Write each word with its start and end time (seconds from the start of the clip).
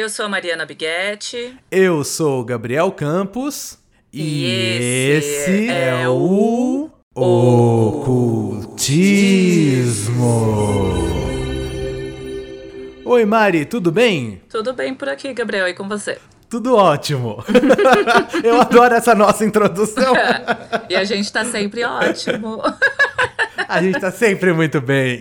eu 0.00 0.08
sou 0.08 0.24
a 0.24 0.28
Mariana 0.30 0.64
Biguetti. 0.64 1.54
Eu 1.70 2.02
sou 2.04 2.40
o 2.40 2.44
Gabriel 2.44 2.90
Campos. 2.90 3.78
E, 4.10 4.22
e 4.22 4.46
esse, 5.16 5.28
esse, 5.50 5.68
é, 5.68 6.02
é 6.02 6.08
o 6.08 6.90
Ocultismo. 7.14 8.40
Oi, 13.04 13.24
Mari, 13.26 13.66
tudo 13.66 13.92
bem? 13.92 14.40
Tudo 14.48 14.72
bem 14.72 14.94
por 14.94 15.10
aqui, 15.10 15.34
Gabriel, 15.34 15.68
e 15.68 15.74
com 15.74 15.86
você? 15.86 16.18
Tudo 16.48 16.74
ótimo. 16.76 17.44
Eu 18.42 18.58
adoro 18.58 18.94
essa 18.94 19.14
nossa 19.14 19.44
introdução. 19.44 20.14
e 20.88 20.96
a 20.96 21.04
gente 21.04 21.30
tá 21.30 21.44
sempre 21.44 21.84
ótimo. 21.84 22.62
A 23.70 23.80
gente 23.80 24.00
tá 24.00 24.10
sempre 24.10 24.52
muito 24.52 24.80
bem. 24.80 25.20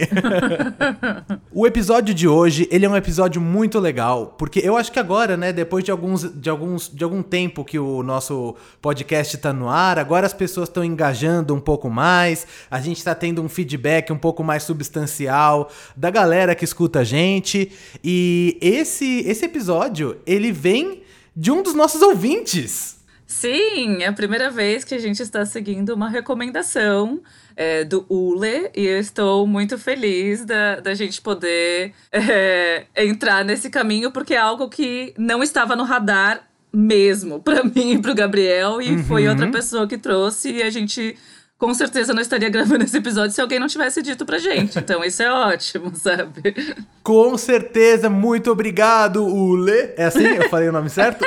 o 1.54 1.68
episódio 1.68 2.16
de 2.16 2.28
hoje, 2.28 2.68
ele 2.72 2.84
é 2.84 2.90
um 2.90 2.96
episódio 2.96 3.40
muito 3.40 3.78
legal, 3.80 4.34
porque 4.40 4.60
eu 4.60 4.76
acho 4.76 4.92
que 4.92 4.98
agora, 4.98 5.38
né, 5.38 5.54
depois 5.54 5.84
de 5.84 5.92
alguns 5.92 6.24
de 6.34 6.50
alguns 6.50 6.90
de 6.90 7.04
algum 7.04 7.22
tempo 7.22 7.64
que 7.64 7.78
o 7.78 8.02
nosso 8.02 8.56
podcast 8.82 9.38
tá 9.38 9.54
no 9.54 9.70
ar, 9.70 10.00
agora 10.00 10.26
as 10.26 10.34
pessoas 10.34 10.68
estão 10.68 10.84
engajando 10.84 11.54
um 11.54 11.60
pouco 11.60 11.92
mais, 11.92 12.48
a 12.72 12.82
gente 12.82 13.04
tá 13.04 13.14
tendo 13.14 13.40
um 13.44 13.48
feedback 13.48 14.12
um 14.12 14.18
pouco 14.18 14.44
mais 14.44 14.64
substancial 14.64 15.70
da 15.96 16.10
galera 16.10 16.56
que 16.56 16.66
escuta 16.66 17.02
a 17.02 17.04
gente, 17.04 17.72
e 18.04 18.58
esse 18.60 19.20
esse 19.28 19.46
episódio, 19.46 20.18
ele 20.26 20.52
vem 20.52 21.04
de 21.36 21.52
um 21.52 21.62
dos 21.62 21.76
nossos 21.76 22.02
ouvintes. 22.02 22.99
Sim, 23.30 24.02
é 24.02 24.08
a 24.08 24.12
primeira 24.12 24.50
vez 24.50 24.84
que 24.84 24.96
a 24.96 24.98
gente 24.98 25.22
está 25.22 25.46
seguindo 25.46 25.94
uma 25.94 26.10
recomendação 26.10 27.22
é, 27.56 27.84
do 27.84 28.04
Ule 28.10 28.72
e 28.76 28.88
eu 28.88 29.00
estou 29.00 29.46
muito 29.46 29.78
feliz 29.78 30.44
da, 30.44 30.80
da 30.80 30.96
gente 30.96 31.22
poder 31.22 31.94
é, 32.12 32.88
entrar 32.98 33.46
nesse 33.46 33.70
caminho, 33.70 34.12
porque 34.12 34.34
é 34.34 34.40
algo 34.40 34.68
que 34.68 35.14
não 35.16 35.44
estava 35.44 35.76
no 35.76 35.84
radar 35.84 36.42
mesmo 36.74 37.40
para 37.40 37.62
mim 37.70 37.92
e 37.92 38.02
para 38.02 38.12
o 38.12 38.16
Gabriel, 38.16 38.82
e 38.82 38.94
uhum. 38.94 39.04
foi 39.04 39.28
outra 39.28 39.48
pessoa 39.52 39.88
que 39.88 40.00
trouxe 40.00 40.52
e 40.52 40.64
a 40.64 40.72
gente 40.72 41.16
com 41.60 41.74
certeza 41.74 42.14
não 42.14 42.22
estaria 42.22 42.48
gravando 42.48 42.86
esse 42.86 42.98
episódio 42.98 43.32
se 43.36 43.42
alguém 43.42 43.60
não 43.60 43.68
tivesse 43.68 44.02
dito 44.02 44.26
pra 44.26 44.38
gente. 44.40 44.80
Então 44.80 45.04
isso 45.04 45.22
é 45.22 45.30
ótimo, 45.30 45.92
sabe? 45.94 46.56
Com 47.04 47.38
certeza, 47.38 48.10
muito 48.10 48.50
obrigado, 48.50 49.26
Ule. 49.26 49.92
É 49.98 50.06
assim? 50.06 50.24
Eu 50.24 50.50
falei 50.50 50.70
o 50.70 50.72
nome 50.72 50.90
certo? 50.90 51.26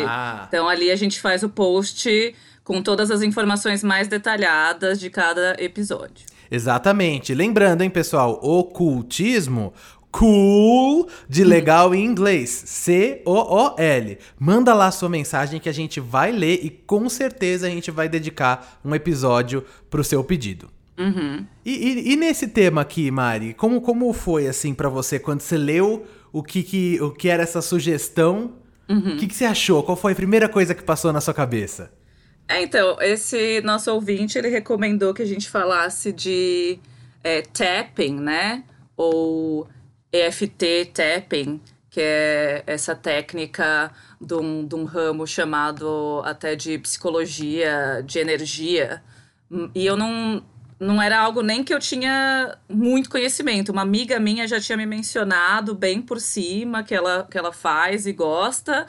Ah. 0.07 0.47
Então 0.49 0.67
ali 0.69 0.91
a 0.91 0.97
gente 0.97 1.21
faz 1.21 1.43
o 1.43 1.49
post 1.49 2.35
com 2.63 2.83
todas 2.83 3.11
as 3.11 3.23
informações 3.23 3.83
mais 3.83 4.09
detalhadas 4.09 5.01
de 5.01 5.09
cada 5.11 5.57
episódio. 5.59 6.27
Exatamente. 6.51 7.35
Lembrando, 7.35 7.83
hein, 7.83 7.91
pessoal, 7.91 8.39
ocultismo, 8.43 9.75
cool 10.11 11.09
de 11.29 11.45
legal 11.45 11.95
em 11.95 12.05
inglês, 12.05 12.51
C-O-O-L. 12.51 14.19
Manda 14.39 14.75
lá 14.75 14.91
sua 14.91 15.09
mensagem 15.09 15.61
que 15.61 15.69
a 15.69 15.73
gente 15.73 16.01
vai 16.01 16.33
ler 16.33 16.61
e 16.63 16.71
com 16.71 17.09
certeza 17.09 17.67
a 17.67 17.71
gente 17.71 17.91
vai 17.91 18.09
dedicar 18.09 18.79
um 18.85 18.95
episódio 18.95 19.65
pro 19.91 20.05
seu 20.05 20.23
pedido. 20.25 20.69
Uhum. 20.99 21.47
E, 21.65 21.73
e, 21.73 22.13
e, 22.13 22.17
nesse 22.17 22.49
tema 22.49 22.81
aqui, 22.81 23.09
Mari, 23.09 23.55
como, 23.55 23.81
como 23.81 24.13
foi 24.13 24.49
assim 24.49 24.75
para 24.75 24.89
você 24.89 25.19
quando 25.19 25.41
você 25.41 25.57
leu 25.57 26.05
o 26.33 26.43
que, 26.43 26.63
que, 26.63 27.01
o 27.01 27.13
que 27.13 27.29
era 27.29 27.45
essa 27.45 27.63
sugestão? 27.63 28.55
Uhum. 28.89 29.15
O 29.15 29.17
que, 29.17 29.29
que 29.29 29.35
você 29.35 29.45
achou? 29.45 29.83
Qual 29.85 29.97
foi 29.97 30.13
a 30.13 30.17
primeira 30.17 30.49
coisa 30.49 30.75
que 30.75 30.83
passou 30.83 31.13
na 31.13 31.21
sua 31.21 31.33
cabeça? 31.33 31.93
É, 32.49 32.63
então, 32.63 32.97
esse 33.01 33.61
nosso 33.61 33.93
ouvinte, 33.93 34.39
ele 34.39 34.49
recomendou 34.49 35.15
que 35.15 35.23
a 35.23 35.27
gente 35.27 35.49
falasse 35.49 36.13
de 36.13 36.79
é, 37.23 37.43
tapping, 37.43 38.19
né? 38.19 38.65
Ou 38.97 39.69
EFT 40.13 40.93
tapping, 40.93 41.61
que 41.91 42.01
é 42.01 42.63
essa 42.67 42.95
técnica 42.95 43.91
de 44.21 44.35
um, 44.35 44.67
de 44.67 44.75
um 44.75 44.85
ramo 44.85 45.27
chamado 45.27 46.23
até 46.25 46.55
de 46.55 46.79
psicologia 46.79 48.03
de 48.05 48.19
energia. 48.19 49.03
E 49.75 49.85
eu 49.87 49.97
não, 49.97 50.45
não 50.79 51.01
era 51.03 51.19
algo 51.19 51.43
nem 51.43 51.65
que 51.65 51.73
eu 51.73 51.79
tinha 51.79 52.57
muito 52.69 53.11
conhecimento. 53.11 53.73
Uma 53.73 53.83
amiga 53.83 54.21
minha 54.21 54.47
já 54.47 54.61
tinha 54.61 54.77
me 54.77 54.87
mencionado 54.87 55.75
bem 55.75 56.01
por 56.01 56.21
cima 56.21 56.83
que 56.83 56.95
ela, 56.95 57.27
que 57.31 57.37
ela 57.37 57.53
faz 57.53 58.07
e 58.07 58.13
gosta, 58.13 58.87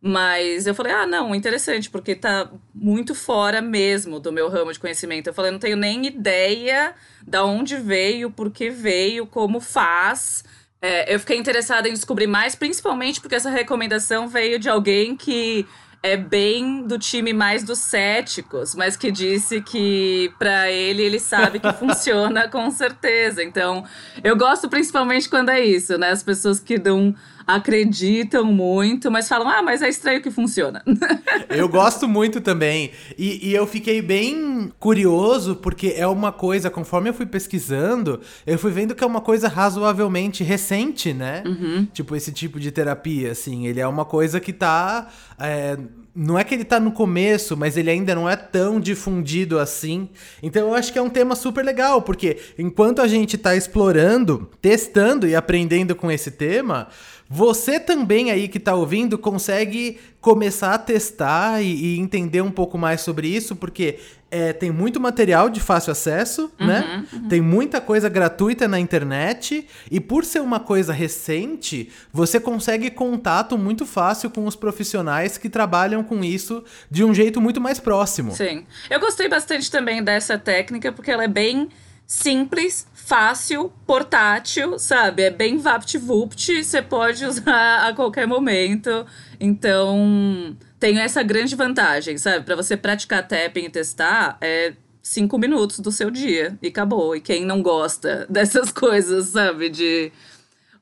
mas 0.00 0.66
eu 0.66 0.74
falei, 0.74 0.92
ah, 0.92 1.06
não, 1.06 1.34
interessante, 1.34 1.88
porque 1.88 2.14
tá 2.14 2.50
muito 2.74 3.14
fora 3.14 3.62
mesmo 3.62 4.18
do 4.18 4.32
meu 4.32 4.48
ramo 4.48 4.72
de 4.72 4.78
conhecimento. 4.80 5.28
Eu 5.28 5.34
falei, 5.34 5.50
não 5.52 5.60
tenho 5.60 5.76
nem 5.76 6.06
ideia 6.06 6.94
da 7.26 7.44
onde 7.44 7.76
veio, 7.76 8.30
por 8.30 8.50
que 8.50 8.68
veio, 8.68 9.26
como 9.26 9.60
faz. 9.60 10.44
É, 10.84 11.14
eu 11.14 11.20
fiquei 11.20 11.36
interessada 11.36 11.88
em 11.88 11.92
descobrir 11.92 12.26
mais, 12.26 12.56
principalmente 12.56 13.20
porque 13.20 13.36
essa 13.36 13.48
recomendação 13.48 14.26
veio 14.26 14.58
de 14.58 14.68
alguém 14.68 15.16
que 15.16 15.64
é 16.02 16.16
bem 16.16 16.82
do 16.82 16.98
time 16.98 17.32
mais 17.32 17.62
dos 17.62 17.78
céticos, 17.78 18.74
mas 18.74 18.96
que 18.96 19.12
disse 19.12 19.60
que 19.60 20.32
para 20.36 20.68
ele 20.68 21.00
ele 21.02 21.20
sabe 21.20 21.60
que 21.60 21.72
funciona 21.78 22.48
com 22.48 22.68
certeza. 22.72 23.44
Então, 23.44 23.84
eu 24.24 24.36
gosto 24.36 24.68
principalmente 24.68 25.28
quando 25.28 25.50
é 25.50 25.64
isso, 25.64 25.96
né? 25.96 26.10
As 26.10 26.24
pessoas 26.24 26.58
que 26.58 26.76
dão 26.76 27.14
acreditam 27.46 28.44
muito, 28.44 29.10
mas 29.10 29.28
falam, 29.28 29.48
ah, 29.48 29.62
mas 29.62 29.82
é 29.82 29.88
estranho 29.88 30.22
que 30.22 30.30
funciona. 30.30 30.82
eu 31.48 31.68
gosto 31.68 32.08
muito 32.08 32.40
também. 32.40 32.90
E, 33.18 33.50
e, 33.50 33.54
eu 33.54 33.66
fiquei 33.66 34.00
bem 34.00 34.72
curioso, 34.78 35.56
porque 35.56 35.94
é 35.96 36.06
uma 36.06 36.32
coisa, 36.32 36.70
conforme 36.70 37.10
eu 37.10 37.14
fui 37.14 37.26
pesquisando, 37.26 38.20
eu 38.46 38.58
fui 38.58 38.70
vendo 38.70 38.94
que 38.94 39.04
é 39.04 39.06
uma 39.06 39.20
coisa 39.20 39.48
razoavelmente 39.48 40.42
recente, 40.42 41.12
né? 41.12 41.42
Uhum. 41.46 41.86
Tipo, 41.92 42.16
esse 42.16 42.32
tipo 42.32 42.58
de 42.58 42.70
terapia, 42.70 43.32
assim. 43.32 43.66
Ele 43.66 43.80
é 43.80 43.86
uma 43.86 44.04
coisa 44.04 44.40
que 44.40 44.52
tá. 44.52 45.08
É, 45.38 45.76
não 46.14 46.38
é 46.38 46.44
que 46.44 46.54
ele 46.54 46.64
tá 46.64 46.78
no 46.78 46.92
começo, 46.92 47.56
mas 47.56 47.76
ele 47.76 47.90
ainda 47.90 48.14
não 48.14 48.28
é 48.28 48.36
tão 48.36 48.78
difundido 48.78 49.58
assim. 49.58 50.08
Então 50.42 50.68
eu 50.68 50.74
acho 50.74 50.92
que 50.92 50.98
é 50.98 51.02
um 51.02 51.08
tema 51.08 51.34
super 51.34 51.64
legal, 51.64 52.02
porque 52.02 52.38
enquanto 52.58 53.00
a 53.00 53.08
gente 53.08 53.38
tá 53.38 53.56
explorando, 53.56 54.50
testando 54.60 55.26
e 55.26 55.34
aprendendo 55.34 55.94
com 55.94 56.10
esse 56.10 56.30
tema, 56.30 56.88
você 57.34 57.80
também 57.80 58.30
aí 58.30 58.46
que 58.46 58.58
está 58.58 58.74
ouvindo 58.74 59.16
consegue 59.16 59.98
começar 60.20 60.74
a 60.74 60.78
testar 60.78 61.62
e, 61.62 61.96
e, 61.96 61.98
entender 61.98 62.42
um 62.42 62.50
pouco 62.50 62.76
mais 62.76 63.00
sobre 63.00 63.26
isso, 63.26 63.56
porque 63.56 63.98
é, 64.30 64.52
tem 64.52 64.70
muito 64.70 65.00
material 65.00 65.48
de 65.48 65.58
fácil 65.58 65.92
acesso, 65.92 66.52
uhum, 66.60 66.66
né? 66.66 67.06
Uhum. 67.10 67.28
Tem 67.28 67.40
muita 67.40 67.80
coisa 67.80 68.06
gratuita 68.10 68.68
na 68.68 68.78
internet 68.78 69.66
e 69.90 69.98
por 69.98 70.26
ser 70.26 70.40
uma 70.40 70.60
coisa 70.60 70.92
recente, 70.92 71.90
você 72.12 72.38
consegue 72.38 72.90
contato 72.90 73.56
muito 73.56 73.86
fácil 73.86 74.28
com 74.28 74.44
os 74.44 74.54
profissionais 74.54 75.38
que 75.38 75.48
trabalham 75.48 76.04
com 76.04 76.22
isso 76.22 76.62
de 76.90 77.02
um 77.02 77.14
jeito 77.14 77.40
muito 77.40 77.62
mais 77.62 77.80
próximo. 77.80 78.32
Sim. 78.32 78.66
Eu 78.90 79.00
gostei 79.00 79.26
bastante 79.26 79.70
também 79.70 80.04
dessa 80.04 80.36
técnica 80.36 80.92
porque 80.92 81.10
ela 81.10 81.24
é 81.24 81.28
bem 81.28 81.70
simples, 82.06 82.86
fácil, 83.04 83.72
portátil, 83.86 84.78
sabe? 84.78 85.22
É 85.22 85.30
bem 85.30 85.58
vapt-vupt, 85.58 86.62
você 86.62 86.80
pode 86.80 87.24
usar 87.26 87.88
a 87.88 87.92
qualquer 87.92 88.26
momento. 88.26 89.04
Então, 89.40 90.56
tem 90.78 90.98
essa 90.98 91.22
grande 91.22 91.54
vantagem, 91.56 92.16
sabe? 92.16 92.44
Para 92.44 92.56
você 92.56 92.76
praticar 92.76 93.26
tapping 93.26 93.64
e 93.64 93.70
testar, 93.70 94.38
é 94.40 94.74
cinco 95.02 95.36
minutos 95.36 95.80
do 95.80 95.90
seu 95.90 96.10
dia 96.10 96.56
e 96.62 96.68
acabou. 96.68 97.16
E 97.16 97.20
quem 97.20 97.44
não 97.44 97.60
gosta 97.60 98.26
dessas 98.30 98.70
coisas, 98.70 99.28
sabe? 99.28 99.68
De 99.68 100.12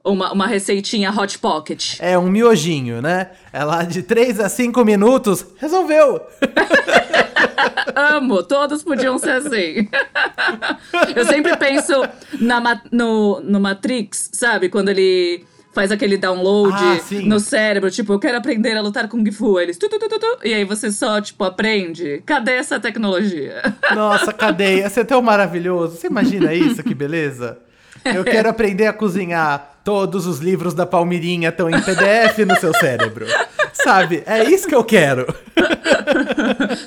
uma, 0.05 0.33
uma 0.33 0.47
receitinha 0.47 1.11
hot 1.11 1.39
pocket. 1.39 1.97
É 2.01 2.19
um 2.19 2.29
miojinho, 2.29 3.03
né? 3.03 3.31
É 3.53 3.63
lá 3.65 3.83
de 3.83 4.03
3 4.03 4.41
a 4.41 4.49
5 4.49 4.85
minutos, 4.85 5.47
resolveu! 5.59 6.21
Amo, 7.95 8.43
todos 8.43 8.83
podiam 8.83 9.19
ser 9.19 9.33
assim. 9.33 9.89
Eu 11.15 11.25
sempre 11.27 11.57
penso 11.57 11.93
na, 12.41 12.81
no, 12.91 13.41
no 13.41 13.61
Matrix, 13.61 14.31
sabe? 14.33 14.69
Quando 14.69 14.89
ele 14.89 15.45
faz 15.73 15.93
aquele 15.93 16.17
download 16.17 16.75
ah, 16.75 16.99
no 17.25 17.39
cérebro, 17.39 17.91
tipo, 17.91 18.13
eu 18.13 18.19
quero 18.19 18.37
aprender 18.37 18.77
a 18.77 18.81
lutar 18.81 19.09
com 19.09 19.25
Gifu. 19.25 19.61
Eles 19.61 19.79
tu, 19.79 19.89
tu, 19.89 19.99
tu, 19.99 20.09
tu, 20.09 20.39
e 20.45 20.53
aí 20.53 20.65
você 20.65 20.91
só, 20.91 21.21
tipo, 21.21 21.45
aprende. 21.45 22.23
Cadê 22.27 22.53
essa 22.53 22.81
tecnologia? 22.81 23.63
Nossa, 23.95 24.33
cadê? 24.33 24.79
Ia 24.79 24.91
ser 24.91 25.05
tão 25.05 25.23
maravilhoso. 25.23 25.97
Você 25.97 26.09
imagina 26.09 26.53
isso? 26.53 26.83
Que 26.83 26.95
beleza? 26.95 27.59
Eu 28.05 28.25
quero 28.25 28.49
aprender 28.49 28.87
a 28.87 28.93
cozinhar. 28.93 29.69
Todos 29.83 30.27
os 30.27 30.41
livros 30.41 30.75
da 30.75 30.85
Palmirinha 30.85 31.49
estão 31.49 31.71
em 31.71 31.81
PDF 31.81 32.39
no 32.47 32.55
seu 32.57 32.73
cérebro. 32.75 33.27
Sabe? 33.73 34.23
É 34.27 34.45
isso 34.45 34.69
que 34.69 34.75
eu 34.75 34.85
quero. 34.85 35.27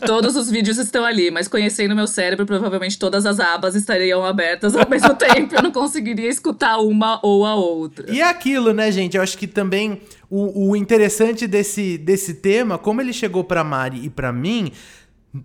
Todos 0.05 0.35
os 0.35 0.49
vídeos 0.49 0.77
estão 0.77 1.03
ali, 1.03 1.31
mas 1.31 1.47
conhecendo 1.47 1.95
meu 1.95 2.07
cérebro, 2.07 2.45
provavelmente 2.45 2.97
todas 2.99 3.25
as 3.25 3.39
abas 3.39 3.75
estariam 3.75 4.23
abertas 4.23 4.75
ao 4.75 4.87
mesmo 4.87 5.13
tempo. 5.15 5.55
Eu 5.55 5.63
não 5.63 5.71
conseguiria 5.71 6.29
escutar 6.29 6.77
uma 6.77 7.19
ou 7.23 7.45
a 7.45 7.55
outra. 7.55 8.11
E 8.11 8.21
é 8.21 8.25
aquilo, 8.25 8.73
né, 8.73 8.91
gente? 8.91 9.17
Eu 9.17 9.23
acho 9.23 9.37
que 9.37 9.47
também 9.47 10.01
o, 10.29 10.69
o 10.69 10.75
interessante 10.75 11.47
desse, 11.47 11.97
desse 11.97 12.35
tema, 12.35 12.77
como 12.77 13.01
ele 13.01 13.13
chegou 13.13 13.43
para 13.43 13.63
Mari 13.63 14.05
e 14.05 14.09
para 14.09 14.31
mim, 14.31 14.71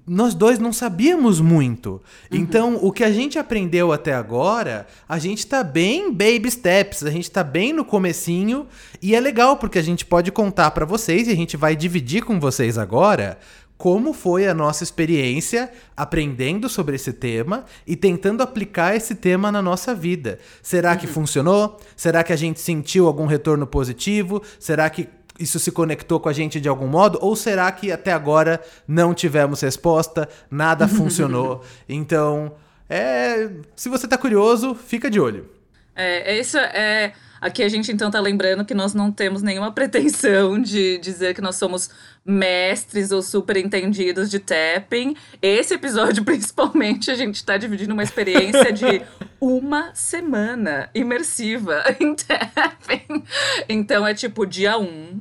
nós 0.06 0.34
dois 0.34 0.58
não 0.58 0.72
sabíamos 0.72 1.40
muito. 1.40 2.02
Uhum. 2.30 2.38
Então, 2.38 2.78
o 2.82 2.92
que 2.92 3.02
a 3.02 3.10
gente 3.10 3.38
aprendeu 3.38 3.90
até 3.90 4.12
agora, 4.12 4.86
a 5.08 5.18
gente 5.18 5.46
tá 5.46 5.64
bem 5.64 6.12
baby 6.12 6.50
steps, 6.50 7.02
a 7.04 7.10
gente 7.10 7.30
tá 7.30 7.42
bem 7.42 7.72
no 7.72 7.84
comecinho 7.84 8.66
e 9.00 9.14
é 9.14 9.20
legal 9.20 9.56
porque 9.56 9.78
a 9.78 9.82
gente 9.82 10.04
pode 10.04 10.30
contar 10.30 10.70
para 10.72 10.84
vocês 10.84 11.26
e 11.26 11.32
a 11.32 11.36
gente 11.36 11.56
vai 11.56 11.74
dividir 11.74 12.22
com 12.22 12.38
vocês 12.38 12.76
agora 12.76 13.38
como 13.78 14.12
foi 14.12 14.48
a 14.48 14.52
nossa 14.52 14.82
experiência 14.82 15.70
aprendendo 15.96 16.68
sobre 16.68 16.96
esse 16.96 17.12
tema 17.12 17.64
e 17.86 17.94
tentando 17.94 18.42
aplicar 18.42 18.96
esse 18.96 19.14
tema 19.14 19.52
na 19.52 19.62
nossa 19.62 19.94
vida. 19.94 20.40
Será 20.60 20.96
que 20.96 21.06
uhum. 21.06 21.12
funcionou? 21.12 21.80
Será 21.96 22.24
que 22.24 22.32
a 22.32 22.36
gente 22.36 22.60
sentiu 22.60 23.06
algum 23.06 23.24
retorno 23.24 23.68
positivo? 23.68 24.42
Será 24.58 24.90
que 24.90 25.08
isso 25.38 25.58
se 25.58 25.70
conectou 25.70 26.18
com 26.20 26.28
a 26.28 26.32
gente 26.32 26.60
de 26.60 26.68
algum 26.68 26.86
modo? 26.86 27.18
Ou 27.20 27.36
será 27.36 27.70
que 27.72 27.92
até 27.92 28.12
agora 28.12 28.60
não 28.86 29.14
tivemos 29.14 29.60
resposta, 29.60 30.28
nada 30.50 30.86
funcionou? 30.88 31.64
então, 31.88 32.52
é, 32.88 33.50
se 33.76 33.88
você 33.88 34.06
está 34.06 34.16
curioso, 34.16 34.74
fica 34.74 35.10
de 35.10 35.20
olho. 35.20 35.48
É, 35.94 36.38
isso 36.38 36.58
é 36.58 37.12
Aqui 37.40 37.62
a 37.62 37.68
gente 37.68 37.92
então 37.92 38.10
tá 38.10 38.20
lembrando 38.20 38.64
que 38.64 38.74
nós 38.74 38.94
não 38.94 39.12
temos 39.12 39.42
nenhuma 39.42 39.72
pretensão 39.72 40.60
de 40.60 40.98
dizer 40.98 41.34
que 41.34 41.40
nós 41.40 41.56
somos 41.56 41.90
mestres 42.24 43.10
ou 43.10 43.22
superentendidos 43.22 44.28
de 44.28 44.38
tapping. 44.38 45.16
Esse 45.40 45.74
episódio, 45.74 46.22
principalmente, 46.26 47.10
a 47.10 47.14
gente 47.14 47.44
tá 47.44 47.56
dividindo 47.56 47.94
uma 47.94 48.02
experiência 48.02 48.72
de 48.72 49.02
uma 49.40 49.94
semana 49.94 50.90
imersiva 50.94 51.84
em 51.98 52.14
tapping. 52.14 53.22
Então 53.68 54.06
é 54.06 54.14
tipo 54.14 54.44
dia 54.44 54.78
1, 54.78 54.82
um, 54.82 55.20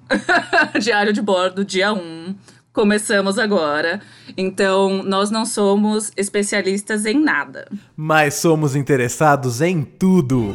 diário 0.79 1.13
de 1.13 1.21
bordo, 1.21 1.63
dia 1.63 1.93
1. 1.93 1.97
Um. 1.97 2.35
Começamos 2.77 3.39
agora. 3.39 3.99
Então, 4.37 5.01
nós 5.01 5.31
não 5.31 5.47
somos 5.47 6.11
especialistas 6.15 7.07
em 7.07 7.19
nada. 7.19 7.67
Mas 7.95 8.35
somos 8.35 8.75
interessados 8.75 9.61
em 9.61 9.81
tudo. 9.81 10.53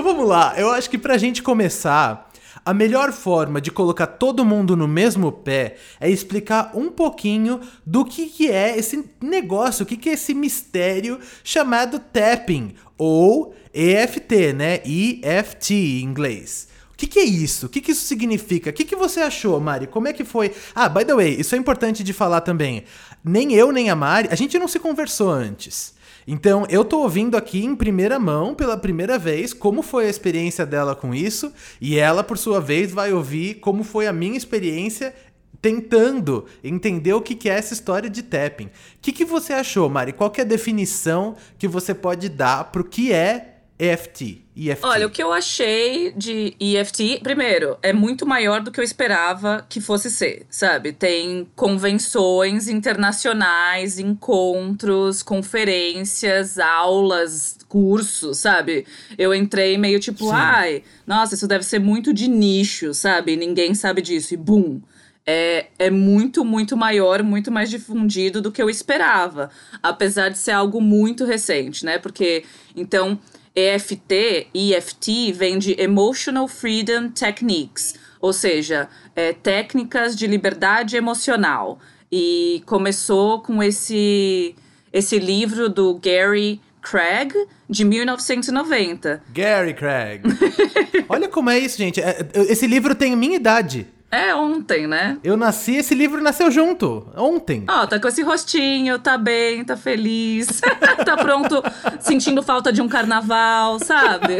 Então 0.00 0.14
vamos 0.14 0.26
lá. 0.26 0.54
Eu 0.56 0.70
acho 0.70 0.88
que 0.88 0.96
pra 0.96 1.18
gente 1.18 1.42
começar, 1.42 2.30
a 2.64 2.72
melhor 2.72 3.12
forma 3.12 3.60
de 3.60 3.70
colocar 3.70 4.06
todo 4.06 4.46
mundo 4.46 4.74
no 4.74 4.88
mesmo 4.88 5.30
pé 5.30 5.76
é 6.00 6.08
explicar 6.08 6.70
um 6.74 6.88
pouquinho 6.90 7.60
do 7.84 8.02
que, 8.02 8.24
que 8.24 8.50
é 8.50 8.78
esse 8.78 9.04
negócio, 9.20 9.82
o 9.82 9.86
que, 9.86 9.98
que 9.98 10.08
é 10.08 10.14
esse 10.14 10.32
mistério 10.32 11.20
chamado 11.44 11.98
tapping, 11.98 12.72
ou 12.96 13.54
EFT, 13.74 14.54
né? 14.54 14.80
EFT 14.86 15.74
em 15.74 16.04
inglês. 16.04 16.68
O 16.94 16.96
que, 16.96 17.06
que 17.06 17.18
é 17.18 17.24
isso? 17.24 17.66
O 17.66 17.68
que, 17.68 17.82
que 17.82 17.92
isso 17.92 18.06
significa? 18.06 18.70
O 18.70 18.72
que, 18.72 18.86
que 18.86 18.96
você 18.96 19.20
achou, 19.20 19.60
Mari? 19.60 19.86
Como 19.86 20.08
é 20.08 20.14
que 20.14 20.24
foi? 20.24 20.50
Ah, 20.74 20.88
by 20.88 21.04
the 21.04 21.14
way, 21.14 21.38
isso 21.38 21.54
é 21.54 21.58
importante 21.58 22.02
de 22.02 22.14
falar 22.14 22.40
também. 22.40 22.84
Nem 23.22 23.52
eu, 23.52 23.70
nem 23.70 23.90
a 23.90 23.94
Mari, 23.94 24.28
a 24.30 24.34
gente 24.34 24.58
não 24.58 24.66
se 24.66 24.78
conversou 24.78 25.28
antes. 25.28 25.99
Então, 26.26 26.66
eu 26.68 26.84
tô 26.84 27.00
ouvindo 27.00 27.36
aqui 27.36 27.64
em 27.64 27.74
primeira 27.74 28.18
mão, 28.18 28.54
pela 28.54 28.76
primeira 28.76 29.18
vez, 29.18 29.52
como 29.52 29.82
foi 29.82 30.06
a 30.06 30.10
experiência 30.10 30.66
dela 30.66 30.94
com 30.94 31.14
isso, 31.14 31.52
e 31.80 31.98
ela, 31.98 32.22
por 32.22 32.38
sua 32.38 32.60
vez, 32.60 32.92
vai 32.92 33.12
ouvir 33.12 33.54
como 33.54 33.82
foi 33.82 34.06
a 34.06 34.12
minha 34.12 34.36
experiência 34.36 35.14
tentando 35.60 36.46
entender 36.64 37.12
o 37.12 37.20
que 37.20 37.48
é 37.48 37.52
essa 37.52 37.74
história 37.74 38.08
de 38.08 38.22
tapping. 38.22 38.66
O 38.66 38.70
que, 39.02 39.12
que 39.12 39.24
você 39.24 39.52
achou, 39.52 39.88
Mari? 39.88 40.12
Qual 40.12 40.32
é 40.36 40.40
a 40.40 40.44
definição 40.44 41.36
que 41.58 41.68
você 41.68 41.94
pode 41.94 42.28
dar 42.28 42.70
pro 42.70 42.84
que 42.84 43.12
é 43.12 43.59
EFT, 43.80 44.44
EFT. 44.54 44.84
Olha, 44.84 45.06
o 45.06 45.10
que 45.10 45.22
eu 45.22 45.32
achei 45.32 46.12
de 46.12 46.54
EFT, 46.60 47.20
primeiro, 47.22 47.78
é 47.82 47.94
muito 47.94 48.26
maior 48.26 48.60
do 48.60 48.70
que 48.70 48.78
eu 48.78 48.84
esperava 48.84 49.64
que 49.70 49.80
fosse 49.80 50.10
ser, 50.10 50.44
sabe? 50.50 50.92
Tem 50.92 51.48
convenções 51.56 52.68
internacionais, 52.68 53.98
encontros, 53.98 55.22
conferências, 55.22 56.58
aulas, 56.58 57.56
cursos, 57.68 58.40
sabe? 58.40 58.84
Eu 59.16 59.34
entrei 59.34 59.78
meio 59.78 59.98
tipo, 59.98 60.26
Sim. 60.26 60.34
ai, 60.34 60.82
nossa, 61.06 61.34
isso 61.34 61.48
deve 61.48 61.64
ser 61.64 61.78
muito 61.78 62.12
de 62.12 62.28
nicho, 62.28 62.92
sabe? 62.92 63.34
Ninguém 63.34 63.74
sabe 63.74 64.02
disso. 64.02 64.34
E 64.34 64.36
bum! 64.36 64.82
É, 65.26 65.66
é 65.78 65.90
muito, 65.90 66.44
muito 66.44 66.76
maior, 66.76 67.22
muito 67.22 67.52
mais 67.52 67.70
difundido 67.70 68.42
do 68.42 68.50
que 68.50 68.60
eu 68.60 68.68
esperava. 68.68 69.50
Apesar 69.82 70.28
de 70.28 70.38
ser 70.38 70.50
algo 70.50 70.80
muito 70.80 71.24
recente, 71.24 71.84
né? 71.84 71.98
Porque, 71.98 72.44
então, 72.74 73.18
EFT, 73.54 74.48
EFT 74.54 75.32
vem 75.32 75.58
de 75.58 75.80
Emotional 75.80 76.46
Freedom 76.46 77.08
Techniques, 77.08 77.94
ou 78.20 78.32
seja, 78.32 78.88
é, 79.14 79.32
técnicas 79.32 80.14
de 80.16 80.26
liberdade 80.26 80.96
emocional. 80.96 81.78
E 82.12 82.62
começou 82.66 83.40
com 83.40 83.62
esse, 83.62 84.54
esse 84.92 85.18
livro 85.18 85.68
do 85.68 85.94
Gary 85.94 86.60
Craig, 86.82 87.32
de 87.68 87.84
1990. 87.84 89.22
Gary 89.32 89.74
Craig. 89.74 90.22
Olha 91.08 91.28
como 91.28 91.50
é 91.50 91.58
isso, 91.58 91.78
gente. 91.78 92.00
É, 92.00 92.26
esse 92.48 92.66
livro 92.66 92.94
tem 92.94 93.14
minha 93.14 93.36
idade. 93.36 93.86
É 94.12 94.34
ontem, 94.34 94.88
né? 94.88 95.18
Eu 95.22 95.36
nasci, 95.36 95.76
esse 95.76 95.94
livro 95.94 96.20
nasceu 96.20 96.50
junto. 96.50 97.06
Ontem. 97.16 97.64
Ó, 97.68 97.82
oh, 97.82 97.86
tá 97.86 98.00
com 98.00 98.08
esse 98.08 98.22
rostinho, 98.22 98.98
tá 98.98 99.16
bem, 99.16 99.64
tá 99.64 99.76
feliz. 99.76 100.60
tá 101.06 101.16
pronto, 101.16 101.62
sentindo 102.00 102.42
falta 102.42 102.72
de 102.72 102.82
um 102.82 102.88
carnaval, 102.88 103.78
sabe? 103.78 104.38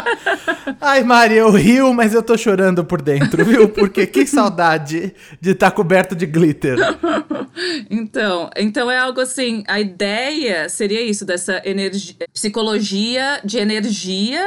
Ai, 0.80 1.04
Mari, 1.04 1.34
eu 1.34 1.50
rio, 1.50 1.92
mas 1.92 2.14
eu 2.14 2.22
tô 2.22 2.38
chorando 2.38 2.86
por 2.86 3.02
dentro, 3.02 3.44
viu? 3.44 3.68
Porque 3.68 4.06
que 4.06 4.26
saudade 4.26 5.14
de 5.42 5.50
estar 5.50 5.70
tá 5.70 5.76
coberto 5.76 6.16
de 6.16 6.24
glitter. 6.24 6.78
então, 7.90 8.48
então 8.56 8.90
é 8.90 8.96
algo 8.96 9.20
assim, 9.20 9.62
a 9.68 9.78
ideia 9.78 10.70
seria 10.70 11.02
isso, 11.02 11.26
dessa 11.26 11.60
energia, 11.66 12.26
psicologia 12.32 13.40
de 13.44 13.58
energia 13.58 14.42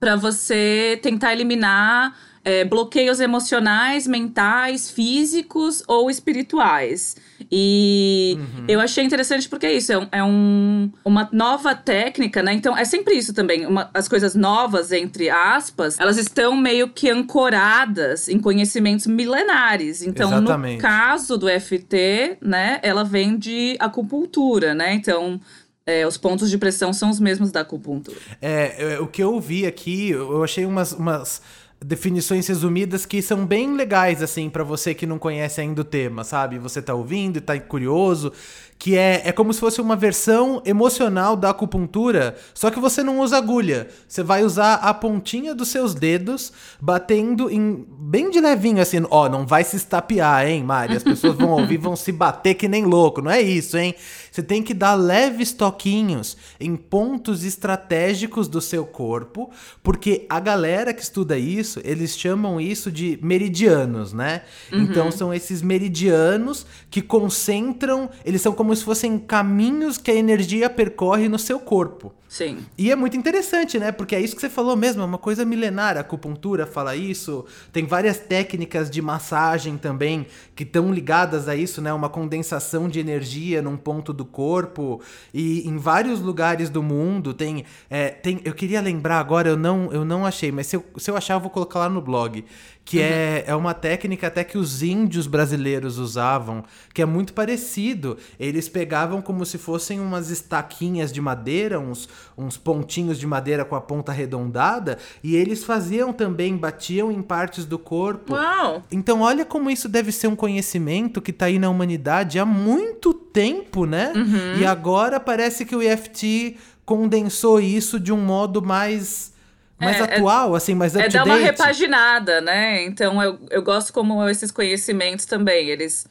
para 0.00 0.16
você 0.16 0.98
tentar 1.02 1.32
eliminar 1.32 2.14
é, 2.46 2.64
bloqueios 2.64 3.18
emocionais, 3.18 4.06
mentais, 4.06 4.88
físicos 4.88 5.82
ou 5.88 6.08
espirituais. 6.08 7.16
E 7.50 8.38
uhum. 8.38 8.64
eu 8.68 8.80
achei 8.80 9.02
interessante 9.02 9.48
porque 9.48 9.66
é 9.66 9.72
isso, 9.72 9.92
é, 9.92 9.98
um, 9.98 10.08
é 10.12 10.22
um, 10.22 10.92
uma 11.04 11.28
nova 11.32 11.74
técnica, 11.74 12.44
né? 12.44 12.52
Então 12.52 12.78
é 12.78 12.84
sempre 12.84 13.14
isso 13.14 13.34
também. 13.34 13.66
Uma, 13.66 13.90
as 13.92 14.06
coisas 14.06 14.36
novas, 14.36 14.92
entre 14.92 15.28
aspas, 15.28 15.98
elas 15.98 16.18
estão 16.18 16.56
meio 16.56 16.88
que 16.88 17.10
ancoradas 17.10 18.28
em 18.28 18.38
conhecimentos 18.38 19.08
milenares. 19.08 20.02
Então, 20.02 20.28
Exatamente. 20.28 20.76
no 20.76 20.80
caso 20.80 21.36
do 21.36 21.48
FT, 21.48 22.38
né, 22.40 22.78
ela 22.80 23.02
vem 23.02 23.36
de 23.36 23.76
acupuntura, 23.80 24.72
né? 24.72 24.94
Então, 24.94 25.40
é, 25.84 26.06
os 26.06 26.16
pontos 26.16 26.48
de 26.48 26.58
pressão 26.58 26.92
são 26.92 27.10
os 27.10 27.18
mesmos 27.18 27.50
da 27.50 27.62
acupuntura. 27.62 28.16
É, 28.40 28.98
o 29.00 29.08
que 29.08 29.22
eu 29.22 29.40
vi 29.40 29.66
aqui, 29.66 30.10
eu 30.10 30.44
achei 30.44 30.64
umas, 30.64 30.92
umas 30.92 31.42
definições 31.84 32.46
resumidas 32.46 33.04
que 33.04 33.20
são 33.20 33.44
bem 33.44 33.74
legais, 33.74 34.22
assim, 34.22 34.48
para 34.48 34.64
você 34.64 34.94
que 34.94 35.06
não 35.06 35.18
conhece 35.18 35.60
ainda 35.60 35.82
o 35.82 35.84
tema, 35.84 36.24
sabe? 36.24 36.58
Você 36.58 36.80
tá 36.80 36.94
ouvindo 36.94 37.36
e 37.36 37.40
tá 37.40 37.58
curioso 37.60 38.32
que 38.78 38.96
é, 38.96 39.22
é 39.24 39.32
como 39.32 39.52
se 39.52 39.60
fosse 39.60 39.80
uma 39.80 39.96
versão 39.96 40.62
emocional 40.64 41.34
da 41.34 41.50
acupuntura, 41.50 42.36
só 42.52 42.70
que 42.70 42.78
você 42.78 43.02
não 43.02 43.20
usa 43.20 43.38
agulha. 43.38 43.88
Você 44.06 44.22
vai 44.22 44.44
usar 44.44 44.74
a 44.74 44.92
pontinha 44.92 45.54
dos 45.54 45.68
seus 45.68 45.94
dedos 45.94 46.52
batendo 46.80 47.50
em 47.50 47.86
bem 47.98 48.30
de 48.30 48.40
levinho 48.40 48.82
assim, 48.82 49.02
ó, 49.10 49.28
não 49.28 49.46
vai 49.46 49.64
se 49.64 49.76
estapear, 49.76 50.46
hein, 50.46 50.62
Mari? 50.62 50.96
As 50.96 51.02
pessoas 51.02 51.36
vão 51.36 51.50
ouvir, 51.50 51.78
vão 51.78 51.96
se 51.96 52.12
bater 52.12 52.54
que 52.54 52.68
nem 52.68 52.84
louco, 52.84 53.22
não 53.22 53.30
é 53.30 53.40
isso, 53.40 53.78
hein? 53.78 53.94
Você 54.36 54.42
tem 54.42 54.62
que 54.62 54.74
dar 54.74 54.94
leves 54.94 55.54
toquinhos 55.54 56.36
em 56.60 56.76
pontos 56.76 57.42
estratégicos 57.42 58.48
do 58.48 58.60
seu 58.60 58.84
corpo, 58.84 59.50
porque 59.82 60.26
a 60.28 60.38
galera 60.38 60.92
que 60.92 61.00
estuda 61.00 61.38
isso, 61.38 61.80
eles 61.82 62.18
chamam 62.18 62.60
isso 62.60 62.92
de 62.92 63.18
meridianos, 63.22 64.12
né? 64.12 64.42
Uhum. 64.70 64.82
Então 64.82 65.10
são 65.10 65.32
esses 65.32 65.62
meridianos 65.62 66.66
que 66.90 67.00
concentram, 67.00 68.10
eles 68.22 68.42
são 68.42 68.52
como 68.52 68.66
como 68.66 68.74
se 68.74 68.82
fossem 68.82 69.16
caminhos 69.16 69.96
que 69.96 70.10
a 70.10 70.14
energia 70.14 70.68
percorre 70.68 71.28
no 71.28 71.38
seu 71.38 71.60
corpo. 71.60 72.12
Sim. 72.36 72.66
E 72.76 72.90
é 72.90 72.94
muito 72.94 73.16
interessante, 73.16 73.78
né? 73.78 73.90
Porque 73.90 74.14
é 74.14 74.20
isso 74.20 74.34
que 74.34 74.42
você 74.42 74.50
falou 74.50 74.76
mesmo, 74.76 75.00
é 75.00 75.06
uma 75.06 75.16
coisa 75.16 75.42
milenar. 75.42 75.96
A 75.96 76.00
acupuntura 76.00 76.66
fala 76.66 76.94
isso. 76.94 77.46
Tem 77.72 77.86
várias 77.86 78.18
técnicas 78.18 78.90
de 78.90 79.00
massagem 79.00 79.78
também 79.78 80.26
que 80.54 80.62
estão 80.62 80.92
ligadas 80.92 81.48
a 81.48 81.56
isso, 81.56 81.80
né? 81.80 81.90
Uma 81.94 82.10
condensação 82.10 82.90
de 82.90 83.00
energia 83.00 83.62
num 83.62 83.78
ponto 83.78 84.12
do 84.12 84.22
corpo. 84.22 85.00
E 85.32 85.66
em 85.66 85.78
vários 85.78 86.20
lugares 86.20 86.68
do 86.68 86.82
mundo 86.82 87.32
tem. 87.32 87.64
É, 87.88 88.10
tem 88.10 88.38
eu 88.44 88.52
queria 88.52 88.82
lembrar 88.82 89.18
agora, 89.18 89.48
eu 89.48 89.56
não, 89.56 89.90
eu 89.90 90.04
não 90.04 90.26
achei, 90.26 90.52
mas 90.52 90.66
se 90.66 90.76
eu, 90.76 90.84
se 90.98 91.10
eu 91.10 91.16
achar, 91.16 91.34
eu 91.34 91.40
vou 91.40 91.48
colocar 91.48 91.78
lá 91.78 91.88
no 91.88 92.02
blog 92.02 92.44
que 92.86 92.98
uhum. 92.98 93.04
é, 93.04 93.44
é 93.48 93.54
uma 93.56 93.74
técnica 93.74 94.28
até 94.28 94.44
que 94.44 94.56
os 94.56 94.80
índios 94.80 95.26
brasileiros 95.26 95.98
usavam, 95.98 96.62
que 96.94 97.02
é 97.02 97.04
muito 97.04 97.34
parecido. 97.34 98.16
Eles 98.38 98.68
pegavam 98.68 99.20
como 99.20 99.44
se 99.44 99.58
fossem 99.58 99.98
umas 99.98 100.30
estaquinhas 100.30 101.12
de 101.12 101.20
madeira, 101.20 101.80
uns, 101.80 102.08
uns 102.38 102.56
pontinhos 102.56 103.18
de 103.18 103.26
madeira 103.26 103.64
com 103.64 103.74
a 103.74 103.80
ponta 103.80 104.12
arredondada, 104.12 104.98
e 105.20 105.34
eles 105.34 105.64
faziam 105.64 106.12
também, 106.12 106.56
batiam 106.56 107.10
em 107.10 107.20
partes 107.20 107.64
do 107.64 107.76
corpo. 107.76 108.34
Uau! 108.34 108.84
Então, 108.88 109.22
olha 109.22 109.44
como 109.44 109.68
isso 109.68 109.88
deve 109.88 110.12
ser 110.12 110.28
um 110.28 110.36
conhecimento 110.36 111.20
que 111.20 111.32
está 111.32 111.46
aí 111.46 111.58
na 111.58 111.68
humanidade 111.68 112.38
há 112.38 112.46
muito 112.46 113.12
tempo, 113.12 113.84
né? 113.84 114.12
Uhum. 114.14 114.60
E 114.60 114.64
agora 114.64 115.18
parece 115.18 115.64
que 115.64 115.74
o 115.74 115.82
EFT 115.82 116.56
condensou 116.84 117.58
isso 117.58 117.98
de 117.98 118.12
um 118.12 118.20
modo 118.20 118.62
mais 118.62 119.34
mais 119.78 119.96
é, 119.96 120.00
é 120.00 120.16
atual, 120.16 120.54
é, 120.54 120.56
assim, 120.56 120.74
mais 120.74 120.94
up 120.94 121.04
É 121.04 121.08
dar 121.08 121.24
uma 121.24 121.36
repaginada, 121.36 122.40
né? 122.40 122.84
Então 122.84 123.22
eu, 123.22 123.38
eu 123.50 123.62
gosto 123.62 123.92
como 123.92 124.26
esses 124.28 124.50
conhecimentos 124.50 125.26
também, 125.26 125.68
eles 125.68 126.06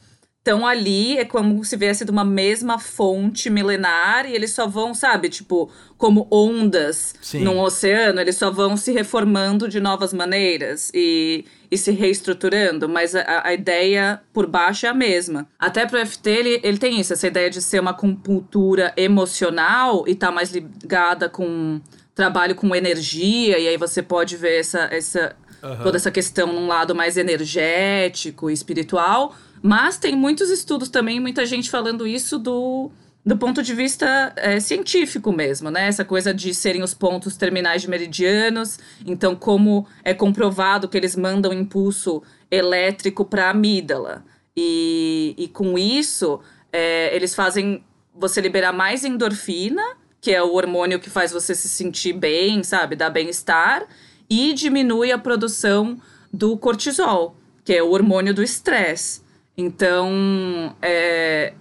estão 0.46 0.64
ali, 0.64 1.18
é 1.18 1.24
como 1.24 1.64
se 1.64 1.76
viesse 1.76 2.04
de 2.04 2.10
uma 2.12 2.24
mesma 2.24 2.78
fonte 2.78 3.50
milenar 3.50 4.26
e 4.26 4.34
eles 4.34 4.52
só 4.52 4.68
vão, 4.68 4.94
sabe, 4.94 5.28
tipo, 5.28 5.68
como 5.98 6.28
ondas 6.30 7.16
Sim. 7.20 7.42
num 7.42 7.58
oceano, 7.58 8.20
eles 8.20 8.36
só 8.36 8.48
vão 8.48 8.76
se 8.76 8.92
reformando 8.92 9.68
de 9.68 9.80
novas 9.80 10.12
maneiras 10.12 10.92
e, 10.94 11.44
e 11.68 11.76
se 11.76 11.90
reestruturando, 11.90 12.88
mas 12.88 13.16
a, 13.16 13.42
a 13.44 13.52
ideia 13.52 14.20
por 14.32 14.46
baixo 14.46 14.86
é 14.86 14.88
a 14.88 14.94
mesma. 14.94 15.48
Até 15.58 15.84
pro 15.84 16.04
FT, 16.06 16.30
ele, 16.30 16.60
ele 16.62 16.78
tem 16.78 17.00
isso, 17.00 17.12
essa 17.12 17.26
ideia 17.26 17.50
de 17.50 17.60
ser 17.60 17.80
uma 17.80 17.92
compultura 17.92 18.94
emocional 18.96 20.04
e 20.06 20.14
tá 20.14 20.30
mais 20.30 20.52
ligada 20.52 21.28
com 21.28 21.80
trabalho 22.16 22.54
com 22.54 22.74
energia, 22.74 23.58
e 23.58 23.68
aí 23.68 23.76
você 23.76 24.02
pode 24.02 24.38
ver 24.38 24.58
essa, 24.58 24.88
essa, 24.90 25.36
uhum. 25.62 25.82
toda 25.82 25.98
essa 25.98 26.10
questão 26.10 26.50
num 26.50 26.66
lado 26.66 26.94
mais 26.94 27.18
energético 27.18 28.48
e 28.50 28.54
espiritual. 28.54 29.36
Mas 29.62 29.98
tem 29.98 30.16
muitos 30.16 30.48
estudos 30.48 30.88
também, 30.88 31.20
muita 31.20 31.44
gente 31.44 31.68
falando 31.68 32.06
isso 32.06 32.38
do, 32.38 32.90
do 33.24 33.36
ponto 33.36 33.62
de 33.62 33.74
vista 33.74 34.32
é, 34.36 34.58
científico 34.58 35.30
mesmo, 35.30 35.70
né? 35.70 35.88
Essa 35.88 36.06
coisa 36.06 36.32
de 36.32 36.54
serem 36.54 36.82
os 36.82 36.94
pontos 36.94 37.36
terminais 37.36 37.82
de 37.82 37.90
meridianos. 37.90 38.78
Então, 39.04 39.36
como 39.36 39.86
é 40.02 40.14
comprovado 40.14 40.88
que 40.88 40.96
eles 40.96 41.16
mandam 41.16 41.52
impulso 41.52 42.22
elétrico 42.50 43.26
para 43.26 43.48
a 43.48 43.50
amígdala. 43.50 44.24
E, 44.56 45.34
e 45.36 45.48
com 45.48 45.76
isso, 45.76 46.40
é, 46.72 47.14
eles 47.14 47.34
fazem 47.34 47.84
você 48.14 48.40
liberar 48.40 48.72
mais 48.72 49.04
endorfina 49.04 49.82
que 50.26 50.32
é 50.32 50.42
o 50.42 50.54
hormônio 50.54 50.98
que 50.98 51.08
faz 51.08 51.30
você 51.30 51.54
se 51.54 51.68
sentir 51.68 52.12
bem, 52.12 52.64
sabe, 52.64 52.96
dar 52.96 53.10
bem-estar, 53.10 53.86
e 54.28 54.52
diminui 54.54 55.12
a 55.12 55.18
produção 55.18 56.00
do 56.32 56.56
cortisol, 56.56 57.36
que 57.64 57.72
é 57.72 57.80
o 57.80 57.92
hormônio 57.92 58.34
do 58.34 58.42
estresse. 58.42 59.22
Então, 59.56 60.74
é, 60.82 61.52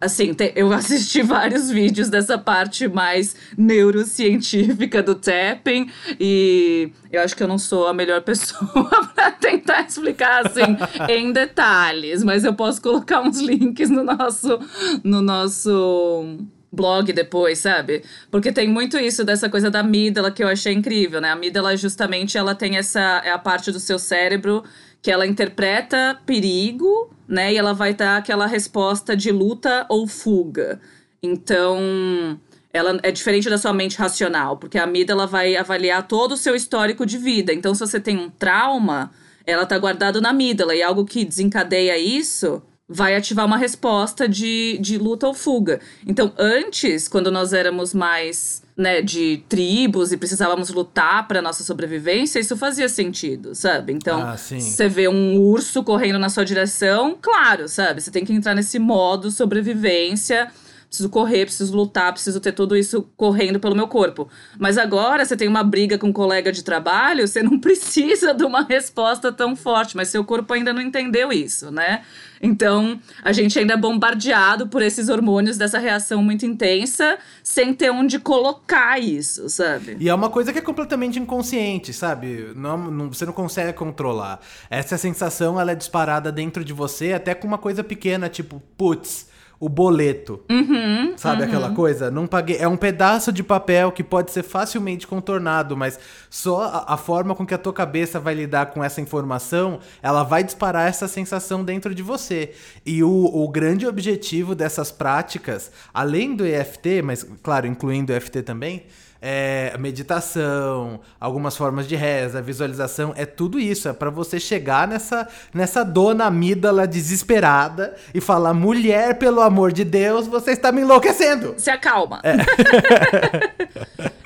assim, 0.00 0.32
te, 0.32 0.54
eu 0.56 0.72
assisti 0.72 1.20
vários 1.20 1.68
vídeos 1.68 2.08
dessa 2.08 2.38
parte 2.38 2.88
mais 2.88 3.36
neurocientífica 3.58 5.02
do 5.02 5.16
tapping 5.16 5.90
e 6.18 6.92
eu 7.12 7.20
acho 7.20 7.36
que 7.36 7.42
eu 7.42 7.48
não 7.48 7.58
sou 7.58 7.88
a 7.88 7.92
melhor 7.92 8.20
pessoa 8.24 8.88
para 9.14 9.32
tentar 9.32 9.82
explicar 9.82 10.46
assim 10.46 10.78
em 11.12 11.30
detalhes, 11.30 12.24
mas 12.24 12.42
eu 12.42 12.54
posso 12.54 12.80
colocar 12.80 13.20
uns 13.20 13.38
links 13.38 13.90
no 13.90 14.02
nosso 14.02 14.58
no 15.04 15.20
nosso 15.20 16.38
blog 16.74 17.12
depois, 17.12 17.58
sabe? 17.58 18.02
Porque 18.30 18.52
tem 18.52 18.68
muito 18.68 18.98
isso 18.98 19.24
dessa 19.24 19.48
coisa 19.48 19.70
da 19.70 19.80
amígdala 19.80 20.30
que 20.30 20.42
eu 20.42 20.48
achei 20.48 20.72
incrível, 20.72 21.20
né? 21.20 21.30
A 21.30 21.32
amígdala 21.32 21.76
justamente 21.76 22.36
ela 22.36 22.54
tem 22.54 22.76
essa 22.76 23.22
é 23.24 23.30
a 23.30 23.38
parte 23.38 23.70
do 23.72 23.80
seu 23.80 23.98
cérebro 23.98 24.64
que 25.00 25.10
ela 25.10 25.26
interpreta 25.26 26.18
perigo, 26.26 27.10
né? 27.28 27.52
E 27.52 27.56
ela 27.56 27.72
vai 27.72 27.94
dar 27.94 28.16
aquela 28.16 28.46
resposta 28.46 29.16
de 29.16 29.30
luta 29.30 29.86
ou 29.88 30.06
fuga. 30.06 30.80
Então, 31.22 32.38
ela 32.72 32.98
é 33.02 33.12
diferente 33.12 33.48
da 33.48 33.56
sua 33.56 33.72
mente 33.72 33.96
racional, 33.96 34.56
porque 34.56 34.78
a 34.78 34.84
amígdala 34.84 35.26
vai 35.26 35.56
avaliar 35.56 36.06
todo 36.08 36.32
o 36.32 36.36
seu 36.36 36.54
histórico 36.54 37.06
de 37.06 37.16
vida. 37.16 37.52
Então, 37.52 37.74
se 37.74 37.80
você 37.80 38.00
tem 38.00 38.18
um 38.18 38.28
trauma, 38.28 39.10
ela 39.46 39.64
tá 39.64 39.78
guardado 39.78 40.20
na 40.20 40.30
amígdala 40.30 40.74
e 40.74 40.82
algo 40.82 41.04
que 41.04 41.24
desencadeia 41.24 41.96
isso 41.96 42.62
vai 42.88 43.16
ativar 43.16 43.46
uma 43.46 43.56
resposta 43.56 44.28
de, 44.28 44.78
de 44.80 44.98
luta 44.98 45.26
ou 45.26 45.34
fuga. 45.34 45.80
Então, 46.06 46.32
antes, 46.38 47.08
quando 47.08 47.30
nós 47.30 47.52
éramos 47.52 47.94
mais 47.94 48.62
né, 48.76 49.00
de 49.00 49.42
tribos 49.48 50.12
e 50.12 50.16
precisávamos 50.16 50.68
lutar 50.70 51.26
para 51.26 51.40
nossa 51.40 51.62
sobrevivência, 51.62 52.38
isso 52.38 52.56
fazia 52.56 52.88
sentido, 52.88 53.54
sabe? 53.54 53.92
Então, 53.92 54.20
ah, 54.20 54.36
você 54.36 54.88
vê 54.88 55.08
um 55.08 55.38
urso 55.38 55.82
correndo 55.82 56.18
na 56.18 56.28
sua 56.28 56.44
direção, 56.44 57.16
claro, 57.20 57.68
sabe? 57.68 58.00
Você 58.00 58.10
tem 58.10 58.24
que 58.24 58.32
entrar 58.32 58.54
nesse 58.54 58.78
modo 58.78 59.30
sobrevivência 59.30 60.50
preciso 60.94 61.08
correr, 61.08 61.46
preciso 61.46 61.76
lutar, 61.76 62.12
preciso 62.12 62.38
ter 62.38 62.52
tudo 62.52 62.76
isso 62.76 63.02
correndo 63.16 63.58
pelo 63.58 63.74
meu 63.74 63.88
corpo. 63.88 64.28
Mas 64.58 64.78
agora 64.78 65.24
você 65.24 65.36
tem 65.36 65.48
uma 65.48 65.64
briga 65.64 65.98
com 65.98 66.06
um 66.06 66.12
colega 66.12 66.52
de 66.52 66.62
trabalho, 66.62 67.26
você 67.26 67.42
não 67.42 67.58
precisa 67.58 68.32
de 68.32 68.44
uma 68.44 68.62
resposta 68.62 69.32
tão 69.32 69.56
forte, 69.56 69.96
mas 69.96 70.08
seu 70.08 70.24
corpo 70.24 70.52
ainda 70.52 70.72
não 70.72 70.80
entendeu 70.80 71.32
isso, 71.32 71.70
né? 71.72 72.02
Então, 72.40 73.00
a 73.24 73.32
gente 73.32 73.58
ainda 73.58 73.74
é 73.74 73.76
bombardeado 73.76 74.68
por 74.68 74.82
esses 74.82 75.08
hormônios 75.08 75.56
dessa 75.56 75.78
reação 75.78 76.22
muito 76.22 76.46
intensa, 76.46 77.18
sem 77.42 77.72
ter 77.72 77.90
onde 77.90 78.18
colocar 78.18 79.00
isso, 79.00 79.48
sabe? 79.48 79.96
E 79.98 80.08
é 80.08 80.14
uma 80.14 80.28
coisa 80.28 80.52
que 80.52 80.58
é 80.58 80.62
completamente 80.62 81.18
inconsciente, 81.18 81.92
sabe? 81.92 82.52
Não, 82.54 82.76
não, 82.76 83.08
você 83.08 83.24
não 83.24 83.32
consegue 83.32 83.72
controlar. 83.72 84.40
Essa 84.68 84.98
sensação, 84.98 85.58
ela 85.58 85.72
é 85.72 85.74
disparada 85.74 86.30
dentro 86.30 86.64
de 86.64 86.72
você, 86.72 87.14
até 87.14 87.34
com 87.34 87.48
uma 87.48 87.58
coisa 87.58 87.82
pequena, 87.82 88.28
tipo, 88.28 88.62
putz 88.76 89.33
o 89.64 89.68
boleto. 89.68 90.42
Uhum, 90.50 91.14
sabe 91.16 91.40
uhum. 91.40 91.48
aquela 91.48 91.70
coisa? 91.70 92.10
Não 92.10 92.26
paguei. 92.26 92.58
É 92.58 92.68
um 92.68 92.76
pedaço 92.76 93.32
de 93.32 93.42
papel 93.42 93.90
que 93.90 94.04
pode 94.04 94.30
ser 94.30 94.42
facilmente 94.42 95.06
contornado, 95.06 95.74
mas 95.74 95.98
só 96.28 96.64
a, 96.64 96.92
a, 96.92 96.96
forma 96.98 97.34
com 97.34 97.46
que 97.46 97.54
a 97.54 97.58
tua 97.58 97.72
cabeça 97.72 98.20
vai 98.20 98.34
lidar 98.34 98.66
com 98.66 98.84
essa 98.84 99.00
informação, 99.00 99.80
ela 100.02 100.22
vai 100.22 100.44
disparar 100.44 100.86
essa 100.86 101.08
sensação 101.08 101.64
dentro 101.64 101.94
de 101.94 102.02
você. 102.02 102.52
E 102.84 103.02
o, 103.02 103.08
o 103.08 103.48
grande 103.48 103.86
objetivo 103.86 104.54
dessas 104.54 104.92
práticas, 104.92 105.72
além 105.94 106.36
do 106.36 106.44
EFT, 106.44 107.00
mas 107.02 107.26
claro, 107.42 107.66
incluindo 107.66 108.12
o 108.12 108.16
EFT 108.16 108.42
também, 108.42 108.84
é, 109.26 109.74
meditação, 109.78 111.00
algumas 111.18 111.56
formas 111.56 111.88
de 111.88 111.96
reza, 111.96 112.42
visualização, 112.42 113.14
é 113.16 113.24
tudo 113.24 113.58
isso. 113.58 113.88
É 113.88 113.94
para 113.94 114.10
você 114.10 114.38
chegar 114.38 114.86
nessa, 114.86 115.26
nessa 115.54 115.82
dona 115.82 116.26
amígdala 116.26 116.86
desesperada 116.86 117.94
e 118.12 118.20
falar: 118.20 118.52
mulher, 118.52 119.14
pelo 119.18 119.40
amor 119.40 119.72
de 119.72 119.82
Deus, 119.82 120.26
você 120.26 120.50
está 120.50 120.70
me 120.70 120.82
enlouquecendo. 120.82 121.54
Se 121.56 121.70
acalma. 121.70 122.20
É. 122.22 122.34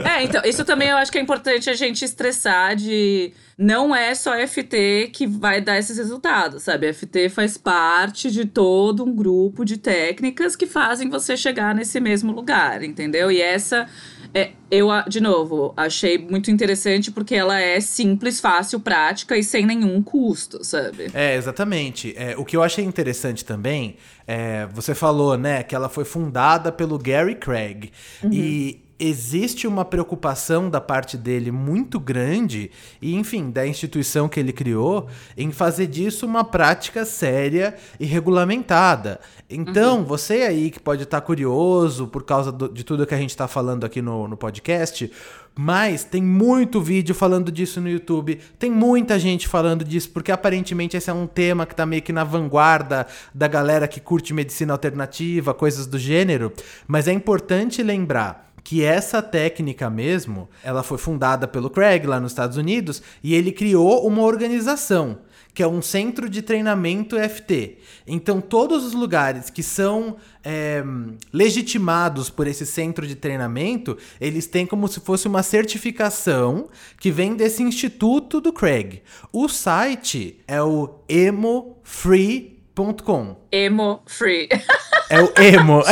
é, 0.18 0.24
então, 0.24 0.42
isso 0.44 0.64
também 0.64 0.88
eu 0.88 0.96
acho 0.96 1.12
que 1.12 1.18
é 1.18 1.20
importante 1.20 1.70
a 1.70 1.74
gente 1.74 2.04
estressar 2.04 2.74
de 2.74 3.32
não 3.56 3.94
é 3.94 4.16
só 4.16 4.32
FT 4.48 5.10
que 5.12 5.28
vai 5.28 5.60
dar 5.60 5.78
esses 5.78 5.96
resultados, 5.96 6.64
sabe? 6.64 6.92
FT 6.92 7.28
faz 7.28 7.56
parte 7.56 8.32
de 8.32 8.46
todo 8.46 9.04
um 9.04 9.14
grupo 9.14 9.64
de 9.64 9.76
técnicas 9.76 10.56
que 10.56 10.66
fazem 10.66 11.08
você 11.08 11.36
chegar 11.36 11.72
nesse 11.72 12.00
mesmo 12.00 12.32
lugar, 12.32 12.82
entendeu? 12.82 13.30
E 13.30 13.40
essa 13.40 13.86
É, 14.38 14.50
eu, 14.70 14.88
de 15.08 15.20
novo, 15.20 15.72
achei 15.76 16.18
muito 16.18 16.50
interessante 16.50 17.10
porque 17.10 17.34
ela 17.34 17.58
é 17.58 17.80
simples, 17.80 18.38
fácil, 18.38 18.78
prática 18.78 19.36
e 19.36 19.42
sem 19.42 19.66
nenhum 19.66 20.00
custo, 20.02 20.62
sabe? 20.62 21.08
É, 21.12 21.34
exatamente. 21.34 22.14
É, 22.16 22.36
o 22.36 22.44
que 22.44 22.56
eu 22.56 22.62
achei 22.62 22.84
interessante 22.84 23.44
também, 23.44 23.96
é, 24.26 24.66
você 24.66 24.94
falou, 24.94 25.36
né, 25.36 25.62
que 25.62 25.74
ela 25.74 25.88
foi 25.88 26.04
fundada 26.04 26.70
pelo 26.70 26.98
Gary 26.98 27.34
Craig. 27.34 27.90
Uhum. 28.22 28.30
E 28.32 28.87
existe 28.98 29.66
uma 29.66 29.84
preocupação 29.84 30.68
da 30.68 30.80
parte 30.80 31.16
dele 31.16 31.52
muito 31.52 32.00
grande, 32.00 32.70
e 33.00 33.14
enfim, 33.14 33.50
da 33.50 33.66
instituição 33.66 34.28
que 34.28 34.40
ele 34.40 34.52
criou, 34.52 35.08
em 35.36 35.52
fazer 35.52 35.86
disso 35.86 36.26
uma 36.26 36.44
prática 36.44 37.04
séria 37.04 37.76
e 38.00 38.04
regulamentada. 38.04 39.20
Então, 39.48 39.98
uhum. 39.98 40.04
você 40.04 40.42
aí 40.42 40.70
que 40.70 40.80
pode 40.80 41.04
estar 41.04 41.20
curioso 41.20 42.08
por 42.08 42.24
causa 42.24 42.50
do, 42.50 42.68
de 42.68 42.84
tudo 42.84 43.06
que 43.06 43.14
a 43.14 43.18
gente 43.18 43.30
está 43.30 43.46
falando 43.46 43.84
aqui 43.84 44.02
no, 44.02 44.26
no 44.26 44.36
podcast, 44.36 45.10
mas 45.60 46.04
tem 46.04 46.22
muito 46.22 46.80
vídeo 46.80 47.14
falando 47.14 47.50
disso 47.50 47.80
no 47.80 47.88
YouTube, 47.88 48.38
tem 48.58 48.70
muita 48.70 49.18
gente 49.18 49.48
falando 49.48 49.84
disso, 49.84 50.10
porque 50.10 50.30
aparentemente 50.30 50.96
esse 50.96 51.10
é 51.10 51.12
um 51.12 51.26
tema 51.26 51.66
que 51.66 51.72
está 51.72 51.84
meio 51.84 52.02
que 52.02 52.12
na 52.12 52.22
vanguarda 52.22 53.06
da 53.34 53.48
galera 53.48 53.88
que 53.88 54.00
curte 54.00 54.32
medicina 54.32 54.72
alternativa, 54.72 55.52
coisas 55.52 55.86
do 55.86 55.98
gênero. 55.98 56.52
Mas 56.86 57.08
é 57.08 57.12
importante 57.12 57.82
lembrar 57.82 58.47
que 58.68 58.84
essa 58.84 59.22
técnica 59.22 59.88
mesmo, 59.88 60.46
ela 60.62 60.82
foi 60.82 60.98
fundada 60.98 61.48
pelo 61.48 61.70
Craig 61.70 62.06
lá 62.06 62.20
nos 62.20 62.32
Estados 62.32 62.58
Unidos 62.58 63.00
e 63.24 63.34
ele 63.34 63.50
criou 63.50 64.06
uma 64.06 64.20
organização 64.20 65.20
que 65.54 65.62
é 65.62 65.66
um 65.66 65.80
centro 65.80 66.28
de 66.28 66.42
treinamento 66.42 67.16
FT. 67.16 67.78
Então, 68.06 68.42
todos 68.42 68.84
os 68.84 68.92
lugares 68.92 69.48
que 69.48 69.62
são 69.62 70.18
é, 70.44 70.84
legitimados 71.32 72.28
por 72.28 72.46
esse 72.46 72.66
centro 72.66 73.06
de 73.06 73.16
treinamento, 73.16 73.96
eles 74.20 74.46
têm 74.46 74.66
como 74.66 74.86
se 74.86 75.00
fosse 75.00 75.26
uma 75.26 75.42
certificação 75.42 76.68
que 77.00 77.10
vem 77.10 77.34
desse 77.34 77.62
instituto 77.62 78.38
do 78.38 78.52
Craig. 78.52 79.00
O 79.32 79.48
site 79.48 80.40
é 80.46 80.62
o 80.62 81.00
Emo 83.50 84.02
Free. 84.06 84.48
É 85.10 85.20
o 85.20 85.32
emo. 85.40 85.82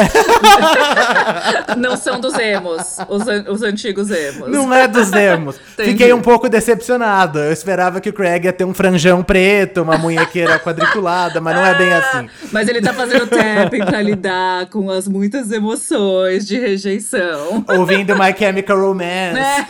Não 1.78 1.96
são 1.96 2.20
dos 2.20 2.34
emos, 2.38 2.98
os, 3.08 3.26
an 3.26 3.44
os 3.48 3.62
antigos 3.62 4.10
emos. 4.10 4.50
Não 4.50 4.72
é 4.72 4.86
dos 4.86 5.10
emos. 5.12 5.58
Fiquei 5.74 6.12
um 6.12 6.20
pouco 6.20 6.50
decepcionado. 6.50 7.38
Eu 7.38 7.50
esperava 7.50 8.00
que 8.00 8.10
o 8.10 8.12
Craig 8.12 8.44
ia 8.44 8.52
ter 8.52 8.64
um 8.64 8.74
franjão 8.74 9.22
preto, 9.22 9.82
uma 9.82 9.96
munhequeira 9.96 10.58
quadriculada, 10.60 11.40
mas 11.40 11.56
não 11.56 11.64
é 11.64 11.74
bem 11.74 11.92
assim. 11.92 12.28
Mas 12.52 12.68
ele 12.68 12.82
tá 12.82 12.92
fazendo 12.92 13.26
tapping 13.26 13.84
pra 13.86 14.02
lidar 14.02 14.66
com 14.66 14.90
as 14.90 15.08
muitas 15.08 15.50
emoções 15.50 16.46
de 16.46 16.58
rejeição. 16.58 17.64
Ouvindo 17.68 18.14
My 18.14 18.34
Chemical 18.36 18.78
Romance. 18.78 19.40
É. 19.40 19.66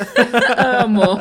Amo. 0.83 1.19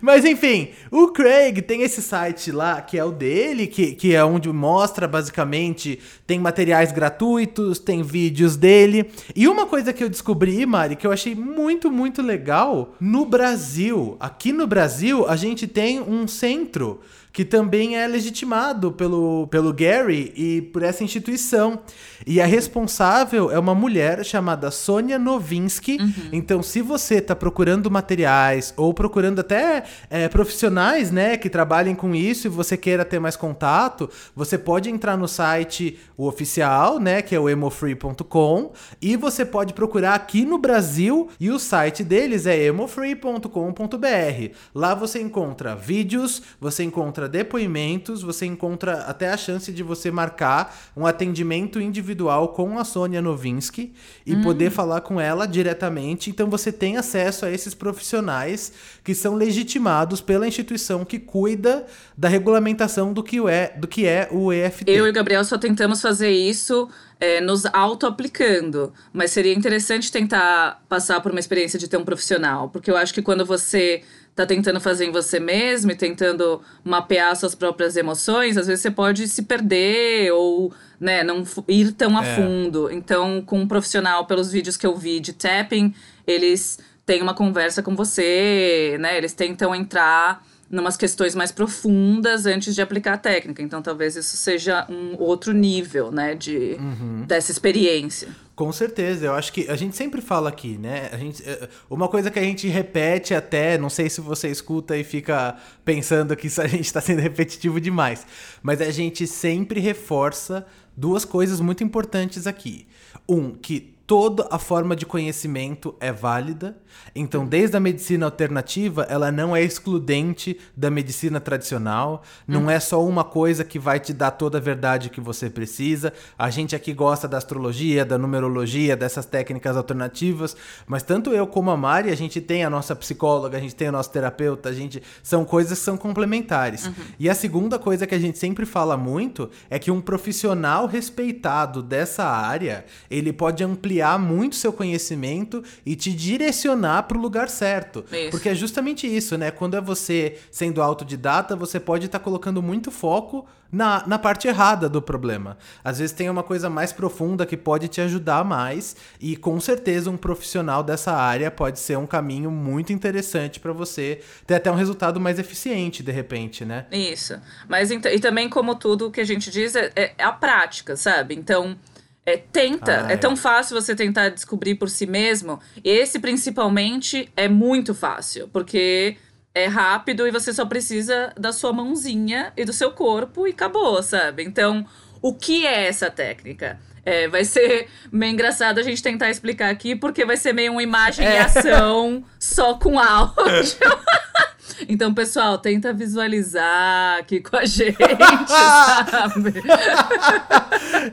Mas 0.00 0.24
enfim, 0.24 0.70
o 0.90 1.08
Craig 1.08 1.60
tem 1.62 1.82
esse 1.82 2.00
site 2.00 2.50
lá, 2.50 2.80
que 2.80 2.98
é 2.98 3.04
o 3.04 3.12
dele, 3.12 3.66
que, 3.66 3.94
que 3.94 4.14
é 4.14 4.24
onde 4.24 4.50
mostra 4.52 5.06
basicamente, 5.06 5.98
tem 6.26 6.38
materiais 6.38 6.92
gratuitos, 6.92 7.78
tem 7.78 8.02
vídeos 8.02 8.56
dele. 8.56 9.10
E 9.34 9.46
uma 9.48 9.66
coisa 9.66 9.92
que 9.92 10.02
eu 10.02 10.08
descobri, 10.08 10.64
Mari, 10.64 10.96
que 10.96 11.06
eu 11.06 11.12
achei 11.12 11.34
muito, 11.34 11.90
muito 11.90 12.22
legal, 12.22 12.94
no 13.00 13.26
Brasil, 13.26 14.16
aqui 14.18 14.52
no 14.52 14.66
Brasil, 14.66 15.26
a 15.28 15.36
gente 15.36 15.66
tem 15.66 16.00
um 16.00 16.26
centro 16.26 17.00
que 17.32 17.44
também 17.44 17.96
é 17.96 18.06
legitimado 18.06 18.92
pelo, 18.92 19.46
pelo 19.46 19.72
Gary 19.72 20.32
e 20.36 20.62
por 20.72 20.82
essa 20.82 21.02
instituição. 21.02 21.80
E 22.26 22.40
a 22.40 22.46
responsável 22.46 23.50
é 23.50 23.58
uma 23.58 23.74
mulher 23.74 24.24
chamada 24.24 24.70
Sônia 24.70 25.18
Novinsky. 25.18 25.98
Uhum. 26.00 26.12
Então, 26.32 26.62
se 26.62 26.82
você 26.82 27.16
está 27.16 27.34
procurando 27.34 27.90
materiais 27.90 28.74
ou 28.76 28.92
procurando 28.92 29.40
até 29.40 29.84
é, 30.10 30.28
profissionais 30.28 31.10
né, 31.10 31.36
que 31.36 31.48
trabalhem 31.48 31.94
com 31.94 32.14
isso 32.14 32.46
e 32.46 32.50
você 32.50 32.76
queira 32.76 33.04
ter 33.04 33.18
mais 33.18 33.34
contato, 33.34 34.08
você 34.36 34.58
pode 34.58 34.90
entrar 34.90 35.16
no 35.16 35.26
site 35.26 35.98
o 36.16 36.26
oficial, 36.26 37.00
né, 37.00 37.22
que 37.22 37.34
é 37.34 37.40
o 37.40 37.48
emofree.com, 37.48 38.72
e 39.00 39.16
você 39.16 39.44
pode 39.44 39.72
procurar 39.72 40.14
aqui 40.14 40.44
no 40.44 40.58
Brasil 40.58 41.28
e 41.40 41.50
o 41.50 41.58
site 41.58 42.04
deles 42.04 42.46
é 42.46 42.66
emofree.com.br. 42.66 44.54
Lá 44.74 44.94
você 44.94 45.20
encontra 45.20 45.74
vídeos, 45.74 46.42
você 46.60 46.84
encontra 46.84 47.21
depoimentos, 47.28 48.22
você 48.22 48.46
encontra 48.46 49.02
até 49.02 49.30
a 49.30 49.36
chance 49.36 49.72
de 49.72 49.82
você 49.82 50.10
marcar 50.10 50.76
um 50.96 51.06
atendimento 51.06 51.80
individual 51.80 52.02
individual 52.02 52.48
com 52.48 52.78
a 52.78 52.84
Sônia 52.84 53.22
Novinsky 53.22 53.92
e 54.26 54.34
hum. 54.34 54.42
poder 54.42 54.70
falar 54.70 55.00
com 55.00 55.20
ela 55.20 55.46
diretamente. 55.46 56.30
Então 56.30 56.48
você 56.48 56.70
tem 56.70 56.96
acesso 56.96 57.46
a 57.46 57.50
esses 57.50 57.74
profissionais 57.74 58.72
que 59.02 59.14
são 59.14 59.34
legitimados 59.34 60.20
pela 60.20 60.46
instituição 60.46 61.04
que 61.04 61.18
cuida 61.18 61.86
da 62.16 62.28
regulamentação 62.28 63.12
do 63.12 63.22
que 63.22 63.38
é, 63.48 63.74
do 63.76 63.86
que 63.86 64.06
é 64.06 64.28
o 64.30 64.52
EFT. 64.52 64.90
Eu 64.90 65.06
e 65.06 65.10
o 65.10 65.12
Gabriel 65.12 65.44
só 65.44 65.58
tentamos 65.58 66.00
fazer 66.00 66.30
isso 66.30 66.88
é, 67.22 67.40
nos 67.40 67.64
auto-aplicando. 67.66 68.92
Mas 69.12 69.30
seria 69.30 69.54
interessante 69.54 70.10
tentar 70.10 70.82
passar 70.88 71.20
por 71.20 71.30
uma 71.30 71.38
experiência 71.38 71.78
de 71.78 71.86
ter 71.86 71.96
um 71.96 72.04
profissional. 72.04 72.68
Porque 72.68 72.90
eu 72.90 72.96
acho 72.96 73.14
que 73.14 73.22
quando 73.22 73.46
você 73.46 74.02
tá 74.34 74.44
tentando 74.44 74.80
fazer 74.80 75.04
em 75.04 75.12
você 75.12 75.38
mesmo 75.38 75.92
e 75.92 75.94
tentando 75.94 76.60
mapear 76.82 77.36
suas 77.36 77.54
próprias 77.54 77.96
emoções, 77.96 78.56
às 78.56 78.66
vezes 78.66 78.82
você 78.82 78.90
pode 78.90 79.28
se 79.28 79.42
perder 79.42 80.32
ou 80.32 80.74
né, 80.98 81.22
não 81.22 81.44
ir 81.68 81.92
tão 81.92 82.18
a 82.18 82.26
é. 82.26 82.34
fundo. 82.34 82.90
Então, 82.90 83.40
com 83.40 83.60
um 83.60 83.68
profissional, 83.68 84.26
pelos 84.26 84.50
vídeos 84.50 84.76
que 84.76 84.86
eu 84.86 84.96
vi 84.96 85.20
de 85.20 85.32
tapping, 85.32 85.94
eles 86.26 86.80
têm 87.06 87.22
uma 87.22 87.34
conversa 87.34 87.84
com 87.84 87.94
você, 87.94 88.96
né? 88.98 89.16
Eles 89.16 89.32
tentam 89.32 89.72
entrar 89.72 90.44
numas 90.72 90.96
questões 90.96 91.34
mais 91.34 91.52
profundas 91.52 92.46
antes 92.46 92.74
de 92.74 92.80
aplicar 92.80 93.12
a 93.12 93.18
técnica. 93.18 93.62
Então, 93.62 93.82
talvez 93.82 94.16
isso 94.16 94.38
seja 94.38 94.86
um 94.88 95.20
outro 95.22 95.52
nível, 95.52 96.10
né, 96.10 96.34
de, 96.34 96.78
uhum. 96.80 97.24
dessa 97.26 97.52
experiência. 97.52 98.28
Com 98.56 98.72
certeza, 98.72 99.26
eu 99.26 99.34
acho 99.34 99.52
que 99.52 99.68
a 99.68 99.76
gente 99.76 99.94
sempre 99.96 100.22
fala 100.22 100.48
aqui, 100.48 100.78
né? 100.78 101.10
A 101.12 101.16
gente, 101.16 101.42
eh, 101.46 101.68
uma 101.90 102.08
coisa 102.08 102.30
que 102.30 102.38
a 102.38 102.42
gente 102.42 102.68
repete 102.68 103.34
até, 103.34 103.76
não 103.76 103.90
sei 103.90 104.08
se 104.08 104.20
você 104.20 104.48
escuta 104.48 104.96
e 104.96 105.04
fica 105.04 105.56
pensando 105.84 106.34
que 106.36 106.46
isso 106.46 106.60
a 106.60 106.66
gente 106.66 106.84
está 106.84 107.00
sendo 107.00 107.20
repetitivo 107.20 107.80
demais, 107.80 108.26
mas 108.62 108.80
a 108.80 108.90
gente 108.90 109.26
sempre 109.26 109.80
reforça 109.80 110.66
duas 110.96 111.24
coisas 111.24 111.60
muito 111.60 111.82
importantes 111.82 112.46
aqui. 112.46 112.86
Um, 113.28 113.52
que 113.52 113.91
toda 114.06 114.46
a 114.50 114.58
forma 114.58 114.96
de 114.96 115.06
conhecimento 115.06 115.94
é 116.00 116.12
válida. 116.12 116.76
Então, 117.14 117.46
desde 117.46 117.76
a 117.76 117.80
medicina 117.80 118.26
alternativa, 118.26 119.06
ela 119.08 119.30
não 119.32 119.54
é 119.54 119.62
excludente 119.62 120.58
da 120.76 120.90
medicina 120.90 121.40
tradicional. 121.40 122.22
Não 122.46 122.64
hum. 122.64 122.70
é 122.70 122.80
só 122.80 123.04
uma 123.04 123.24
coisa 123.24 123.64
que 123.64 123.78
vai 123.78 124.00
te 124.00 124.12
dar 124.12 124.32
toda 124.32 124.58
a 124.58 124.60
verdade 124.60 125.08
que 125.08 125.20
você 125.20 125.48
precisa. 125.48 126.12
A 126.38 126.50
gente 126.50 126.74
aqui 126.76 126.92
gosta 126.92 127.28
da 127.28 127.38
astrologia, 127.38 128.04
da 128.04 128.18
numerologia, 128.18 128.96
dessas 128.96 129.24
técnicas 129.24 129.76
alternativas, 129.76 130.56
mas 130.86 131.02
tanto 131.02 131.30
eu 131.30 131.46
como 131.46 131.70
a 131.70 131.76
Mari, 131.76 132.10
a 132.10 132.16
gente 132.16 132.40
tem 132.40 132.64
a 132.64 132.70
nossa 132.70 132.94
psicóloga, 132.94 133.56
a 133.56 133.60
gente 133.60 133.74
tem 133.74 133.88
o 133.88 133.92
nosso 133.92 134.10
terapeuta, 134.10 134.68
a 134.68 134.72
gente 134.72 135.02
são 135.22 135.44
coisas 135.44 135.78
que 135.78 135.84
são 135.84 135.96
complementares. 135.96 136.86
Uhum. 136.86 136.94
E 137.18 137.30
a 137.30 137.34
segunda 137.34 137.78
coisa 137.78 138.06
que 138.06 138.14
a 138.14 138.18
gente 138.18 138.38
sempre 138.38 138.66
fala 138.66 138.96
muito 138.96 139.50
é 139.70 139.78
que 139.78 139.90
um 139.90 140.00
profissional 140.00 140.86
respeitado 140.86 141.82
dessa 141.82 142.24
área, 142.24 142.84
ele 143.10 143.32
pode 143.32 143.62
ampliar 143.64 143.91
ampliar 143.92 144.18
muito 144.18 144.56
seu 144.56 144.72
conhecimento 144.72 145.62
e 145.84 145.94
te 145.94 146.12
direcionar 146.12 147.02
para 147.04 147.18
o 147.18 147.20
lugar 147.20 147.48
certo. 147.48 148.04
Isso. 148.10 148.30
Porque 148.30 148.48
é 148.48 148.54
justamente 148.54 149.06
isso, 149.06 149.36
né? 149.36 149.50
Quando 149.50 149.76
é 149.76 149.80
você 149.80 150.38
sendo 150.50 150.80
autodidata, 150.80 151.54
você 151.54 151.78
pode 151.78 152.06
estar 152.06 152.18
tá 152.18 152.24
colocando 152.24 152.62
muito 152.62 152.90
foco 152.90 153.46
na, 153.70 154.06
na 154.06 154.18
parte 154.18 154.48
errada 154.48 154.88
do 154.88 155.00
problema. 155.00 155.56
Às 155.82 155.98
vezes 155.98 156.14
tem 156.14 156.28
uma 156.28 156.42
coisa 156.42 156.68
mais 156.68 156.92
profunda 156.92 157.46
que 157.46 157.56
pode 157.56 157.88
te 157.88 158.00
ajudar 158.00 158.44
mais, 158.44 158.96
e 159.20 159.36
com 159.36 159.58
certeza 159.60 160.10
um 160.10 160.16
profissional 160.16 160.82
dessa 160.82 161.12
área 161.12 161.50
pode 161.50 161.78
ser 161.78 161.96
um 161.96 162.06
caminho 162.06 162.50
muito 162.50 162.92
interessante 162.92 163.58
para 163.60 163.72
você 163.72 164.20
ter 164.46 164.56
até 164.56 164.70
um 164.70 164.74
resultado 164.74 165.18
mais 165.18 165.38
eficiente, 165.38 166.02
de 166.02 166.12
repente, 166.12 166.64
né? 166.64 166.86
Isso. 166.90 167.38
Mas 167.68 167.90
e 167.90 168.20
também, 168.20 168.48
como 168.48 168.74
tudo 168.74 169.10
que 169.10 169.20
a 169.20 169.24
gente 169.24 169.50
diz, 169.50 169.74
é, 169.74 169.90
é 169.96 170.14
a 170.22 170.32
prática, 170.32 170.96
sabe? 170.96 171.34
Então. 171.34 171.76
É, 172.24 172.36
tenta, 172.36 173.06
ah, 173.06 173.10
é. 173.10 173.14
é. 173.14 173.16
tão 173.16 173.36
fácil 173.36 173.80
você 173.80 173.96
tentar 173.96 174.28
descobrir 174.28 174.76
por 174.76 174.88
si 174.88 175.06
mesmo. 175.06 175.58
Esse, 175.82 176.20
principalmente, 176.20 177.28
é 177.36 177.48
muito 177.48 177.94
fácil, 177.94 178.48
porque 178.48 179.16
é 179.54 179.66
rápido 179.66 180.26
e 180.26 180.30
você 180.30 180.52
só 180.52 180.64
precisa 180.64 181.32
da 181.36 181.52
sua 181.52 181.72
mãozinha 181.72 182.52
e 182.56 182.64
do 182.64 182.72
seu 182.72 182.92
corpo 182.92 183.46
e 183.46 183.50
acabou, 183.50 184.02
sabe? 184.02 184.44
Então, 184.44 184.86
o 185.20 185.34
que 185.34 185.66
é 185.66 185.86
essa 185.86 186.10
técnica? 186.10 186.78
É, 187.04 187.26
vai 187.26 187.44
ser 187.44 187.88
meio 188.12 188.32
engraçado 188.32 188.78
a 188.78 188.82
gente 188.82 189.02
tentar 189.02 189.28
explicar 189.28 189.70
aqui, 189.70 189.96
porque 189.96 190.24
vai 190.24 190.36
ser 190.36 190.52
meio 190.52 190.72
uma 190.72 190.82
imagem 190.82 191.26
é. 191.26 191.34
e 191.34 191.38
ação 191.38 192.24
só 192.38 192.74
com 192.74 192.98
áudio. 192.98 193.36
Então, 194.88 195.12
pessoal, 195.12 195.58
tenta 195.58 195.92
visualizar 195.92 197.18
aqui 197.18 197.40
com 197.40 197.56
a 197.56 197.64
gente, 197.64 197.96
sabe? 198.48 199.54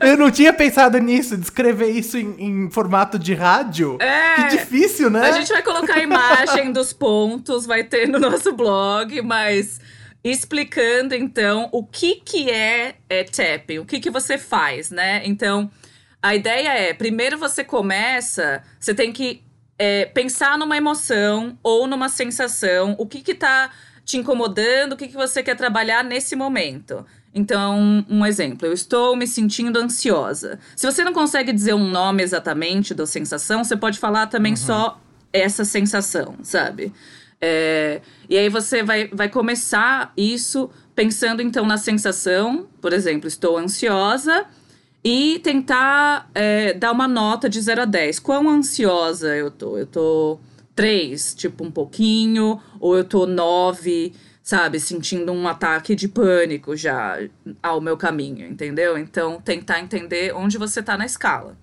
Eu 0.00 0.16
não 0.16 0.30
tinha 0.30 0.52
pensado 0.52 0.98
nisso, 0.98 1.36
descrever 1.36 1.90
isso 1.90 2.16
em, 2.16 2.34
em, 2.38 2.70
formato 2.70 3.18
de 3.18 3.34
rádio. 3.34 3.98
É. 4.00 4.34
Que 4.36 4.56
difícil, 4.56 5.10
né? 5.10 5.20
A 5.22 5.32
gente 5.32 5.52
vai 5.52 5.62
colocar 5.62 5.94
a 5.94 6.02
imagem 6.02 6.72
dos 6.72 6.92
pontos, 6.92 7.66
vai 7.66 7.84
ter 7.84 8.08
no 8.08 8.18
nosso 8.18 8.52
blog, 8.52 9.20
mas 9.22 9.80
explicando 10.22 11.14
então 11.14 11.68
o 11.72 11.84
que 11.84 12.16
que 12.16 12.50
é, 12.50 12.94
é 13.08 13.24
tapping, 13.24 13.78
o 13.78 13.86
que 13.86 14.00
que 14.00 14.10
você 14.10 14.36
faz, 14.36 14.90
né? 14.90 15.22
Então, 15.24 15.70
a 16.22 16.34
ideia 16.34 16.68
é, 16.68 16.92
primeiro 16.92 17.38
você 17.38 17.64
começa, 17.64 18.62
você 18.78 18.94
tem 18.94 19.12
que 19.12 19.42
é, 19.82 20.04
pensar 20.04 20.58
numa 20.58 20.76
emoção 20.76 21.58
ou 21.62 21.86
numa 21.86 22.10
sensação, 22.10 22.94
o 22.98 23.06
que 23.06 23.22
que 23.22 23.34
tá 23.34 23.70
te 24.04 24.18
incomodando, 24.18 24.92
o 24.92 24.96
que 24.96 25.08
que 25.08 25.14
você 25.14 25.42
quer 25.42 25.56
trabalhar 25.56 26.04
nesse 26.04 26.36
momento. 26.36 27.06
Então, 27.34 28.04
um 28.06 28.26
exemplo, 28.26 28.66
eu 28.66 28.74
estou 28.74 29.16
me 29.16 29.26
sentindo 29.26 29.78
ansiosa. 29.78 30.58
Se 30.76 30.84
você 30.84 31.02
não 31.02 31.14
consegue 31.14 31.50
dizer 31.50 31.72
um 31.72 31.88
nome 31.88 32.22
exatamente 32.22 32.92
da 32.92 33.06
sensação, 33.06 33.64
você 33.64 33.74
pode 33.74 33.98
falar 33.98 34.26
também 34.26 34.52
uhum. 34.52 34.58
só 34.58 35.00
essa 35.32 35.64
sensação, 35.64 36.34
sabe? 36.42 36.92
É, 37.40 38.02
e 38.28 38.36
aí 38.36 38.50
você 38.50 38.82
vai, 38.82 39.08
vai 39.08 39.30
começar 39.30 40.12
isso 40.14 40.68
pensando 40.94 41.40
então 41.40 41.64
na 41.64 41.78
sensação, 41.78 42.68
por 42.82 42.92
exemplo, 42.92 43.26
estou 43.26 43.56
ansiosa, 43.56 44.44
e 45.02 45.38
tentar 45.40 46.30
é, 46.34 46.74
dar 46.74 46.92
uma 46.92 47.08
nota 47.08 47.48
de 47.48 47.60
0 47.60 47.82
a 47.82 47.84
10. 47.84 48.18
Quão 48.18 48.48
ansiosa 48.48 49.34
eu 49.36 49.50
tô? 49.50 49.78
Eu 49.78 49.86
tô 49.86 50.38
3, 50.74 51.34
tipo 51.34 51.64
um 51.64 51.70
pouquinho, 51.70 52.60
ou 52.78 52.96
eu 52.96 53.04
tô 53.04 53.26
9 53.26 54.12
sabe, 54.42 54.80
sentindo 54.80 55.32
um 55.32 55.46
ataque 55.46 55.94
de 55.94 56.08
pânico 56.08 56.74
já 56.74 57.18
ao 57.62 57.80
meu 57.80 57.96
caminho, 57.96 58.46
entendeu? 58.46 58.98
Então, 58.98 59.40
tentar 59.40 59.78
entender 59.78 60.34
onde 60.34 60.58
você 60.58 60.82
tá 60.82 60.98
na 60.98 61.06
escala. 61.06 61.56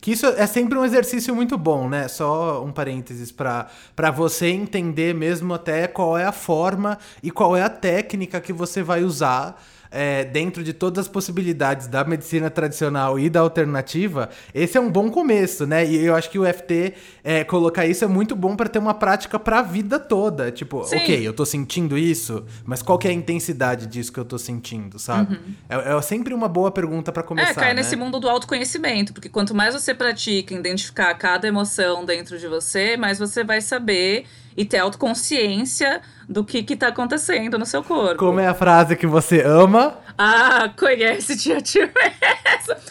Que 0.00 0.10
isso 0.10 0.26
é 0.26 0.46
sempre 0.48 0.76
um 0.76 0.84
exercício 0.84 1.32
muito 1.32 1.56
bom, 1.56 1.88
né? 1.88 2.08
Só 2.08 2.64
um 2.64 2.72
parênteses 2.72 3.30
para 3.30 4.10
você 4.12 4.48
entender 4.48 5.14
mesmo 5.14 5.54
até 5.54 5.86
qual 5.86 6.18
é 6.18 6.24
a 6.24 6.32
forma 6.32 6.98
e 7.22 7.30
qual 7.30 7.56
é 7.56 7.62
a 7.62 7.70
técnica 7.70 8.40
que 8.40 8.52
você 8.52 8.82
vai 8.82 9.04
usar 9.04 9.62
é, 9.92 10.24
dentro 10.24 10.64
de 10.64 10.72
todas 10.72 11.06
as 11.06 11.08
possibilidades 11.08 11.86
da 11.86 12.02
medicina 12.02 12.50
tradicional 12.50 13.18
e 13.18 13.28
da 13.28 13.40
alternativa, 13.40 14.30
esse 14.54 14.78
é 14.78 14.80
um 14.80 14.90
bom 14.90 15.10
começo, 15.10 15.66
né? 15.66 15.86
E 15.86 16.04
eu 16.04 16.14
acho 16.14 16.30
que 16.30 16.38
o 16.38 16.44
FT 16.44 16.94
é, 17.22 17.44
colocar 17.44 17.86
isso 17.86 18.04
é 18.04 18.08
muito 18.08 18.34
bom 18.34 18.56
para 18.56 18.68
ter 18.68 18.78
uma 18.78 18.94
prática 18.94 19.38
para 19.38 19.58
a 19.58 19.62
vida 19.62 19.98
toda. 19.98 20.50
Tipo, 20.50 20.82
Sim. 20.84 20.96
ok, 20.96 21.28
eu 21.28 21.32
tô 21.32 21.44
sentindo 21.44 21.98
isso, 21.98 22.44
mas 22.64 22.82
qual 22.82 22.98
que 22.98 23.06
é 23.06 23.10
a 23.10 23.14
intensidade 23.14 23.86
disso 23.86 24.12
que 24.12 24.18
eu 24.18 24.24
tô 24.24 24.38
sentindo, 24.38 24.98
sabe? 24.98 25.34
Uhum. 25.34 25.54
É, 25.68 25.96
é, 25.96 26.02
sempre 26.02 26.32
uma 26.32 26.48
boa 26.48 26.70
pergunta 26.70 27.12
para 27.12 27.22
começar. 27.22 27.50
É, 27.50 27.54
cai 27.54 27.68
né? 27.68 27.74
nesse 27.74 27.94
mundo 27.94 28.18
do 28.18 28.28
autoconhecimento, 28.28 29.12
porque 29.12 29.28
quanto 29.28 29.54
mais 29.54 29.74
você 29.74 29.94
pratica 29.94 30.54
identificar 30.54 31.12
cada 31.14 31.46
emoção 31.46 32.04
dentro 32.04 32.38
de 32.38 32.48
você, 32.48 32.96
mais 32.96 33.18
você 33.18 33.44
vai 33.44 33.60
saber 33.60 34.24
e 34.56 34.64
ter 34.64 34.78
autoconsciência 34.78 36.00
do 36.28 36.44
que 36.44 36.62
que 36.62 36.76
tá 36.76 36.88
acontecendo 36.88 37.58
no 37.58 37.66
seu 37.66 37.82
corpo. 37.82 38.16
Como 38.16 38.40
é 38.40 38.46
a 38.46 38.54
frase 38.54 38.96
que 38.96 39.06
você 39.06 39.42
ama? 39.42 39.98
Ah, 40.16 40.72
conhece-te 40.78 41.52
a 41.52 41.60
ti 41.60 41.80
mesmo. 41.80 42.82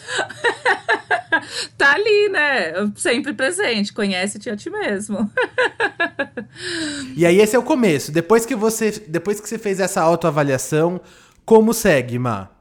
tá 1.78 1.92
ali, 1.92 2.28
né? 2.28 2.72
Sempre 2.96 3.32
presente. 3.32 3.92
Conhece-te 3.92 4.50
a 4.50 4.56
ti 4.56 4.70
mesmo. 4.70 5.30
e 7.16 7.24
aí 7.24 7.40
esse 7.40 7.56
é 7.56 7.58
o 7.58 7.62
começo. 7.62 8.12
Depois 8.12 8.44
que 8.44 8.54
você, 8.54 8.90
depois 9.08 9.40
que 9.40 9.48
você 9.48 9.58
fez 9.58 9.80
essa 9.80 10.00
autoavaliação, 10.00 11.00
como 11.44 11.72
segue, 11.72 12.18
Ma? 12.18 12.51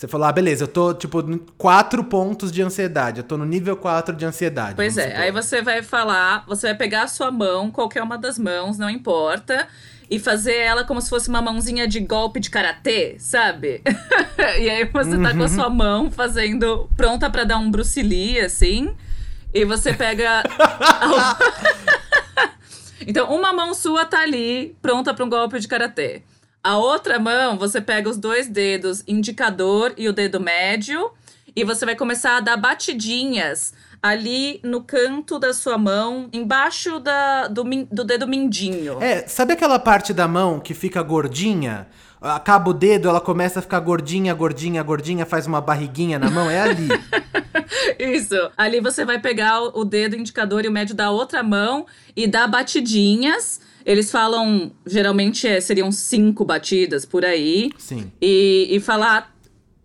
Você 0.00 0.08
falou, 0.08 0.26
ah, 0.26 0.32
beleza, 0.32 0.64
eu 0.64 0.68
tô, 0.68 0.94
tipo, 0.94 1.22
quatro 1.58 2.02
pontos 2.02 2.50
de 2.50 2.62
ansiedade. 2.62 3.20
Eu 3.20 3.24
tô 3.24 3.36
no 3.36 3.44
nível 3.44 3.76
4 3.76 4.16
de 4.16 4.24
ansiedade. 4.24 4.74
Pois 4.74 4.96
é, 4.96 5.08
supor. 5.08 5.20
aí 5.20 5.30
você 5.30 5.60
vai 5.60 5.82
falar, 5.82 6.42
você 6.46 6.68
vai 6.68 6.74
pegar 6.74 7.02
a 7.02 7.06
sua 7.06 7.30
mão, 7.30 7.70
qualquer 7.70 8.02
uma 8.02 8.16
das 8.16 8.38
mãos, 8.38 8.78
não 8.78 8.88
importa, 8.88 9.68
e 10.10 10.18
fazer 10.18 10.56
ela 10.56 10.84
como 10.84 11.02
se 11.02 11.10
fosse 11.10 11.28
uma 11.28 11.42
mãozinha 11.42 11.86
de 11.86 12.00
golpe 12.00 12.40
de 12.40 12.48
karatê, 12.48 13.16
sabe? 13.18 13.82
e 14.58 14.70
aí 14.70 14.86
você 14.86 15.16
uhum. 15.16 15.22
tá 15.22 15.34
com 15.34 15.42
a 15.42 15.48
sua 15.48 15.68
uhum. 15.68 15.74
mão 15.74 16.10
fazendo, 16.10 16.88
pronta 16.96 17.28
para 17.28 17.44
dar 17.44 17.58
um 17.58 17.70
Bruce 17.70 18.00
Lee, 18.00 18.40
assim, 18.40 18.96
e 19.52 19.66
você 19.66 19.92
pega. 19.92 20.42
então, 23.06 23.30
uma 23.36 23.52
mão 23.52 23.74
sua 23.74 24.06
tá 24.06 24.20
ali, 24.20 24.74
pronta 24.80 25.12
para 25.12 25.26
um 25.26 25.28
golpe 25.28 25.60
de 25.60 25.68
karatê. 25.68 26.22
A 26.62 26.76
outra 26.76 27.18
mão, 27.18 27.56
você 27.56 27.80
pega 27.80 28.08
os 28.08 28.18
dois 28.18 28.46
dedos 28.46 29.02
indicador 29.08 29.94
e 29.96 30.08
o 30.08 30.12
dedo 30.12 30.38
médio 30.38 31.10
e 31.56 31.64
você 31.64 31.86
vai 31.86 31.96
começar 31.96 32.36
a 32.36 32.40
dar 32.40 32.58
batidinhas 32.58 33.72
ali 34.02 34.60
no 34.62 34.82
canto 34.82 35.38
da 35.38 35.54
sua 35.54 35.78
mão, 35.78 36.28
embaixo 36.32 37.00
da, 37.00 37.48
do, 37.48 37.64
do 37.90 38.04
dedo 38.04 38.26
mindinho. 38.26 39.02
É, 39.02 39.26
sabe 39.26 39.54
aquela 39.54 39.78
parte 39.78 40.12
da 40.12 40.28
mão 40.28 40.60
que 40.60 40.74
fica 40.74 41.02
gordinha? 41.02 41.86
Acaba 42.20 42.70
o 42.70 42.74
dedo, 42.74 43.08
ela 43.08 43.20
começa 43.22 43.60
a 43.60 43.62
ficar 43.62 43.80
gordinha, 43.80 44.34
gordinha, 44.34 44.82
gordinha, 44.82 45.24
faz 45.24 45.46
uma 45.46 45.62
barriguinha 45.62 46.18
na 46.18 46.30
mão, 46.30 46.50
é 46.50 46.60
ali. 46.60 46.88
Isso. 47.98 48.36
Ali 48.54 48.80
você 48.80 49.06
vai 49.06 49.18
pegar 49.18 49.62
o 49.62 49.82
dedo 49.82 50.14
indicador 50.14 50.64
e 50.66 50.68
o 50.68 50.72
médio 50.72 50.94
da 50.94 51.10
outra 51.10 51.42
mão 51.42 51.86
e 52.14 52.26
dar 52.26 52.46
batidinhas 52.46 53.60
eles 53.84 54.10
falam, 54.10 54.70
geralmente 54.86 55.46
é, 55.46 55.60
seriam 55.60 55.90
cinco 55.90 56.44
batidas 56.44 57.04
por 57.04 57.24
aí. 57.24 57.70
Sim. 57.78 58.10
E, 58.20 58.68
e 58.70 58.80
falar 58.80 59.34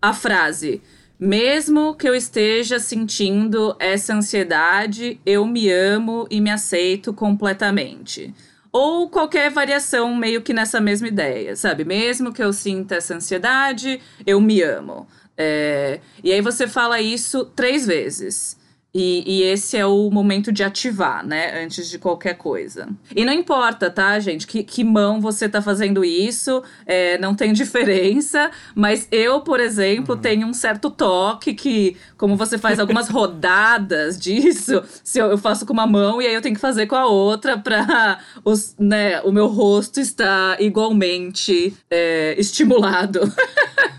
a 0.00 0.12
frase. 0.12 0.80
Mesmo 1.18 1.94
que 1.94 2.06
eu 2.06 2.14
esteja 2.14 2.78
sentindo 2.78 3.74
essa 3.78 4.14
ansiedade, 4.14 5.18
eu 5.24 5.46
me 5.46 5.70
amo 5.70 6.26
e 6.30 6.40
me 6.40 6.50
aceito 6.50 7.12
completamente. 7.12 8.34
Ou 8.70 9.08
qualquer 9.08 9.50
variação 9.50 10.14
meio 10.14 10.42
que 10.42 10.52
nessa 10.52 10.78
mesma 10.78 11.08
ideia, 11.08 11.56
sabe? 11.56 11.84
Mesmo 11.84 12.34
que 12.34 12.42
eu 12.42 12.52
sinta 12.52 12.96
essa 12.96 13.14
ansiedade, 13.14 13.98
eu 14.26 14.38
me 14.38 14.60
amo. 14.60 15.08
É... 15.38 16.00
E 16.22 16.30
aí 16.30 16.42
você 16.42 16.66
fala 16.66 17.00
isso 17.00 17.46
três 17.46 17.86
vezes. 17.86 18.58
E, 18.98 19.22
e, 19.26 19.42
esse 19.42 19.76
é 19.76 19.84
o 19.84 20.10
momento 20.10 20.50
de 20.50 20.64
ativar, 20.64 21.22
né? 21.22 21.62
Antes 21.62 21.90
de 21.90 21.98
qualquer 21.98 22.32
coisa. 22.32 22.88
E 23.14 23.26
não 23.26 23.32
importa, 23.34 23.90
tá, 23.90 24.18
gente? 24.18 24.46
Que, 24.46 24.62
que 24.62 24.82
mão 24.82 25.20
você 25.20 25.50
tá 25.50 25.60
fazendo 25.60 26.02
isso, 26.02 26.62
é, 26.86 27.18
não 27.18 27.34
tem 27.34 27.52
diferença. 27.54 28.50
Mas 28.74 29.06
eu, 29.12 29.42
por 29.42 29.60
exemplo, 29.60 30.14
uhum. 30.14 30.20
tenho 30.22 30.46
um 30.46 30.54
certo 30.54 30.88
toque 30.88 31.52
que, 31.52 31.94
como 32.16 32.36
você 32.36 32.56
faz 32.56 32.80
algumas 32.80 33.08
rodadas 33.12 34.18
disso, 34.18 34.82
se 35.04 35.18
eu, 35.18 35.26
eu, 35.26 35.36
faço 35.36 35.66
com 35.66 35.74
uma 35.74 35.86
mão 35.86 36.22
e 36.22 36.26
aí 36.26 36.32
eu 36.32 36.40
tenho 36.40 36.54
que 36.54 36.60
fazer 36.60 36.86
com 36.86 36.96
a 36.96 37.04
outra 37.04 37.58
pra 37.58 38.18
os, 38.42 38.74
né, 38.78 39.20
o 39.20 39.30
meu 39.30 39.46
rosto 39.46 40.00
estar 40.00 40.58
igualmente 40.58 41.76
é, 41.90 42.34
estimulado. 42.38 43.20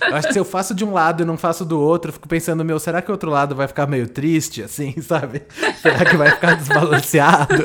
Eu 0.07 0.15
acho 0.15 0.27
que 0.27 0.33
se 0.33 0.39
eu 0.39 0.45
faço 0.45 0.73
de 0.73 0.83
um 0.83 0.91
lado 0.91 1.21
e 1.21 1.25
não 1.25 1.37
faço 1.37 1.63
do 1.63 1.79
outro, 1.79 2.09
eu 2.09 2.13
fico 2.13 2.27
pensando, 2.27 2.65
meu, 2.65 2.79
será 2.79 2.99
que 2.99 3.09
o 3.09 3.11
outro 3.11 3.29
lado 3.29 3.53
vai 3.53 3.67
ficar 3.67 3.85
meio 3.85 4.07
triste, 4.07 4.63
assim? 4.63 4.86
Assim, 4.87 5.01
sabe? 5.01 5.43
Será 5.81 6.05
que 6.05 6.17
vai 6.17 6.31
ficar 6.31 6.55
desbalanceado? 6.55 7.63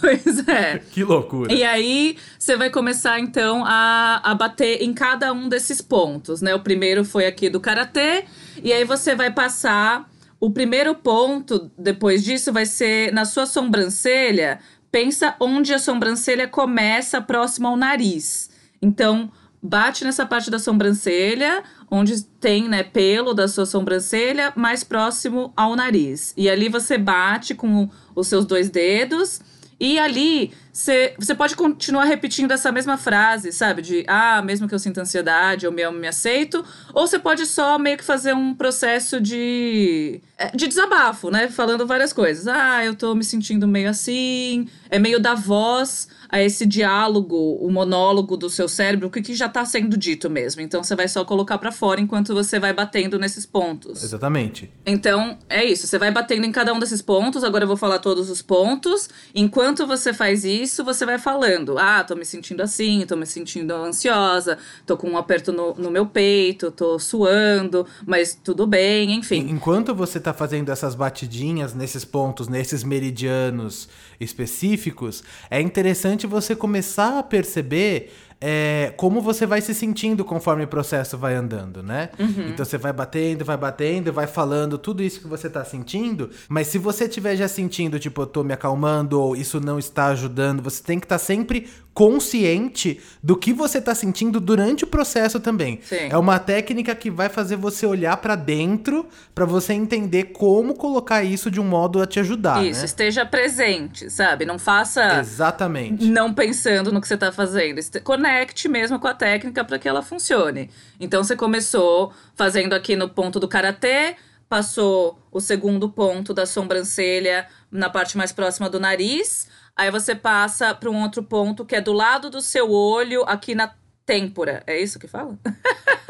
Pois 0.00 0.48
é. 0.48 0.78
Que 0.90 1.04
loucura. 1.04 1.52
E 1.52 1.62
aí, 1.62 2.16
você 2.38 2.56
vai 2.56 2.70
começar, 2.70 3.20
então, 3.20 3.64
a, 3.66 4.20
a 4.22 4.34
bater 4.34 4.82
em 4.82 4.92
cada 4.92 5.32
um 5.32 5.48
desses 5.48 5.80
pontos, 5.80 6.40
né? 6.40 6.54
O 6.54 6.60
primeiro 6.60 7.04
foi 7.04 7.26
aqui 7.26 7.50
do 7.50 7.60
karatê, 7.60 8.24
e 8.62 8.72
aí 8.72 8.84
você 8.84 9.14
vai 9.14 9.30
passar. 9.30 10.08
O 10.40 10.50
primeiro 10.50 10.94
ponto, 10.94 11.70
depois 11.78 12.24
disso, 12.24 12.52
vai 12.52 12.66
ser 12.66 13.12
na 13.12 13.24
sua 13.24 13.46
sobrancelha. 13.46 14.58
Pensa 14.90 15.34
onde 15.40 15.72
a 15.72 15.78
sobrancelha 15.78 16.48
começa 16.48 17.20
próximo 17.20 17.68
ao 17.68 17.76
nariz. 17.76 18.50
Então, 18.80 19.30
bate 19.62 20.04
nessa 20.04 20.26
parte 20.26 20.50
da 20.50 20.58
sobrancelha, 20.58 21.62
onde 21.94 22.24
tem, 22.24 22.68
né, 22.68 22.82
pelo 22.82 23.32
da 23.32 23.46
sua 23.46 23.64
sobrancelha 23.64 24.52
mais 24.56 24.82
próximo 24.82 25.52
ao 25.56 25.76
nariz. 25.76 26.34
E 26.36 26.50
ali 26.50 26.68
você 26.68 26.98
bate 26.98 27.54
com 27.54 27.88
os 28.16 28.26
seus 28.26 28.44
dois 28.44 28.68
dedos 28.68 29.40
e 29.78 29.96
ali 29.96 30.52
você, 30.74 31.14
você 31.16 31.36
pode 31.36 31.54
continuar 31.54 32.02
repetindo 32.02 32.50
essa 32.50 32.72
mesma 32.72 32.98
frase, 32.98 33.52
sabe? 33.52 33.80
De, 33.80 34.04
ah, 34.08 34.42
mesmo 34.42 34.66
que 34.66 34.74
eu 34.74 34.78
sinta 34.80 35.02
ansiedade, 35.02 35.66
eu 35.66 35.70
me 35.70 35.82
amo, 35.82 36.00
me 36.00 36.08
aceito. 36.08 36.64
Ou 36.92 37.06
você 37.06 37.16
pode 37.16 37.46
só 37.46 37.78
meio 37.78 37.96
que 37.96 38.02
fazer 38.02 38.34
um 38.34 38.52
processo 38.52 39.20
de, 39.20 40.20
é, 40.36 40.50
de 40.50 40.66
desabafo, 40.66 41.30
né? 41.30 41.48
Falando 41.48 41.86
várias 41.86 42.12
coisas. 42.12 42.48
Ah, 42.48 42.84
eu 42.84 42.96
tô 42.96 43.14
me 43.14 43.22
sentindo 43.22 43.68
meio 43.68 43.88
assim. 43.88 44.66
É 44.90 44.98
meio 44.98 45.20
da 45.20 45.36
voz 45.36 46.08
a 46.34 46.42
esse 46.42 46.66
diálogo, 46.66 47.36
o 47.60 47.70
monólogo 47.70 48.36
do 48.36 48.50
seu 48.50 48.68
cérebro, 48.68 49.06
o 49.06 49.10
que, 49.10 49.22
que 49.22 49.36
já 49.36 49.46
está 49.46 49.64
sendo 49.64 49.96
dito 49.96 50.28
mesmo. 50.28 50.60
Então 50.60 50.82
você 50.82 50.96
vai 50.96 51.06
só 51.06 51.24
colocar 51.24 51.58
para 51.58 51.70
fora 51.70 52.00
enquanto 52.00 52.34
você 52.34 52.58
vai 52.58 52.72
batendo 52.72 53.20
nesses 53.20 53.46
pontos. 53.46 54.02
Exatamente. 54.02 54.68
Então 54.84 55.38
é 55.48 55.64
isso, 55.64 55.86
você 55.86 55.96
vai 55.96 56.10
batendo 56.10 56.44
em 56.44 56.50
cada 56.50 56.72
um 56.74 56.80
desses 56.80 57.00
pontos. 57.00 57.44
Agora 57.44 57.62
eu 57.62 57.68
vou 57.68 57.76
falar 57.76 58.00
todos 58.00 58.30
os 58.30 58.42
pontos. 58.42 59.08
Enquanto 59.32 59.86
você 59.86 60.12
faz 60.12 60.44
isso, 60.44 60.63
isso, 60.64 60.84
você 60.84 61.06
vai 61.06 61.18
falando: 61.18 61.78
ah, 61.78 62.02
tô 62.02 62.16
me 62.16 62.24
sentindo 62.24 62.62
assim, 62.62 63.04
tô 63.06 63.16
me 63.16 63.26
sentindo 63.26 63.72
ansiosa, 63.74 64.58
tô 64.84 64.96
com 64.96 65.10
um 65.10 65.16
aperto 65.16 65.52
no, 65.52 65.74
no 65.74 65.90
meu 65.90 66.06
peito, 66.06 66.70
tô 66.70 66.98
suando, 66.98 67.86
mas 68.04 68.38
tudo 68.42 68.66
bem, 68.66 69.12
enfim. 69.12 69.46
Enquanto 69.48 69.94
você 69.94 70.18
tá 70.18 70.34
fazendo 70.34 70.70
essas 70.72 70.94
batidinhas 70.94 71.74
nesses 71.74 72.04
pontos, 72.04 72.48
nesses 72.48 72.82
meridianos 72.82 73.88
específicos, 74.18 75.22
é 75.50 75.60
interessante 75.60 76.26
você 76.26 76.56
começar 76.56 77.18
a 77.18 77.22
perceber 77.22 78.12
é, 78.40 78.92
como 78.96 79.20
você 79.20 79.46
vai 79.46 79.60
se 79.60 79.74
sentindo 79.74 80.24
conforme 80.24 80.64
o 80.64 80.68
processo 80.68 81.16
vai 81.16 81.34
andando, 81.34 81.82
né? 81.82 82.10
Uhum. 82.18 82.48
Então 82.48 82.64
você 82.64 82.76
vai 82.76 82.92
batendo, 82.92 83.44
vai 83.44 83.56
batendo, 83.56 84.12
vai 84.12 84.26
falando 84.26 84.76
tudo 84.78 85.02
isso 85.02 85.20
que 85.20 85.26
você 85.26 85.48
tá 85.48 85.64
sentindo, 85.64 86.30
mas 86.48 86.66
se 86.66 86.78
você 86.78 87.04
estiver 87.04 87.36
já 87.36 87.48
sentindo, 87.48 87.98
tipo, 87.98 88.22
eu 88.22 88.26
tô 88.26 88.44
me 88.44 88.52
acalmando 88.52 89.20
ou 89.20 89.34
isso 89.36 89.60
não 89.60 89.78
está 89.78 90.06
ajudando, 90.06 90.62
você 90.62 90.82
tem 90.82 90.98
que 90.98 91.06
estar 91.06 91.18
tá 91.18 91.24
sempre 91.24 91.68
consciente 91.94 93.00
do 93.22 93.36
que 93.36 93.52
você 93.52 93.80
tá 93.80 93.94
sentindo 93.94 94.40
durante 94.40 94.82
o 94.82 94.86
processo 94.86 95.38
também. 95.38 95.78
Sim. 95.82 96.08
É 96.10 96.18
uma 96.18 96.40
técnica 96.40 96.92
que 96.94 97.08
vai 97.08 97.28
fazer 97.28 97.54
você 97.54 97.86
olhar 97.86 98.16
para 98.16 98.34
dentro 98.34 99.06
para 99.32 99.44
você 99.44 99.72
entender 99.72 100.24
como 100.24 100.74
colocar 100.74 101.22
isso 101.22 101.50
de 101.50 101.60
um 101.60 101.64
modo 101.64 102.02
a 102.02 102.06
te 102.06 102.18
ajudar. 102.18 102.66
Isso, 102.66 102.80
né? 102.80 102.86
esteja 102.86 103.24
presente, 103.24 104.10
sabe? 104.10 104.44
Não 104.44 104.58
faça. 104.58 105.20
Exatamente. 105.20 106.04
Não 106.04 106.34
pensando 106.34 106.90
no 106.90 107.00
que 107.00 107.06
você 107.06 107.16
tá 107.16 107.30
fazendo. 107.30 107.80
Conecte 108.02 108.68
mesmo 108.68 108.98
com 108.98 109.06
a 109.06 109.14
técnica 109.14 109.64
para 109.64 109.78
que 109.78 109.88
ela 109.88 110.02
funcione. 110.02 110.68
Então 110.98 111.22
você 111.22 111.36
começou 111.36 112.12
fazendo 112.34 112.72
aqui 112.72 112.96
no 112.96 113.08
ponto 113.08 113.38
do 113.38 113.46
karatê, 113.46 114.16
passou 114.48 115.16
o 115.30 115.40
segundo 115.40 115.88
ponto 115.88 116.34
da 116.34 116.44
sobrancelha 116.44 117.46
na 117.70 117.88
parte 117.88 118.16
mais 118.18 118.32
próxima 118.32 118.68
do 118.68 118.80
nariz 118.80 119.46
Aí 119.76 119.90
você 119.90 120.14
passa 120.14 120.74
para 120.74 120.90
um 120.90 121.02
outro 121.02 121.22
ponto 121.22 121.64
que 121.64 121.74
é 121.74 121.80
do 121.80 121.92
lado 121.92 122.30
do 122.30 122.40
seu 122.40 122.70
olho, 122.70 123.22
aqui 123.26 123.54
na 123.54 123.74
têmpora. 124.06 124.62
É 124.66 124.80
isso 124.80 124.98
que 124.98 125.08
fala? 125.08 125.38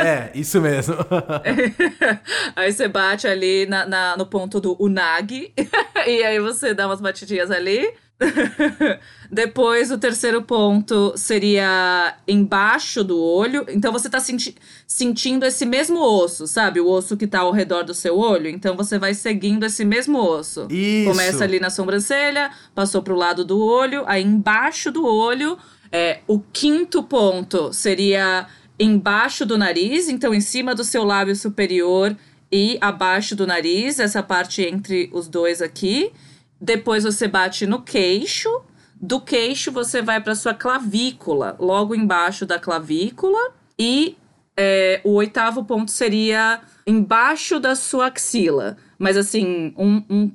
É, 0.00 0.30
isso 0.34 0.62
mesmo. 0.62 0.96
aí 2.56 2.72
você 2.72 2.88
bate 2.88 3.28
ali 3.28 3.66
na, 3.66 3.84
na, 3.84 4.16
no 4.16 4.24
ponto 4.24 4.58
do 4.58 4.74
unagi. 4.82 5.52
e 6.06 6.24
aí 6.24 6.40
você 6.40 6.72
dá 6.72 6.86
umas 6.86 7.02
batidinhas 7.02 7.50
ali. 7.50 7.92
Depois, 9.30 9.90
o 9.90 9.98
terceiro 9.98 10.42
ponto 10.42 11.12
seria 11.16 12.16
embaixo 12.26 13.02
do 13.02 13.18
olho. 13.18 13.64
Então, 13.68 13.92
você 13.92 14.08
tá 14.10 14.20
senti 14.20 14.54
sentindo 14.86 15.46
esse 15.46 15.64
mesmo 15.64 16.00
osso, 16.00 16.46
sabe? 16.46 16.80
O 16.80 16.88
osso 16.88 17.16
que 17.16 17.26
tá 17.26 17.40
ao 17.40 17.52
redor 17.52 17.82
do 17.82 17.94
seu 17.94 18.18
olho. 18.18 18.48
Então, 18.48 18.76
você 18.76 18.98
vai 18.98 19.14
seguindo 19.14 19.64
esse 19.64 19.84
mesmo 19.84 20.18
osso. 20.18 20.66
Isso. 20.70 21.10
Começa 21.10 21.44
ali 21.44 21.58
na 21.58 21.70
sobrancelha, 21.70 22.50
passou 22.74 23.02
pro 23.02 23.14
lado 23.14 23.44
do 23.44 23.58
olho, 23.58 24.04
aí 24.06 24.22
embaixo 24.22 24.90
do 24.90 25.06
olho. 25.06 25.56
É, 25.92 26.20
o 26.26 26.38
quinto 26.38 27.02
ponto 27.02 27.72
seria 27.72 28.46
embaixo 28.78 29.44
do 29.44 29.58
nariz, 29.58 30.08
então 30.08 30.32
em 30.32 30.40
cima 30.40 30.74
do 30.74 30.84
seu 30.84 31.04
lábio 31.04 31.34
superior 31.36 32.16
e 32.50 32.78
abaixo 32.80 33.36
do 33.36 33.46
nariz, 33.46 33.98
essa 34.00 34.22
parte 34.22 34.62
entre 34.62 35.10
os 35.12 35.28
dois 35.28 35.60
aqui. 35.60 36.10
Depois 36.60 37.04
você 37.04 37.26
bate 37.26 37.66
no 37.66 37.82
queixo. 37.82 38.62
Do 39.00 39.20
queixo 39.20 39.72
você 39.72 40.02
vai 40.02 40.20
para 40.20 40.34
sua 40.34 40.52
clavícula, 40.52 41.56
logo 41.58 41.94
embaixo 41.94 42.44
da 42.44 42.58
clavícula. 42.58 43.52
E 43.78 44.16
é, 44.56 45.00
o 45.04 45.12
oitavo 45.14 45.64
ponto 45.64 45.90
seria 45.90 46.60
embaixo 46.86 47.58
da 47.58 47.74
sua 47.74 48.06
axila. 48.06 48.76
Mas 48.98 49.16
assim, 49.16 49.72
um, 49.78 50.02
um 50.10 50.30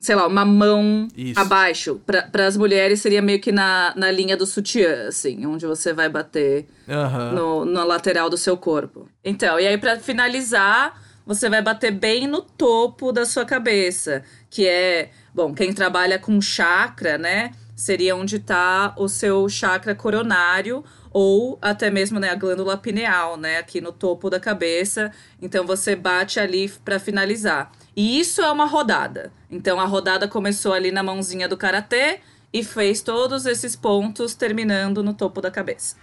sei 0.00 0.14
lá, 0.14 0.26
uma 0.26 0.44
mão 0.44 1.08
Isso. 1.16 1.38
abaixo. 1.38 2.00
Para 2.06 2.46
as 2.46 2.56
mulheres 2.56 3.00
seria 3.00 3.20
meio 3.20 3.40
que 3.40 3.50
na, 3.50 3.92
na 3.96 4.10
linha 4.10 4.36
do 4.36 4.46
sutiã, 4.46 5.08
assim, 5.08 5.44
onde 5.46 5.66
você 5.66 5.92
vai 5.92 6.08
bater 6.08 6.66
uhum. 6.86 7.32
no, 7.32 7.64
na 7.64 7.84
lateral 7.84 8.30
do 8.30 8.36
seu 8.36 8.56
corpo. 8.56 9.08
Então, 9.24 9.58
e 9.58 9.66
aí 9.66 9.76
para 9.76 9.98
finalizar, 9.98 11.00
você 11.28 11.48
vai 11.48 11.62
bater 11.62 11.92
bem 11.92 12.26
no 12.26 12.42
topo 12.42 13.12
da 13.12 13.24
sua 13.24 13.44
cabeça, 13.44 14.24
que 14.50 14.66
é 14.66 15.10
Bom, 15.38 15.54
quem 15.54 15.72
trabalha 15.72 16.18
com 16.18 16.40
chakra, 16.40 17.16
né, 17.16 17.52
seria 17.76 18.16
onde 18.16 18.36
está 18.38 18.92
o 18.98 19.08
seu 19.08 19.48
chakra 19.48 19.94
coronário 19.94 20.84
ou 21.12 21.56
até 21.62 21.90
mesmo 21.90 22.18
né, 22.18 22.30
a 22.30 22.34
glândula 22.34 22.76
pineal, 22.76 23.36
né, 23.36 23.58
aqui 23.58 23.80
no 23.80 23.92
topo 23.92 24.28
da 24.28 24.40
cabeça. 24.40 25.12
Então 25.40 25.64
você 25.64 25.94
bate 25.94 26.40
ali 26.40 26.68
para 26.84 26.98
finalizar. 26.98 27.70
E 27.94 28.18
isso 28.18 28.42
é 28.42 28.50
uma 28.50 28.64
rodada. 28.64 29.32
Então 29.48 29.78
a 29.78 29.84
rodada 29.84 30.26
começou 30.26 30.72
ali 30.72 30.90
na 30.90 31.04
mãozinha 31.04 31.46
do 31.46 31.56
karatê 31.56 32.18
e 32.52 32.64
fez 32.64 33.00
todos 33.00 33.46
esses 33.46 33.76
pontos 33.76 34.34
terminando 34.34 35.04
no 35.04 35.14
topo 35.14 35.40
da 35.40 35.52
cabeça. 35.52 35.94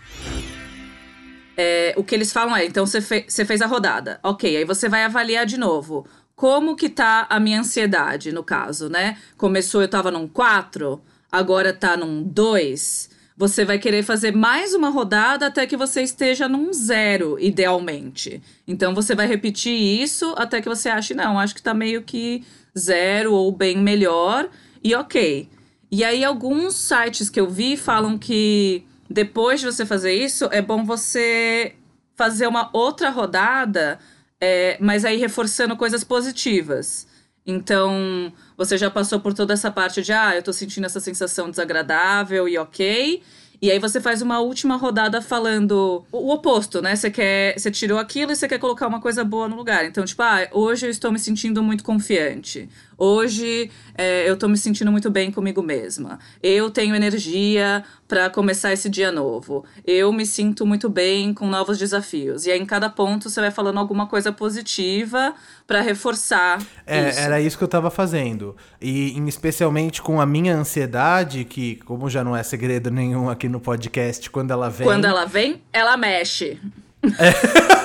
É, 1.58 1.94
o 1.96 2.04
que 2.04 2.14
eles 2.14 2.34
falam 2.34 2.56
é, 2.56 2.66
então 2.66 2.86
você, 2.86 3.02
fe 3.02 3.26
fez 3.30 3.62
a 3.62 3.66
rodada. 3.66 4.20
Ok, 4.24 4.56
aí 4.56 4.66
você 4.66 4.90
vai 4.90 5.04
avaliar 5.04 5.46
de 5.46 5.58
novo 5.58 6.06
como 6.36 6.76
que 6.76 6.90
tá 6.90 7.26
a 7.30 7.40
minha 7.40 7.62
ansiedade, 7.62 8.32
no 8.32 8.44
caso, 8.44 8.90
né? 8.90 9.18
Começou, 9.38 9.82
eu 9.82 9.88
tava 9.88 10.12
num 10.12 10.28
4, 10.28 11.02
agora 11.32 11.74
tá 11.74 11.96
num 11.96 12.22
2. 12.24 13.10
Você 13.38 13.66
vai 13.66 13.80
querer 13.80 14.04
fazer 14.04 14.34
mais 14.34 14.74
uma 14.74 14.90
rodada 14.90 15.48
até 15.48 15.66
que 15.66 15.76
você 15.76 16.02
esteja 16.02 16.48
num 16.48 16.72
zero, 16.74 17.38
idealmente. 17.40 18.42
Então 18.68 18.94
você 18.94 19.14
vai 19.14 19.28
repetir 19.28 19.74
isso 19.74 20.34
até 20.38 20.62
que 20.62 20.70
você 20.70 20.90
ache, 20.90 21.14
não, 21.14 21.40
acho 21.40 21.56
que 21.56 21.62
tá 21.62 21.74
meio 21.74 22.02
que 22.02 22.44
zero 22.78 23.34
ou 23.34 23.52
bem 23.52 23.78
melhor. 23.78 24.50
E 24.84 24.94
ok. 24.96 25.50
E 25.92 26.04
aí, 26.04 26.26
alguns 26.26 26.76
sites 26.76 27.30
que 27.30 27.40
eu 27.40 27.50
vi 27.50 27.78
falam 27.78 28.18
que 28.18 28.84
depois 29.10 29.60
de 29.60 29.66
você 29.66 29.86
fazer 29.86 30.14
isso, 30.14 30.50
é 30.52 30.62
bom 30.62 30.84
você 30.84 31.76
fazer 32.16 32.48
uma 32.48 32.70
outra 32.74 33.10
rodada 33.10 34.00
é, 34.40 34.78
mas 34.80 35.06
aí 35.06 35.18
reforçando 35.18 35.76
coisas 35.76 36.04
positivas. 36.04 37.08
Então, 37.46 38.32
você 38.58 38.78
já 38.78 38.90
passou 38.90 39.20
por 39.20 39.34
toda 39.34 39.54
essa 39.54 39.72
parte 39.72 40.02
de, 40.02 40.12
ah, 40.12 40.36
eu 40.36 40.42
tô 40.42 40.52
sentindo 40.52 40.86
essa 40.86 41.00
sensação 41.00 41.50
desagradável 41.50 42.48
e 42.48 42.58
ok. 42.58 43.22
E 43.62 43.72
aí 43.72 43.80
você 43.80 44.02
faz 44.02 44.22
uma 44.22 44.40
última 44.40 44.76
rodada 44.76 45.22
falando 45.22 46.04
o 46.12 46.32
oposto, 46.32 46.82
né? 46.82 46.96
Você 46.96 47.10
quer, 47.10 47.58
você 47.58 47.72
tirou 47.72 47.98
aquilo 47.98 48.32
e 48.32 48.36
você 48.36 48.48
quer 48.48 48.60
colocar 48.60 48.88
uma 48.88 49.00
coisa 49.00 49.24
boa 49.24 49.48
no 49.48 49.56
lugar. 49.56 49.86
Então, 49.86 50.04
tipo, 50.06 50.22
ah, 50.22 50.48
hoje 50.52 50.88
eu 50.88 50.90
estou 50.90 51.12
me 51.12 51.20
sentindo 51.20 51.64
muito 51.64 51.84
confiante. 51.84 52.68
Hoje 52.98 53.70
é, 53.98 54.30
eu 54.30 54.38
tô 54.38 54.48
me 54.48 54.58
sentindo 54.58 54.92
muito 54.92 55.10
bem 55.10 55.32
comigo 55.32 55.62
mesma. 55.62 56.20
Eu 56.42 56.70
tenho 56.70 56.96
energia 56.96 57.84
para 58.08 58.30
começar 58.30 58.72
esse 58.72 58.90
dia 58.90 59.12
novo. 59.12 59.66
Eu 59.86 60.12
me 60.14 60.26
sinto 60.26 60.66
muito 60.66 60.90
bem 60.90 61.34
com 61.34 61.48
novos 61.48 61.78
desafios. 61.78 62.46
E 62.46 62.52
aí, 62.52 62.60
em 62.60 62.66
cada 62.66 62.90
ponto, 62.90 63.30
você 63.30 63.42
vai 63.42 63.52
falando 63.52 63.80
alguma 63.80 64.08
coisa 64.08 64.32
positiva 64.32 65.34
para 65.68 65.82
reforçar. 65.82 66.62
É, 66.86 67.10
isso. 67.10 67.20
Era 67.20 67.42
isso 67.42 67.58
que 67.58 67.64
eu 67.64 67.68
tava 67.68 67.90
fazendo. 67.90 68.56
E 68.82 69.18
especialmente 69.28 70.02
com 70.02 70.22
a 70.22 70.26
minha 70.26 70.56
ansiedade, 70.56 71.44
que, 71.44 71.76
como 71.86 72.10
já 72.10 72.24
não 72.24 72.36
é 72.36 72.44
segredo 72.44 72.92
nenhum 72.92 73.30
aqui 73.30 73.50
no 73.50 73.60
podcast, 73.60 74.30
quando 74.30 74.52
ela 74.52 74.70
vem. 74.70 74.86
Quando 74.86 75.06
ela 75.06 75.26
vem, 75.26 75.62
ela 75.74 75.98
mexe. 75.98 76.60
É. 77.04 77.76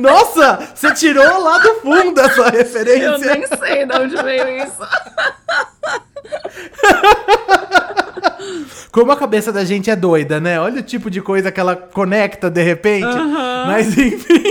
Nossa, 0.00 0.68
você 0.74 0.92
tirou 0.94 1.42
lá 1.42 1.58
do 1.58 1.74
fundo 1.76 2.20
essa 2.20 2.50
referência. 2.50 3.06
Eu 3.06 3.18
nem 3.18 3.46
sei 3.46 3.86
de 3.86 3.96
onde 3.96 4.22
veio 4.22 4.64
isso. 4.64 4.82
Como 8.92 9.12
a 9.12 9.16
cabeça 9.16 9.52
da 9.52 9.64
gente 9.64 9.90
é 9.90 9.96
doida, 9.96 10.40
né? 10.40 10.58
Olha 10.60 10.80
o 10.80 10.82
tipo 10.82 11.10
de 11.10 11.20
coisa 11.20 11.52
que 11.52 11.60
ela 11.60 11.76
conecta 11.76 12.50
de 12.50 12.62
repente. 12.62 13.04
Uhum. 13.04 13.66
Mas 13.66 13.96
enfim, 13.96 14.42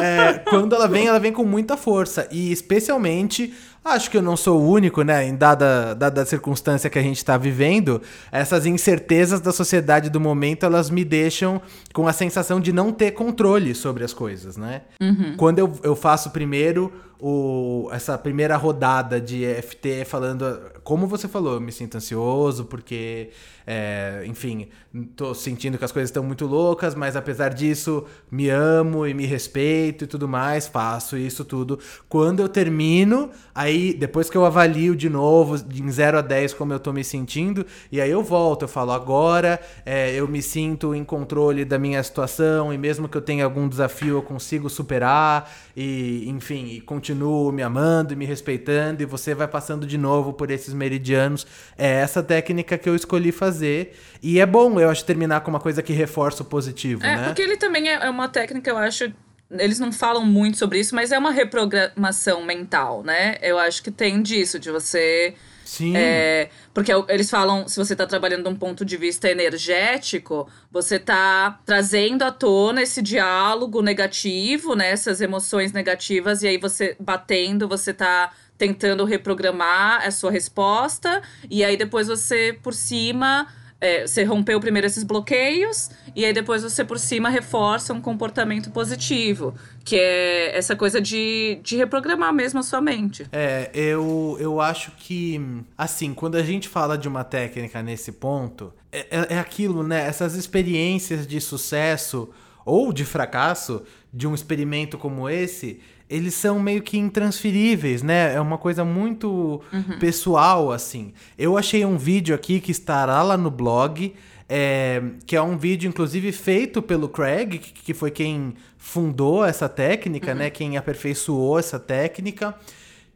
é, 0.00 0.40
quando 0.48 0.74
ela 0.74 0.88
vem, 0.88 1.06
ela 1.08 1.18
vem 1.18 1.32
com 1.32 1.44
muita 1.44 1.76
força. 1.76 2.26
E 2.30 2.50
especialmente 2.52 3.52
Acho 3.84 4.10
que 4.10 4.16
eu 4.16 4.22
não 4.22 4.36
sou 4.36 4.60
o 4.60 4.70
único, 4.70 5.02
né? 5.02 5.26
Em 5.26 5.34
dada, 5.34 5.94
dada 5.94 6.24
circunstância 6.26 6.90
que 6.90 6.98
a 6.98 7.02
gente 7.02 7.16
está 7.16 7.38
vivendo, 7.38 8.02
essas 8.30 8.66
incertezas 8.66 9.40
da 9.40 9.52
sociedade 9.52 10.10
do 10.10 10.20
momento, 10.20 10.66
elas 10.66 10.90
me 10.90 11.04
deixam 11.04 11.62
com 11.94 12.06
a 12.06 12.12
sensação 12.12 12.60
de 12.60 12.72
não 12.72 12.92
ter 12.92 13.12
controle 13.12 13.74
sobre 13.74 14.04
as 14.04 14.12
coisas, 14.12 14.56
né? 14.56 14.82
Uhum. 15.00 15.34
Quando 15.36 15.58
eu, 15.58 15.72
eu 15.82 15.96
faço 15.96 16.30
primeiro 16.30 16.92
o, 17.20 17.88
essa 17.92 18.16
primeira 18.16 18.56
rodada 18.56 19.20
de 19.20 19.44
EFT 19.44 20.04
falando, 20.04 20.44
como 20.82 21.06
você 21.06 21.28
falou, 21.28 21.54
eu 21.54 21.60
me 21.60 21.72
sinto 21.72 21.96
ansioso 21.96 22.64
porque 22.64 23.30
é, 23.66 24.24
enfim, 24.26 24.68
tô 25.14 25.32
sentindo 25.32 25.78
que 25.78 25.84
as 25.84 25.92
coisas 25.92 26.10
estão 26.10 26.24
muito 26.24 26.44
loucas, 26.44 26.94
mas 26.94 27.14
apesar 27.14 27.50
disso, 27.50 28.04
me 28.28 28.48
amo 28.48 29.06
e 29.06 29.14
me 29.14 29.26
respeito 29.26 30.02
e 30.02 30.06
tudo 30.08 30.26
mais, 30.26 30.66
faço 30.66 31.16
isso 31.16 31.44
tudo. 31.44 31.78
Quando 32.08 32.40
eu 32.40 32.48
termino, 32.48 33.30
aí 33.54 33.94
depois 33.94 34.28
que 34.28 34.36
eu 34.36 34.44
avalio 34.44 34.96
de 34.96 35.08
novo, 35.08 35.54
em 35.72 35.88
0 35.88 36.18
a 36.18 36.20
10, 36.20 36.54
como 36.54 36.72
eu 36.72 36.80
tô 36.80 36.92
me 36.92 37.04
sentindo, 37.04 37.64
e 37.92 38.00
aí 38.00 38.10
eu 38.10 38.24
volto, 38.24 38.62
eu 38.62 38.68
falo, 38.68 38.90
agora 38.90 39.60
é, 39.86 40.12
eu 40.14 40.26
me 40.26 40.42
sinto 40.42 40.92
em 40.92 41.04
controle 41.04 41.64
da 41.64 41.78
minha 41.78 42.02
situação, 42.02 42.72
e 42.72 42.78
mesmo 42.78 43.08
que 43.08 43.16
eu 43.16 43.22
tenha 43.22 43.44
algum 43.44 43.68
desafio, 43.68 44.16
eu 44.16 44.22
consigo 44.22 44.68
superar, 44.68 45.48
e 45.76 46.28
enfim, 46.28 46.66
e 46.66 46.80
continuo 46.80 47.09
continuo 47.10 47.50
me 47.50 47.62
amando 47.62 48.12
e 48.12 48.16
me 48.16 48.24
respeitando, 48.24 49.02
e 49.02 49.06
você 49.06 49.34
vai 49.34 49.48
passando 49.48 49.86
de 49.86 49.98
novo 49.98 50.32
por 50.32 50.50
esses 50.50 50.72
meridianos. 50.72 51.46
É 51.76 51.88
essa 51.88 52.22
técnica 52.22 52.78
que 52.78 52.88
eu 52.88 52.94
escolhi 52.94 53.32
fazer. 53.32 53.96
E 54.22 54.38
é 54.38 54.46
bom, 54.46 54.78
eu 54.78 54.88
acho, 54.88 55.04
terminar 55.04 55.40
com 55.40 55.50
uma 55.50 55.60
coisa 55.60 55.82
que 55.82 55.92
reforça 55.92 56.42
o 56.42 56.46
positivo, 56.46 57.04
é, 57.04 57.16
né? 57.16 57.24
porque 57.24 57.42
ele 57.42 57.56
também 57.56 57.88
é 57.88 58.08
uma 58.08 58.28
técnica, 58.28 58.70
eu 58.70 58.78
acho. 58.78 59.12
Eles 59.50 59.80
não 59.80 59.90
falam 59.90 60.24
muito 60.24 60.58
sobre 60.58 60.78
isso, 60.78 60.94
mas 60.94 61.10
é 61.10 61.18
uma 61.18 61.32
reprogramação 61.32 62.44
mental, 62.44 63.02
né? 63.02 63.36
Eu 63.42 63.58
acho 63.58 63.82
que 63.82 63.90
tem 63.90 64.22
disso, 64.22 64.60
de 64.60 64.70
você 64.70 65.34
Sim. 65.70 65.96
É, 65.96 66.50
porque 66.74 66.90
eles 67.08 67.30
falam, 67.30 67.68
se 67.68 67.76
você 67.76 67.92
está 67.92 68.04
trabalhando 68.04 68.42
de 68.42 68.48
um 68.48 68.56
ponto 68.56 68.84
de 68.84 68.96
vista 68.96 69.30
energético, 69.30 70.48
você 70.68 70.96
está 70.96 71.60
trazendo 71.64 72.24
à 72.24 72.32
tona 72.32 72.82
esse 72.82 73.00
diálogo 73.00 73.80
negativo, 73.80 74.74
né? 74.74 74.90
Essas 74.90 75.20
emoções 75.20 75.70
negativas, 75.70 76.42
e 76.42 76.48
aí 76.48 76.58
você 76.58 76.96
batendo, 76.98 77.68
você 77.68 77.92
está 77.92 78.32
tentando 78.58 79.04
reprogramar 79.04 80.04
a 80.04 80.10
sua 80.10 80.32
resposta, 80.32 81.22
e 81.48 81.62
aí 81.62 81.76
depois 81.76 82.08
você, 82.08 82.58
por 82.60 82.74
cima 82.74 83.46
é, 83.80 84.06
você 84.06 84.24
rompeu 84.24 84.60
primeiro 84.60 84.86
esses 84.86 85.02
bloqueios 85.02 85.90
e 86.14 86.24
aí 86.24 86.32
depois 86.32 86.62
você 86.62 86.84
por 86.84 86.98
cima 86.98 87.28
reforça 87.28 87.94
um 87.94 88.00
comportamento 88.00 88.70
positivo, 88.70 89.54
que 89.84 89.96
é 89.96 90.56
essa 90.56 90.76
coisa 90.76 91.00
de, 91.00 91.58
de 91.62 91.76
reprogramar 91.76 92.32
mesmo 92.32 92.60
a 92.60 92.62
sua 92.62 92.80
mente. 92.80 93.26
É, 93.32 93.70
eu, 93.72 94.36
eu 94.38 94.60
acho 94.60 94.90
que, 94.92 95.40
assim, 95.78 96.12
quando 96.12 96.36
a 96.36 96.42
gente 96.42 96.68
fala 96.68 96.98
de 96.98 97.08
uma 97.08 97.24
técnica 97.24 97.82
nesse 97.82 98.12
ponto, 98.12 98.72
é, 98.92 99.06
é, 99.10 99.34
é 99.34 99.38
aquilo, 99.38 99.82
né? 99.82 100.06
Essas 100.06 100.34
experiências 100.34 101.26
de 101.26 101.40
sucesso 101.40 102.28
ou 102.64 102.92
de 102.92 103.04
fracasso 103.04 103.82
de 104.12 104.26
um 104.26 104.34
experimento 104.34 104.98
como 104.98 105.28
esse 105.28 105.80
eles 106.10 106.34
são 106.34 106.58
meio 106.58 106.82
que 106.82 106.98
intransferíveis, 106.98 108.02
né? 108.02 108.34
É 108.34 108.40
uma 108.40 108.58
coisa 108.58 108.84
muito 108.84 109.62
uhum. 109.72 109.98
pessoal, 110.00 110.72
assim. 110.72 111.12
Eu 111.38 111.56
achei 111.56 111.84
um 111.84 111.96
vídeo 111.96 112.34
aqui 112.34 112.60
que 112.60 112.72
estará 112.72 113.22
lá 113.22 113.36
no 113.36 113.48
blog, 113.48 114.12
é, 114.48 115.00
que 115.24 115.36
é 115.36 115.40
um 115.40 115.56
vídeo, 115.56 115.88
inclusive, 115.88 116.32
feito 116.32 116.82
pelo 116.82 117.08
Craig, 117.08 117.58
que 117.58 117.94
foi 117.94 118.10
quem 118.10 118.54
fundou 118.76 119.44
essa 119.44 119.68
técnica, 119.68 120.32
uhum. 120.32 120.38
né? 120.38 120.50
Quem 120.50 120.76
aperfeiçoou 120.76 121.60
essa 121.60 121.78
técnica. 121.78 122.56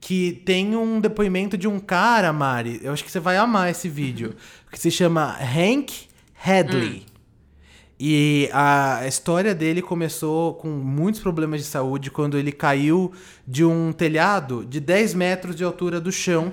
Que 0.00 0.42
tem 0.44 0.76
um 0.76 1.00
depoimento 1.00 1.57
de 1.57 1.66
um 1.66 1.80
cara, 1.80 2.30
Mari. 2.33 2.78
Eu 2.83 2.92
acho 2.92 3.02
que 3.02 3.11
você 3.11 3.18
vai 3.18 3.38
amar 3.38 3.70
esse 3.70 3.88
vídeo. 3.88 4.28
Uhum. 4.28 4.70
Que 4.70 4.78
se 4.78 4.90
chama 4.90 5.37
Hank 5.40 5.92
Hadley. 6.44 7.04
Hum. 7.07 7.13
E 7.98 8.50
a 8.52 9.07
história 9.07 9.54
dele 9.54 9.80
começou 9.80 10.54
com 10.54 10.68
muitos 10.68 11.20
problemas 11.20 11.61
de 11.61 11.66
saúde 11.66 12.11
quando 12.11 12.37
ele 12.37 12.50
caiu 12.50 13.12
de 13.46 13.64
um 13.64 13.92
telhado 13.92 14.64
de 14.64 14.80
10 14.80 15.14
metros 15.14 15.54
de 15.54 15.62
altura 15.62 16.00
do 16.00 16.11
chão 16.11 16.52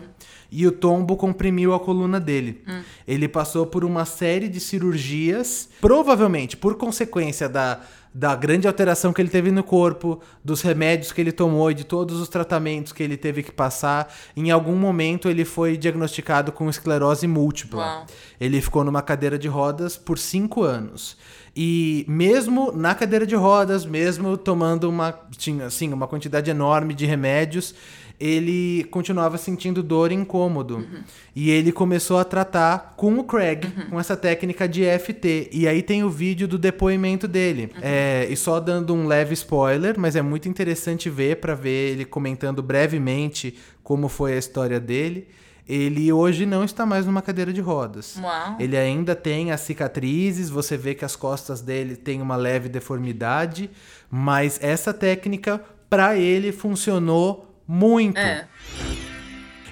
e 0.51 0.67
o 0.67 0.71
tombo 0.71 1.15
comprimiu 1.15 1.73
a 1.73 1.80
coluna 1.80 2.19
dele. 2.19 2.62
Hum. 2.67 2.82
Ele 3.08 3.27
passou 3.27 3.65
por 3.65 3.86
uma 3.86 4.04
série 4.04 4.49
de 4.49 4.60
cirurgias, 4.60 5.69
provavelmente 5.80 6.58
por 6.58 6.75
consequência 6.75 7.47
da, 7.47 7.80
da 8.13 8.36
grande 8.36 8.67
alteração 8.67 9.13
que 9.13 9.21
ele 9.21 9.30
teve 9.30 9.52
no 9.52 9.63
corpo, 9.63 10.21
dos 10.43 10.62
remédios 10.62 11.12
que 11.12 11.21
ele 11.21 11.32
tomou 11.32 11.71
e 11.71 11.74
de 11.74 11.86
todos 11.86 12.19
os 12.19 12.28
tratamentos 12.28 12.91
que 12.91 13.02
ele 13.02 13.15
teve 13.15 13.41
que 13.41 13.52
passar. 13.52 14.13
Em 14.36 14.52
algum 14.52 14.76
momento 14.76 15.30
ele 15.30 15.45
foi 15.45 15.78
diagnosticado 15.78 16.52
com 16.52 16.69
esclerose 16.69 17.26
múltipla. 17.26 17.84
Uau. 17.84 18.06
Ele 18.39 18.62
ficou 18.62 18.84
numa 18.84 19.02
cadeira 19.02 19.39
de 19.39 19.47
rodas 19.47 19.95
por 19.97 20.17
cinco 20.17 20.63
anos. 20.63 21.17
E 21.56 22.06
mesmo 22.08 22.71
na 22.71 22.95
cadeira 22.95 23.26
de 23.26 23.36
rodas, 23.36 23.86
mesmo 23.86 24.38
tomando 24.38 24.89
uma, 24.89 25.13
tinha, 25.38 25.65
assim, 25.65 25.91
uma 25.91 26.08
quantidade 26.08 26.50
enorme 26.50 26.93
de 26.93 27.06
remédios, 27.06 27.76
ele 28.21 28.84
continuava 28.91 29.36
sentindo 29.36 29.81
dor 29.81 30.12
e 30.12 30.15
incômodo. 30.15 30.77
Uhum. 30.77 31.01
E 31.36 31.49
ele 31.49 31.71
começou 31.71 32.19
a 32.19 32.23
tratar 32.23 32.93
com 32.95 33.17
o 33.17 33.23
Craig, 33.23 33.65
uhum. 33.65 33.89
com 33.89 33.99
essa 33.99 34.15
técnica 34.15 34.69
de 34.69 34.84
EFT. 34.84 35.49
E 35.51 35.67
aí 35.67 35.81
tem 35.81 36.03
o 36.03 36.10
vídeo 36.10 36.47
do 36.47 36.60
depoimento 36.60 37.27
dele. 37.27 37.71
Uhum. 37.73 37.81
É, 37.81 38.27
e 38.29 38.38
só 38.38 38.60
dando 38.60 38.93
um 38.93 39.07
leve 39.07 39.34
spoiler, 39.34 39.99
mas 39.99 40.15
é 40.15 40.21
muito 40.21 40.47
interessante 40.47 41.10
ver 41.10 41.38
para 41.38 41.55
ver 41.55 41.93
ele 41.93 42.05
comentando 42.05 42.62
brevemente 42.62 43.57
como 43.84 44.07
foi 44.07 44.34
a 44.34 44.38
história 44.38 44.79
dele. 44.79 45.27
Ele 45.67 46.12
hoje 46.12 46.45
não 46.45 46.63
está 46.63 46.86
mais 46.86 47.07
numa 47.07 47.23
cadeira 47.23 47.51
de 47.51 47.62
rodas. 47.62 48.17
Uau. 48.17 48.57
Ele 48.60 48.77
ainda 48.77 49.15
tem 49.15 49.51
as 49.51 49.62
cicatrizes, 49.62 50.49
você 50.49 50.77
vê 50.77 50.93
que 50.93 51.05
as 51.05 51.15
costas 51.15 51.62
dele 51.62 51.95
têm 51.95 52.21
uma 52.21 52.36
leve 52.36 52.69
deformidade, 52.69 53.69
mas 54.12 54.60
essa 54.62 54.93
técnica 54.93 55.60
para 55.89 56.17
ele 56.17 56.51
funcionou 56.51 57.51
muito. 57.71 58.17
É. 58.17 58.47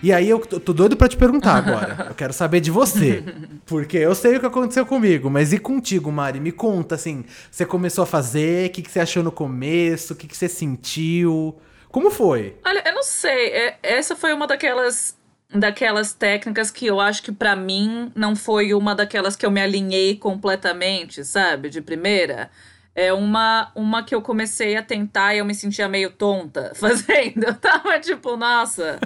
E 0.01 0.13
aí 0.13 0.29
eu 0.29 0.39
tô 0.39 0.71
doido 0.71 0.95
para 0.95 1.09
te 1.09 1.17
perguntar 1.17 1.55
agora. 1.55 2.07
eu 2.09 2.15
quero 2.15 2.31
saber 2.31 2.61
de 2.61 2.71
você. 2.71 3.21
Porque 3.67 3.97
eu 3.97 4.15
sei 4.15 4.37
o 4.37 4.39
que 4.39 4.45
aconteceu 4.45 4.85
comigo, 4.85 5.29
mas 5.29 5.51
e 5.51 5.59
contigo, 5.59 6.09
Mari? 6.09 6.39
Me 6.39 6.53
conta, 6.53 6.95
assim, 6.95 7.25
você 7.51 7.65
começou 7.65 8.03
a 8.03 8.07
fazer, 8.07 8.69
o 8.69 8.71
que, 8.71 8.81
que 8.81 8.89
você 8.89 9.01
achou 9.01 9.21
no 9.21 9.31
começo, 9.31 10.13
o 10.13 10.15
que, 10.15 10.27
que 10.27 10.37
você 10.37 10.47
sentiu? 10.47 11.59
Como 11.89 12.09
foi? 12.09 12.55
Olha, 12.65 12.81
eu 12.85 12.93
não 12.93 13.03
sei. 13.03 13.47
É, 13.47 13.77
essa 13.83 14.15
foi 14.15 14.33
uma 14.33 14.47
daquelas 14.47 15.17
daquelas 15.51 16.13
técnicas 16.13 16.69
que 16.69 16.85
eu 16.85 16.99
acho 16.99 17.23
que 17.23 17.31
para 17.31 17.55
mim 17.55 18.11
não 18.15 18.35
foi 18.35 18.71
uma 18.71 18.93
daquelas 18.93 19.35
que 19.35 19.43
eu 19.43 19.49
me 19.49 19.59
alinhei 19.59 20.15
completamente, 20.15 21.25
sabe? 21.25 21.69
De 21.69 21.81
primeira 21.81 22.51
é 22.99 23.13
uma, 23.13 23.71
uma 23.73 24.03
que 24.03 24.13
eu 24.13 24.21
comecei 24.21 24.75
a 24.75 24.83
tentar 24.83 25.33
e 25.33 25.37
eu 25.37 25.45
me 25.45 25.55
sentia 25.55 25.87
meio 25.87 26.11
tonta 26.11 26.73
fazendo. 26.75 27.45
Eu 27.45 27.53
tava 27.53 27.97
tipo, 27.97 28.35
nossa, 28.35 28.99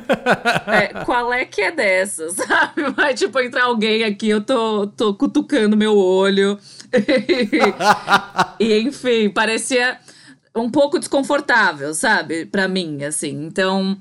é, 0.65 1.05
qual 1.05 1.31
é 1.31 1.45
que 1.45 1.61
é 1.61 1.71
dessa, 1.71 2.27
sabe? 2.33 2.89
Vai 2.89 3.13
tipo 3.13 3.39
entrar 3.39 3.65
alguém 3.65 4.03
aqui, 4.03 4.29
eu 4.29 4.41
tô, 4.41 4.87
tô 4.87 5.13
cutucando 5.13 5.77
meu 5.77 5.95
olho. 5.95 6.57
e 8.59 8.79
enfim, 8.79 9.29
parecia 9.29 9.99
um 10.55 10.71
pouco 10.71 10.97
desconfortável, 10.97 11.93
sabe? 11.93 12.47
Para 12.47 12.67
mim, 12.67 13.03
assim. 13.03 13.45
Então. 13.45 13.95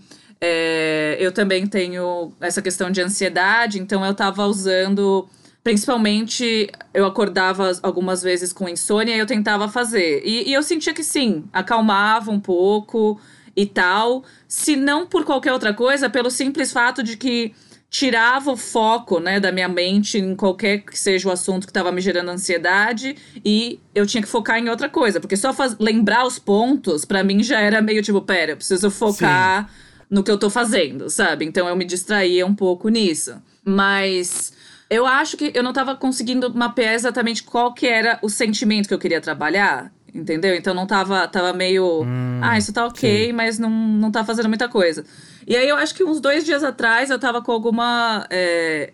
É, 0.44 1.16
eu 1.20 1.30
também 1.30 1.68
tenho 1.68 2.32
essa 2.40 2.60
questão 2.60 2.90
de 2.90 3.00
ansiedade, 3.00 3.78
então 3.78 4.04
eu 4.04 4.12
tava 4.12 4.44
usando 4.44 5.28
Principalmente, 5.62 6.68
eu 6.92 7.06
acordava 7.06 7.70
algumas 7.82 8.22
vezes 8.22 8.52
com 8.52 8.68
insônia 8.68 9.14
e 9.14 9.18
eu 9.18 9.26
tentava 9.26 9.68
fazer. 9.68 10.22
E, 10.24 10.48
e 10.48 10.52
eu 10.52 10.62
sentia 10.62 10.92
que 10.92 11.04
sim, 11.04 11.44
acalmava 11.52 12.30
um 12.32 12.40
pouco 12.40 13.20
e 13.56 13.64
tal. 13.64 14.24
Se 14.48 14.74
não 14.74 15.06
por 15.06 15.24
qualquer 15.24 15.52
outra 15.52 15.72
coisa, 15.72 16.10
pelo 16.10 16.30
simples 16.30 16.72
fato 16.72 17.02
de 17.02 17.16
que 17.16 17.54
tirava 17.88 18.50
o 18.50 18.56
foco, 18.56 19.20
né, 19.20 19.38
da 19.38 19.52
minha 19.52 19.68
mente 19.68 20.18
em 20.18 20.34
qualquer 20.34 20.78
que 20.78 20.98
seja 20.98 21.28
o 21.28 21.30
assunto 21.30 21.66
que 21.66 21.70
estava 21.70 21.92
me 21.92 22.00
gerando 22.00 22.30
ansiedade 22.30 23.14
e 23.44 23.78
eu 23.94 24.06
tinha 24.06 24.22
que 24.22 24.28
focar 24.28 24.58
em 24.58 24.70
outra 24.70 24.88
coisa, 24.88 25.20
porque 25.20 25.36
só 25.36 25.52
faz, 25.52 25.76
lembrar 25.78 26.26
os 26.26 26.38
pontos 26.38 27.04
para 27.04 27.22
mim 27.22 27.42
já 27.42 27.60
era 27.60 27.82
meio 27.82 28.02
tipo, 28.02 28.22
pera, 28.22 28.52
eu 28.52 28.56
preciso 28.56 28.90
focar 28.90 29.68
Sim. 29.68 29.74
no 30.08 30.24
que 30.24 30.30
eu 30.30 30.38
tô 30.38 30.48
fazendo, 30.48 31.10
sabe? 31.10 31.44
Então 31.44 31.68
eu 31.68 31.76
me 31.76 31.84
distraía 31.84 32.46
um 32.46 32.54
pouco 32.54 32.88
nisso. 32.88 33.34
Mas 33.62 34.54
eu 34.92 35.06
acho 35.06 35.36
que 35.36 35.50
eu 35.54 35.62
não 35.62 35.70
estava 35.70 35.96
conseguindo 35.96 36.52
mapear 36.54 36.92
exatamente 36.92 37.42
qual 37.42 37.72
que 37.72 37.86
era 37.86 38.18
o 38.20 38.28
sentimento 38.28 38.86
que 38.86 38.94
eu 38.94 38.98
queria 38.98 39.20
trabalhar. 39.20 39.90
Entendeu? 40.14 40.54
Então 40.54 40.74
não 40.74 40.86
tava, 40.86 41.26
tava 41.26 41.54
meio. 41.54 42.02
Hum, 42.02 42.40
ah, 42.42 42.58
isso 42.58 42.70
tá 42.70 42.84
ok, 42.84 43.28
sim. 43.28 43.32
mas 43.32 43.58
não, 43.58 43.70
não 43.70 44.10
tá 44.10 44.22
fazendo 44.22 44.46
muita 44.46 44.68
coisa. 44.68 45.06
E 45.46 45.56
aí 45.56 45.66
eu 45.66 45.76
acho 45.76 45.94
que 45.94 46.04
uns 46.04 46.20
dois 46.20 46.44
dias 46.44 46.62
atrás 46.62 47.08
eu 47.08 47.18
tava 47.18 47.40
com 47.40 47.50
alguma. 47.50 48.26
É, 48.28 48.92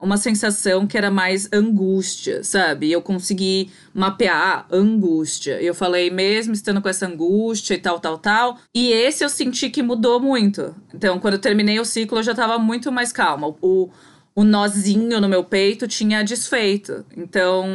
uma 0.00 0.16
sensação 0.16 0.86
que 0.86 0.98
era 0.98 1.10
mais 1.10 1.48
angústia, 1.52 2.44
sabe? 2.44 2.88
E 2.88 2.92
eu 2.92 3.00
consegui 3.00 3.70
mapear 3.94 4.66
angústia. 4.70 5.60
E 5.62 5.66
eu 5.66 5.74
falei, 5.74 6.10
mesmo 6.10 6.52
estando 6.52 6.82
com 6.82 6.88
essa 6.88 7.06
angústia 7.06 7.74
e 7.74 7.78
tal, 7.78 7.98
tal, 7.98 8.18
tal. 8.18 8.58
E 8.74 8.90
esse 8.90 9.24
eu 9.24 9.28
senti 9.28 9.70
que 9.70 9.82
mudou 9.82 10.20
muito. 10.20 10.74
Então, 10.92 11.18
quando 11.18 11.34
eu 11.34 11.40
terminei 11.40 11.80
o 11.80 11.84
ciclo, 11.84 12.18
eu 12.18 12.22
já 12.22 12.34
tava 12.34 12.58
muito 12.58 12.92
mais 12.92 13.10
calma. 13.10 13.54
O, 13.62 13.88
o 14.36 14.44
nozinho 14.44 15.18
no 15.18 15.28
meu 15.28 15.42
peito 15.42 15.88
tinha 15.88 16.22
desfeito. 16.22 17.06
Então, 17.16 17.66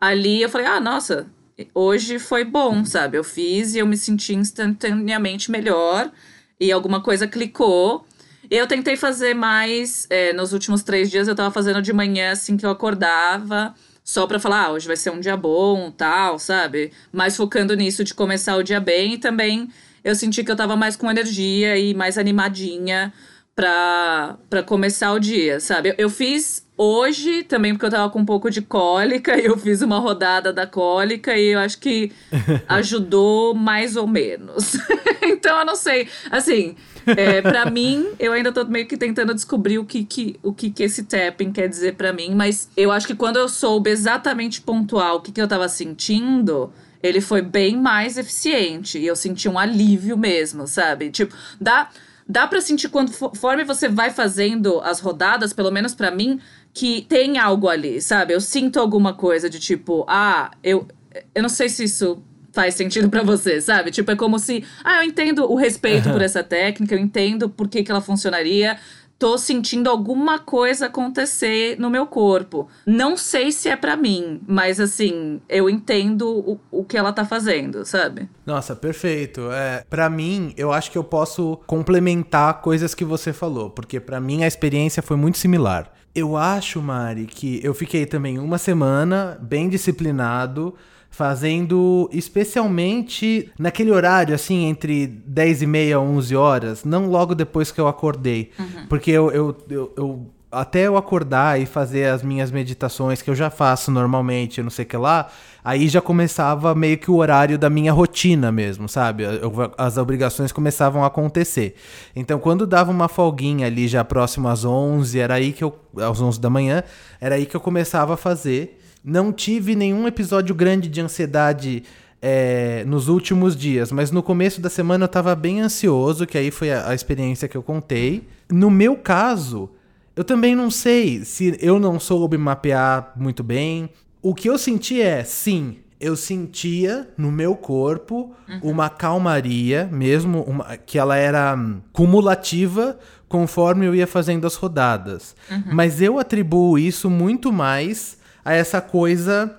ali 0.00 0.40
eu 0.40 0.48
falei: 0.48 0.66
ah, 0.66 0.80
nossa, 0.80 1.26
hoje 1.74 2.18
foi 2.18 2.44
bom, 2.44 2.82
sabe? 2.84 3.18
Eu 3.18 3.22
fiz 3.22 3.74
e 3.74 3.78
eu 3.78 3.86
me 3.86 3.96
senti 3.96 4.34
instantaneamente 4.34 5.50
melhor 5.50 6.10
e 6.58 6.72
alguma 6.72 7.02
coisa 7.02 7.28
clicou. 7.28 8.06
Eu 8.50 8.66
tentei 8.66 8.96
fazer 8.96 9.34
mais. 9.34 10.06
É, 10.08 10.32
nos 10.32 10.54
últimos 10.54 10.82
três 10.82 11.10
dias 11.10 11.28
eu 11.28 11.34
tava 11.34 11.50
fazendo 11.50 11.82
de 11.82 11.92
manhã 11.92 12.32
assim 12.32 12.56
que 12.56 12.64
eu 12.64 12.70
acordava. 12.70 13.74
Só 14.02 14.24
pra 14.26 14.38
falar, 14.38 14.66
ah, 14.66 14.72
hoje 14.72 14.86
vai 14.86 14.96
ser 14.96 15.10
um 15.10 15.18
dia 15.18 15.36
bom, 15.36 15.90
tal, 15.90 16.38
sabe? 16.38 16.92
Mais 17.12 17.36
focando 17.36 17.74
nisso 17.74 18.04
de 18.04 18.14
começar 18.14 18.56
o 18.56 18.62
dia 18.62 18.78
bem. 18.78 19.14
E 19.14 19.18
também 19.18 19.68
eu 20.04 20.14
senti 20.14 20.44
que 20.44 20.50
eu 20.50 20.56
tava 20.56 20.76
mais 20.76 20.94
com 20.94 21.10
energia 21.10 21.76
e 21.76 21.92
mais 21.92 22.16
animadinha 22.16 23.12
para 23.56 24.62
começar 24.66 25.12
o 25.14 25.18
dia, 25.18 25.58
sabe? 25.58 25.88
Eu, 25.88 25.94
eu, 25.96 26.10
fiz 26.10 26.66
Hoje, 26.78 27.42
também 27.42 27.72
porque 27.72 27.86
eu 27.86 27.90
tava 27.90 28.10
com 28.10 28.18
um 28.18 28.24
pouco 28.26 28.50
de 28.50 28.60
cólica, 28.60 29.34
e 29.40 29.46
eu 29.46 29.56
fiz 29.56 29.80
uma 29.80 29.98
rodada 29.98 30.52
da 30.52 30.66
cólica 30.66 31.34
e 31.34 31.52
eu 31.52 31.58
acho 31.58 31.78
que 31.78 32.12
ajudou 32.68 33.54
mais 33.54 33.96
ou 33.96 34.06
menos. 34.06 34.76
então 35.24 35.58
eu 35.58 35.64
não 35.64 35.74
sei. 35.74 36.06
Assim, 36.30 36.76
é, 37.06 37.40
para 37.40 37.70
mim, 37.70 38.06
eu 38.18 38.30
ainda 38.32 38.52
tô 38.52 38.62
meio 38.66 38.86
que 38.86 38.96
tentando 38.98 39.32
descobrir 39.32 39.78
o 39.78 39.86
que, 39.86 40.04
que, 40.04 40.38
o 40.42 40.52
que, 40.52 40.68
que 40.68 40.82
esse 40.82 41.04
tapping 41.04 41.50
quer 41.50 41.66
dizer 41.66 41.94
para 41.94 42.12
mim, 42.12 42.34
mas 42.34 42.68
eu 42.76 42.92
acho 42.92 43.06
que 43.06 43.14
quando 43.14 43.38
eu 43.38 43.48
soube 43.48 43.88
exatamente 43.88 44.60
pontual 44.60 45.16
o 45.16 45.20
que, 45.20 45.32
que 45.32 45.40
eu 45.40 45.48
tava 45.48 45.66
sentindo, 45.70 46.70
ele 47.02 47.22
foi 47.22 47.40
bem 47.40 47.74
mais 47.74 48.18
eficiente. 48.18 48.98
E 48.98 49.06
eu 49.06 49.16
senti 49.16 49.48
um 49.48 49.58
alívio 49.58 50.16
mesmo, 50.16 50.66
sabe? 50.66 51.10
Tipo, 51.10 51.34
dá. 51.58 51.88
Dá 52.28 52.46
pra 52.46 52.60
sentir 52.60 52.88
conforme 52.88 53.64
você 53.64 53.88
vai 53.88 54.10
fazendo 54.10 54.80
as 54.80 55.00
rodadas, 55.00 55.52
pelo 55.52 55.70
menos 55.70 55.94
para 55.94 56.10
mim, 56.10 56.40
que 56.74 57.02
tem 57.08 57.38
algo 57.38 57.68
ali, 57.68 58.02
sabe? 58.02 58.34
Eu 58.34 58.40
sinto 58.40 58.80
alguma 58.80 59.14
coisa 59.14 59.48
de 59.48 59.60
tipo, 59.60 60.04
ah, 60.08 60.50
eu, 60.62 60.88
eu 61.34 61.42
não 61.42 61.48
sei 61.48 61.68
se 61.68 61.84
isso 61.84 62.22
faz 62.52 62.74
sentido 62.74 63.08
para 63.10 63.22
você, 63.22 63.60
sabe? 63.60 63.90
Tipo, 63.90 64.10
é 64.10 64.16
como 64.16 64.38
se, 64.38 64.64
ah, 64.82 65.02
eu 65.02 65.02
entendo 65.02 65.50
o 65.50 65.54
respeito 65.54 66.10
por 66.10 66.22
essa 66.22 66.42
técnica, 66.42 66.94
eu 66.94 66.98
entendo 66.98 67.50
por 67.50 67.68
que, 67.68 67.84
que 67.84 67.90
ela 67.90 68.00
funcionaria, 68.00 68.78
tô 69.18 69.38
sentindo 69.38 69.88
alguma 69.88 70.38
coisa 70.38 70.86
acontecer 70.86 71.78
no 71.78 71.88
meu 71.88 72.06
corpo. 72.06 72.68
Não 72.86 73.16
sei 73.16 73.50
se 73.50 73.68
é 73.68 73.76
para 73.76 73.96
mim, 73.96 74.40
mas 74.46 74.78
assim, 74.78 75.40
eu 75.48 75.70
entendo 75.70 76.28
o, 76.28 76.60
o 76.70 76.84
que 76.84 76.96
ela 76.96 77.12
tá 77.12 77.24
fazendo, 77.24 77.84
sabe? 77.84 78.28
Nossa, 78.44 78.76
perfeito. 78.76 79.50
É, 79.50 79.84
para 79.88 80.08
mim, 80.10 80.52
eu 80.56 80.72
acho 80.72 80.90
que 80.90 80.98
eu 80.98 81.04
posso 81.04 81.58
complementar 81.66 82.60
coisas 82.60 82.94
que 82.94 83.04
você 83.04 83.32
falou, 83.32 83.70
porque 83.70 83.98
para 84.00 84.20
mim 84.20 84.44
a 84.44 84.46
experiência 84.46 85.02
foi 85.02 85.16
muito 85.16 85.38
similar. 85.38 85.92
Eu 86.14 86.36
acho, 86.36 86.80
Mari, 86.80 87.26
que 87.26 87.60
eu 87.62 87.74
fiquei 87.74 88.06
também 88.06 88.38
uma 88.38 88.56
semana 88.56 89.38
bem 89.40 89.68
disciplinado, 89.68 90.74
fazendo 91.16 92.10
especialmente 92.12 93.50
naquele 93.58 93.90
horário, 93.90 94.34
assim, 94.34 94.66
entre 94.66 95.06
10 95.06 95.62
e 95.62 95.66
meia 95.66 95.92
e 95.92 95.96
11 95.96 96.36
horas, 96.36 96.84
não 96.84 97.06
logo 97.06 97.34
depois 97.34 97.72
que 97.72 97.80
eu 97.80 97.88
acordei. 97.88 98.50
Uhum. 98.58 98.86
Porque 98.86 99.10
eu, 99.12 99.30
eu, 99.30 99.56
eu, 99.70 99.92
eu, 99.96 100.26
até 100.52 100.86
eu 100.86 100.94
acordar 100.94 101.58
e 101.58 101.64
fazer 101.64 102.04
as 102.04 102.22
minhas 102.22 102.50
meditações, 102.50 103.22
que 103.22 103.30
eu 103.30 103.34
já 103.34 103.48
faço 103.48 103.90
normalmente, 103.90 104.62
não 104.62 104.68
sei 104.68 104.84
o 104.84 104.88
que 104.88 104.96
lá, 104.98 105.28
aí 105.64 105.88
já 105.88 106.02
começava 106.02 106.74
meio 106.74 106.98
que 106.98 107.10
o 107.10 107.16
horário 107.16 107.58
da 107.58 107.70
minha 107.70 107.94
rotina 107.94 108.52
mesmo, 108.52 108.86
sabe? 108.86 109.22
Eu, 109.22 109.72
as 109.78 109.96
obrigações 109.96 110.52
começavam 110.52 111.02
a 111.02 111.06
acontecer. 111.06 111.76
Então, 112.14 112.38
quando 112.38 112.66
dava 112.66 112.90
uma 112.90 113.08
folguinha 113.08 113.66
ali 113.66 113.88
já 113.88 114.04
próximo 114.04 114.48
às 114.48 114.66
11, 114.66 115.18
era 115.18 115.32
aí 115.32 115.54
que 115.54 115.64
eu 115.64 115.74
às 115.96 116.20
11 116.20 116.38
da 116.38 116.50
manhã, 116.50 116.82
era 117.18 117.36
aí 117.36 117.46
que 117.46 117.56
eu 117.56 117.60
começava 117.60 118.12
a 118.12 118.16
fazer. 118.18 118.75
Não 119.06 119.32
tive 119.32 119.76
nenhum 119.76 120.08
episódio 120.08 120.52
grande 120.52 120.88
de 120.88 121.00
ansiedade 121.00 121.84
é, 122.20 122.82
nos 122.88 123.06
últimos 123.06 123.54
dias, 123.54 123.92
mas 123.92 124.10
no 124.10 124.20
começo 124.20 124.60
da 124.60 124.68
semana 124.68 125.04
eu 125.04 125.06
estava 125.06 125.32
bem 125.36 125.60
ansioso, 125.60 126.26
que 126.26 126.36
aí 126.36 126.50
foi 126.50 126.72
a, 126.72 126.88
a 126.88 126.94
experiência 126.94 127.46
que 127.46 127.56
eu 127.56 127.62
contei. 127.62 128.26
No 128.50 128.68
meu 128.68 128.96
caso, 128.96 129.70
eu 130.16 130.24
também 130.24 130.56
não 130.56 130.72
sei 130.72 131.24
se 131.24 131.56
eu 131.60 131.78
não 131.78 132.00
soube 132.00 132.36
mapear 132.36 133.12
muito 133.14 133.44
bem, 133.44 133.88
o 134.20 134.34
que 134.34 134.50
eu 134.50 134.58
senti 134.58 135.00
é, 135.00 135.22
sim, 135.22 135.76
eu 136.00 136.16
sentia 136.16 137.08
no 137.16 137.30
meu 137.30 137.54
corpo 137.54 138.34
uhum. 138.48 138.70
uma 138.70 138.90
calmaria, 138.90 139.88
mesmo 139.92 140.42
uma, 140.42 140.76
que 140.76 140.98
ela 140.98 141.16
era 141.16 141.54
hum, 141.54 141.80
cumulativa 141.92 142.98
conforme 143.28 143.86
eu 143.86 143.94
ia 143.94 144.06
fazendo 144.06 144.48
as 144.48 144.56
rodadas. 144.56 145.36
Uhum. 145.48 145.62
Mas 145.72 146.02
eu 146.02 146.18
atribuo 146.18 146.76
isso 146.76 147.08
muito 147.08 147.52
mais 147.52 148.15
a 148.46 148.54
essa 148.54 148.80
coisa 148.80 149.50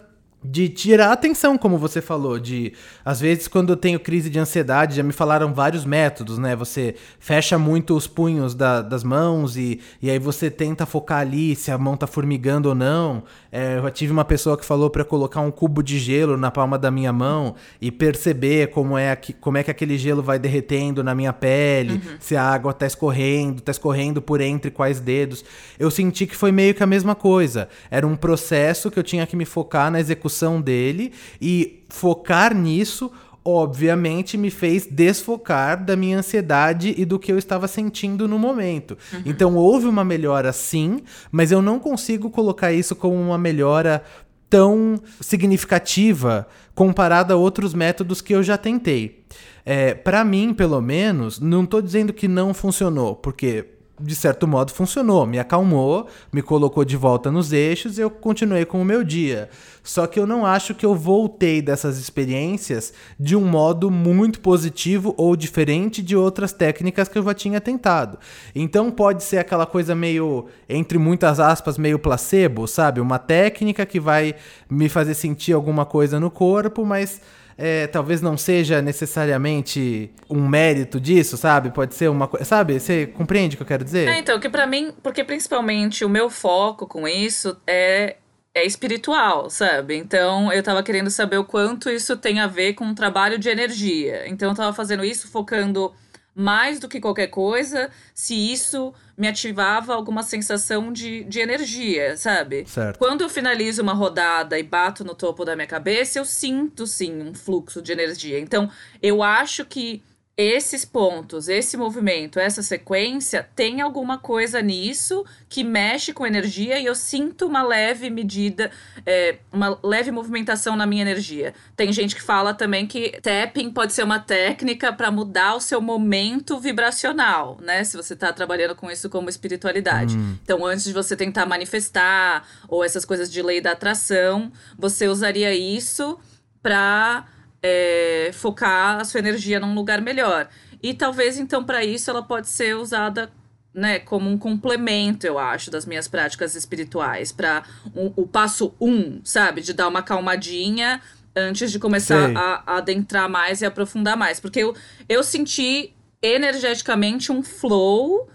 de 0.43 0.69
tirar 0.69 1.09
a 1.09 1.13
atenção, 1.13 1.57
como 1.57 1.77
você 1.77 1.99
falou, 1.99 2.39
de 2.39 2.71
às 3.03 3.19
vezes 3.19 3.47
quando 3.47 3.73
eu 3.73 3.75
tenho 3.75 3.99
crise 3.99 4.29
de 4.29 4.37
ansiedade, 4.37 4.95
já 4.95 5.03
me 5.03 5.11
falaram 5.11 5.51
vários 5.53 5.83
métodos, 5.83 6.37
né? 6.37 6.55
Você 6.55 6.95
fecha 7.19 7.57
muito 7.57 7.95
os 7.95 8.05
punhos 8.05 8.53
da, 8.53 8.81
das 8.81 9.03
mãos 9.03 9.57
e, 9.57 9.81
e 10.01 10.09
aí 10.09 10.19
você 10.19 10.51
tenta 10.51 10.85
focar 10.85 11.19
ali 11.19 11.55
se 11.55 11.71
a 11.71 11.77
mão 11.77 11.97
tá 11.97 12.05
formigando 12.05 12.69
ou 12.69 12.75
não. 12.75 13.23
É, 13.51 13.77
eu 13.77 13.83
já 13.83 13.91
tive 13.91 14.11
uma 14.11 14.23
pessoa 14.23 14.57
que 14.57 14.63
falou 14.63 14.89
para 14.89 15.03
colocar 15.03 15.41
um 15.41 15.49
cubo 15.49 15.81
de 15.81 15.97
gelo 15.97 16.37
na 16.37 16.51
palma 16.51 16.77
da 16.77 16.91
minha 16.91 17.11
mão 17.11 17.55
e 17.81 17.91
perceber 17.91 18.67
como 18.67 18.95
é, 18.97 19.15
que, 19.15 19.33
como 19.33 19.57
é 19.57 19.63
que 19.63 19.71
aquele 19.71 19.97
gelo 19.97 20.21
vai 20.21 20.37
derretendo 20.37 21.03
na 21.03 21.15
minha 21.15 21.33
pele, 21.33 21.93
uhum. 21.93 22.17
se 22.19 22.35
a 22.35 22.43
água 22.43 22.73
tá 22.73 22.85
escorrendo, 22.85 23.61
tá 23.61 23.71
escorrendo 23.71 24.21
por 24.21 24.39
entre 24.39 24.69
quais 24.69 24.99
dedos. 24.99 25.43
Eu 25.79 25.89
senti 25.89 26.27
que 26.27 26.35
foi 26.35 26.51
meio 26.51 26.75
que 26.75 26.83
a 26.83 26.87
mesma 26.87 27.15
coisa. 27.15 27.67
Era 27.89 28.05
um 28.05 28.15
processo 28.15 28.91
que 28.91 28.99
eu 28.99 29.03
tinha 29.03 29.25
que 29.25 29.35
me 29.35 29.45
focar 29.45 29.89
na 29.89 29.99
execução 30.27 30.61
dele 30.61 31.11
e 31.41 31.83
focar 31.89 32.53
nisso 32.55 33.11
obviamente 33.49 34.37
me 34.37 34.51
fez 34.51 34.85
desfocar 34.85 35.81
da 35.81 35.95
minha 35.95 36.19
ansiedade 36.19 36.93
e 36.97 37.05
do 37.05 37.17
que 37.17 37.31
eu 37.31 37.37
estava 37.37 37.65
sentindo 37.65 38.27
no 38.27 38.37
momento. 38.37 38.97
Uhum. 39.13 39.21
Então 39.25 39.55
houve 39.55 39.87
uma 39.87 40.03
melhora 40.03 40.51
sim, 40.51 40.99
mas 41.31 41.49
eu 41.49 41.61
não 41.61 41.79
consigo 41.79 42.29
colocar 42.29 42.73
isso 42.73 42.93
como 42.93 43.15
uma 43.15 43.37
melhora 43.37 44.03
tão 44.49 44.99
significativa 45.21 46.45
comparada 46.75 47.35
a 47.35 47.37
outros 47.37 47.73
métodos 47.73 48.19
que 48.19 48.35
eu 48.35 48.43
já 48.43 48.57
tentei. 48.57 49.23
É, 49.65 49.93
para 49.93 50.25
mim, 50.25 50.53
pelo 50.53 50.81
menos, 50.81 51.39
não 51.39 51.63
estou 51.63 51.81
dizendo 51.81 52.11
que 52.11 52.27
não 52.27 52.53
funcionou, 52.53 53.15
porque 53.15 53.76
de 53.99 54.15
certo 54.15 54.47
modo 54.47 54.71
funcionou, 54.71 55.25
me 55.25 55.39
acalmou, 55.39 56.07
me 56.31 56.41
colocou 56.41 56.85
de 56.85 56.95
volta 56.95 57.31
nos 57.31 57.51
eixos 57.51 57.97
e 57.97 58.01
eu 58.01 58.09
continuei 58.09 58.63
com 58.63 58.81
o 58.81 58.85
meu 58.85 59.03
dia. 59.03 59.49
Só 59.83 60.05
que 60.05 60.19
eu 60.19 60.27
não 60.27 60.45
acho 60.45 60.75
que 60.75 60.85
eu 60.85 60.93
voltei 60.93 61.61
dessas 61.61 61.97
experiências 61.97 62.93
de 63.19 63.35
um 63.35 63.45
modo 63.45 63.89
muito 63.89 64.39
positivo 64.39 65.15
ou 65.17 65.35
diferente 65.35 66.01
de 66.01 66.15
outras 66.15 66.51
técnicas 66.51 67.07
que 67.07 67.17
eu 67.17 67.23
já 67.23 67.33
tinha 67.33 67.59
tentado. 67.59 68.19
Então 68.53 68.91
pode 68.91 69.23
ser 69.23 69.37
aquela 69.37 69.65
coisa 69.65 69.95
meio, 69.95 70.45
entre 70.69 70.97
muitas 70.97 71.39
aspas, 71.39 71.77
meio 71.77 71.97
placebo, 71.97 72.67
sabe? 72.67 72.99
Uma 72.99 73.17
técnica 73.17 73.85
que 73.85 73.99
vai 73.99 74.35
me 74.69 74.89
fazer 74.89 75.13
sentir 75.13 75.53
alguma 75.53 75.85
coisa 75.85 76.19
no 76.19 76.29
corpo, 76.29 76.85
mas 76.85 77.21
é, 77.57 77.87
talvez 77.87 78.21
não 78.21 78.37
seja 78.37 78.81
necessariamente 78.81 80.11
um 80.29 80.47
mérito 80.47 80.99
disso, 80.99 81.35
sabe? 81.37 81.71
Pode 81.71 81.95
ser 81.95 82.09
uma 82.09 82.27
coisa. 82.27 82.45
Sabe? 82.45 82.79
Você 82.79 83.07
compreende 83.07 83.55
o 83.55 83.57
que 83.57 83.63
eu 83.63 83.67
quero 83.67 83.83
dizer? 83.83 84.07
É, 84.07 84.19
então, 84.19 84.39
que 84.39 84.49
para 84.49 84.67
mim, 84.67 84.93
porque 85.01 85.23
principalmente 85.23 86.05
o 86.05 86.09
meu 86.09 86.29
foco 86.29 86.85
com 86.85 87.07
isso 87.07 87.57
é 87.65 88.17
é 88.57 88.65
espiritual, 88.65 89.51
sabe? 89.51 89.95
Então 89.95 90.51
eu 90.51 90.63
tava 90.63 90.81
querendo 90.81 91.11
saber 91.11 91.37
o 91.37 91.45
quanto 91.45 91.91
isso 91.91 92.17
tem 92.17 92.39
a 92.39 92.47
ver 92.47 92.73
com 92.73 92.85
um 92.85 92.95
trabalho 92.95 93.37
de 93.37 93.49
energia. 93.49 94.27
Então 94.27 94.49
eu 94.49 94.55
tava 94.55 94.73
fazendo 94.73 95.05
isso 95.05 95.27
focando 95.27 95.93
mais 96.37 96.79
do 96.79 96.87
que 96.87 97.01
qualquer 97.01 97.27
coisa 97.27 97.89
se 98.13 98.35
isso 98.35 98.93
me 99.17 99.27
ativava 99.27 99.95
alguma 99.95 100.21
sensação 100.21 100.93
de, 100.93 101.23
de 101.23 101.39
energia, 101.39 102.15
sabe? 102.15 102.63
Certo. 102.67 102.99
Quando 102.99 103.21
eu 103.21 103.29
finalizo 103.29 103.81
uma 103.81 103.93
rodada 103.93 104.59
e 104.59 104.61
bato 104.61 105.03
no 105.03 105.15
topo 105.15 105.43
da 105.43 105.55
minha 105.55 105.67
cabeça, 105.67 106.19
eu 106.19 106.25
sinto 106.25 106.85
sim 106.85 107.23
um 107.23 107.33
fluxo 107.33 107.81
de 107.81 107.91
energia. 107.91 108.39
Então, 108.39 108.69
eu 109.01 109.23
acho 109.23 109.65
que 109.65 110.03
esses 110.37 110.85
pontos, 110.85 111.49
esse 111.49 111.75
movimento, 111.75 112.39
essa 112.39 112.61
sequência, 112.61 113.49
tem 113.55 113.81
alguma 113.81 114.19
coisa 114.19 114.61
nisso 114.61 115.25
que 115.49 115.63
mexe 115.63 116.13
com 116.13 116.27
energia 116.27 116.79
e 116.79 116.85
eu 116.85 116.93
sinto 116.93 117.47
uma 117.47 117.63
leve 117.63 118.07
medida, 118.11 118.69
é, 119.03 119.37
uma 119.51 119.79
leve 119.81 120.11
movimentação 120.11 120.75
na 120.75 120.85
minha 120.85 121.01
energia. 121.01 121.55
Tem 121.75 121.91
gente 121.91 122.15
que 122.15 122.21
fala 122.21 122.53
também 122.53 122.85
que 122.85 123.19
tapping 123.19 123.71
pode 123.71 123.93
ser 123.93 124.03
uma 124.03 124.19
técnica 124.19 124.93
para 124.93 125.09
mudar 125.09 125.55
o 125.55 125.59
seu 125.59 125.81
momento 125.81 126.59
vibracional, 126.59 127.57
né? 127.59 127.83
Se 127.83 127.97
você 127.97 128.13
está 128.13 128.31
trabalhando 128.31 128.75
com 128.75 128.91
isso 128.91 129.09
como 129.09 129.29
espiritualidade. 129.29 130.15
Hum. 130.15 130.37
Então, 130.43 130.63
antes 130.63 130.85
de 130.85 130.93
você 130.93 131.15
tentar 131.15 131.47
manifestar 131.47 132.47
ou 132.67 132.83
essas 132.83 133.03
coisas 133.03 133.31
de 133.31 133.41
lei 133.41 133.59
da 133.59 133.71
atração, 133.71 134.51
você 134.77 135.07
usaria 135.07 135.51
isso 135.55 136.19
para 136.61 137.25
é, 137.67 138.31
focar 138.33 138.99
a 138.99 139.03
sua 139.03 139.19
energia 139.19 139.59
num 139.59 139.73
lugar 139.73 140.01
melhor. 140.01 140.47
E 140.81 140.93
talvez, 140.93 141.37
então, 141.37 141.63
para 141.63 141.83
isso, 141.83 142.09
ela 142.09 142.23
pode 142.23 142.47
ser 142.47 142.75
usada 142.75 143.29
né, 143.73 143.99
como 143.99 144.29
um 144.29 144.37
complemento, 144.37 145.27
eu 145.27 145.37
acho, 145.37 145.69
das 145.69 145.85
minhas 145.85 146.07
práticas 146.07 146.55
espirituais. 146.55 147.31
Para 147.31 147.63
um, 147.95 148.11
o 148.15 148.27
passo 148.27 148.73
um, 148.79 149.19
sabe? 149.23 149.61
De 149.61 149.73
dar 149.73 149.87
uma 149.87 150.01
calmadinha 150.01 151.01
antes 151.35 151.71
de 151.71 151.77
começar 151.77 152.35
a, 152.35 152.63
a, 152.65 152.77
adentrar 152.77 153.29
mais 153.29 153.61
e 153.61 153.65
aprofundar 153.65 154.17
mais. 154.17 154.39
Porque 154.39 154.59
eu, 154.59 154.75
eu 155.07 155.23
senti 155.23 155.93
energeticamente 156.21 157.31
um 157.31 157.43
flow 157.43 158.27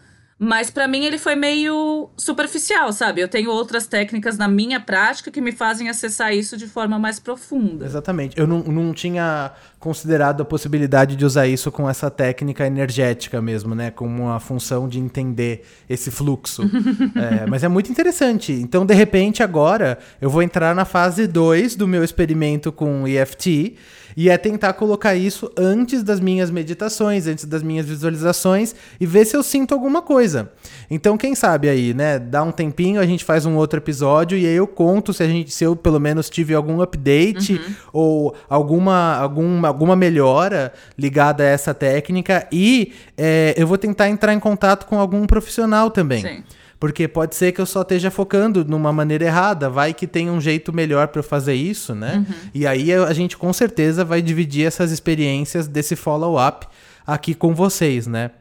Mas 0.45 0.71
para 0.71 0.89
mim 0.89 1.05
ele 1.05 1.19
foi 1.19 1.37
meio 1.37 2.11
superficial, 2.17 2.93
sabe? 2.93 3.21
Eu 3.21 3.29
tenho 3.29 3.49
outras 3.49 3.87
técnicas 3.87 4.37
na 4.37 4.49
minha 4.49 4.81
prática 4.81 5.31
que 5.31 5.41
me 5.41 5.53
fazem 5.53 5.89
acessar 5.89 6.35
isso 6.35 6.57
de 6.57 6.67
forma 6.67 6.99
mais 6.99 7.21
profunda. 7.21 7.87
Exatamente. 7.87 8.37
Eu 8.37 8.45
não, 8.45 8.59
não 8.59 8.93
tinha 8.93 9.53
considerado 9.79 10.41
a 10.41 10.45
possibilidade 10.45 11.15
de 11.15 11.25
usar 11.25 11.47
isso 11.47 11.71
com 11.71 11.89
essa 11.89 12.11
técnica 12.11 12.67
energética 12.67 13.41
mesmo, 13.41 13.73
né? 13.73 13.93
Como 13.93 14.25
uma 14.25 14.41
função 14.41 14.89
de 14.89 14.99
entender 14.99 15.65
esse 15.89 16.11
fluxo. 16.11 16.63
é, 17.15 17.47
mas 17.47 17.63
é 17.63 17.69
muito 17.69 17.93
interessante. 17.93 18.53
Então, 18.53 18.85
de 18.85 18.95
repente, 18.95 19.45
agora 19.45 19.97
eu 20.21 20.29
vou 20.29 20.43
entrar 20.43 20.75
na 20.75 20.85
fase 20.85 21.29
2 21.29 21.77
do 21.77 21.87
meu 21.87 22.03
experimento 22.03 22.73
com 22.73 23.07
EFT 23.07 23.77
e 24.17 24.29
é 24.29 24.37
tentar 24.37 24.73
colocar 24.75 25.15
isso 25.15 25.51
antes 25.57 26.03
das 26.03 26.21
minhas 26.21 26.51
meditações, 26.51 27.27
antes 27.27 27.45
das 27.45 27.63
minhas 27.63 27.87
visualizações 27.87 28.75
e 29.01 29.07
ver 29.07 29.25
se 29.25 29.37
eu 29.37 29.43
sinto 29.43 29.75
alguma 29.75 30.03
coisa. 30.03 30.51
Então, 30.91 31.17
quem 31.17 31.35
sabe 31.35 31.69
aí, 31.69 31.95
né? 31.95 32.19
Dá 32.19 32.43
um 32.43 32.53
tempinho, 32.53 33.01
a 33.01 33.07
gente 33.07 33.25
faz 33.25 33.47
um 33.47 33.57
outro 33.57 33.79
episódio 33.79 34.37
e 34.37 34.47
aí 34.47 34.55
eu 34.55 34.67
conto 34.67 35.13
se 35.13 35.23
a 35.23 35.27
gente, 35.27 35.51
se 35.51 35.65
eu 35.65 35.75
pelo 35.75 36.01
menos 36.01 36.29
tive 36.29 36.55
algum 36.55 36.81
update 36.81 37.55
uhum. 37.55 37.75
ou 37.93 38.37
alguma, 38.49 39.17
alguma, 39.17 39.69
alguma 39.69 39.97
melhora 39.97 40.73
ligada 40.99 41.43
a 41.43 41.47
essa 41.47 41.73
técnica 41.75 42.47
e 42.53 42.93
é, 43.17 43.55
eu 43.57 43.67
vou 43.67 43.79
tentar 43.79 44.09
entrar 44.09 44.33
em 44.33 44.41
contato 44.41 44.87
com 44.87 44.99
algum 44.99 45.27
profissional 45.27 45.91
também. 45.91 46.23
Sim. 46.23 46.45
Porque 46.83 47.07
pode 47.07 47.37
ser 47.37 47.53
que 47.53 47.61
eu 47.61 47.65
só 47.65 47.83
esteja 47.83 48.11
focando 48.11 48.65
numa 48.65 48.93
maneira 48.93 49.25
errada, 49.25 49.71
vai 49.71 49.95
que 49.95 50.05
tem 50.05 50.29
um 50.29 50.41
jeito 50.41 50.73
melhor 50.73 51.07
para 51.07 51.21
eu 51.21 51.23
fazer 51.23 51.55
isso, 51.55 51.95
né? 51.95 52.27
Uhum. 52.29 52.35
E 52.53 52.67
aí 52.67 52.93
a 52.93 53.13
gente 53.13 53.37
com 53.37 53.53
certeza 53.53 54.05
vai 54.05 54.21
dividir 54.21 54.67
essas 54.67 54.91
experiências 54.91 55.69
desse 55.69 55.95
follow-up 55.95 56.67
aqui 57.07 57.35
com 57.35 57.55
vocês, 57.55 58.09
né? 58.09 58.33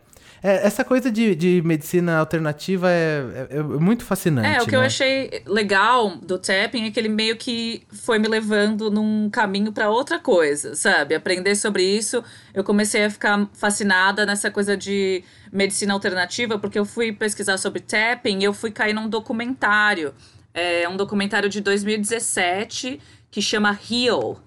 É, 0.43 0.65
essa 0.65 0.83
coisa 0.83 1.11
de, 1.11 1.35
de 1.35 1.61
medicina 1.63 2.17
alternativa 2.17 2.89
é, 2.89 3.47
é, 3.51 3.57
é 3.57 3.61
muito 3.61 4.03
fascinante. 4.03 4.47
É, 4.47 4.61
o 4.61 4.65
que 4.65 4.71
né? 4.71 4.77
eu 4.77 4.81
achei 4.81 5.43
legal 5.45 6.17
do 6.17 6.39
tapping 6.39 6.85
é 6.85 6.91
que 6.91 6.99
ele 6.99 7.09
meio 7.09 7.37
que 7.37 7.83
foi 7.91 8.17
me 8.17 8.27
levando 8.27 8.89
num 8.89 9.29
caminho 9.29 9.71
para 9.71 9.89
outra 9.89 10.17
coisa, 10.17 10.75
sabe? 10.75 11.13
Aprender 11.13 11.55
sobre 11.55 11.83
isso, 11.83 12.23
eu 12.55 12.63
comecei 12.63 13.05
a 13.05 13.09
ficar 13.09 13.47
fascinada 13.53 14.25
nessa 14.25 14.49
coisa 14.49 14.75
de 14.75 15.23
medicina 15.51 15.93
alternativa, 15.93 16.57
porque 16.57 16.79
eu 16.79 16.85
fui 16.85 17.11
pesquisar 17.11 17.57
sobre 17.57 17.79
tapping 17.79 18.39
e 18.39 18.43
eu 18.43 18.53
fui 18.53 18.71
cair 18.71 18.93
num 18.93 19.07
documentário. 19.07 20.11
É 20.53 20.89
um 20.89 20.97
documentário 20.97 21.49
de 21.49 21.61
2017 21.61 22.99
que 23.29 23.41
chama 23.41 23.77
Heal 23.89 24.41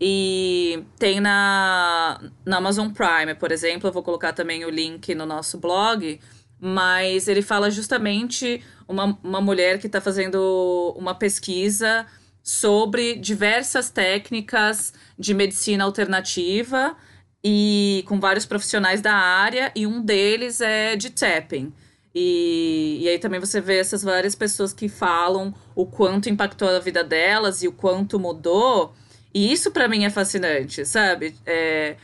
e 0.00 0.82
tem 0.98 1.20
na, 1.20 2.18
na 2.46 2.56
Amazon 2.56 2.88
Prime, 2.90 3.34
por 3.34 3.52
exemplo, 3.52 3.88
eu 3.88 3.92
vou 3.92 4.02
colocar 4.02 4.32
também 4.32 4.64
o 4.64 4.70
link 4.70 5.14
no 5.14 5.26
nosso 5.26 5.58
blog, 5.58 6.18
mas 6.58 7.28
ele 7.28 7.42
fala 7.42 7.70
justamente 7.70 8.62
uma, 8.88 9.18
uma 9.22 9.40
mulher 9.40 9.78
que 9.78 9.86
está 9.86 10.00
fazendo 10.00 10.94
uma 10.96 11.14
pesquisa 11.14 12.06
sobre 12.42 13.16
diversas 13.16 13.90
técnicas 13.90 14.94
de 15.18 15.34
medicina 15.34 15.84
alternativa 15.84 16.96
e 17.44 18.02
com 18.06 18.18
vários 18.18 18.46
profissionais 18.46 19.00
da 19.00 19.14
área, 19.14 19.70
e 19.74 19.86
um 19.86 20.02
deles 20.02 20.60
é 20.60 20.96
de 20.96 21.10
tapping. 21.10 21.72
E, 22.14 22.98
e 23.02 23.08
aí 23.08 23.18
também 23.18 23.38
você 23.38 23.60
vê 23.60 23.78
essas 23.78 24.02
várias 24.02 24.34
pessoas 24.34 24.72
que 24.72 24.88
falam 24.88 25.54
o 25.74 25.86
quanto 25.86 26.28
impactou 26.28 26.68
a 26.68 26.78
vida 26.78 27.04
delas 27.04 27.62
e 27.62 27.68
o 27.68 27.72
quanto 27.72 28.18
mudou. 28.18 28.94
E 29.32 29.52
isso 29.52 29.70
para 29.70 29.88
mim 29.88 30.04
é 30.04 30.10
fascinante, 30.10 30.84
sabe? 30.84 31.34
É, 31.46 31.96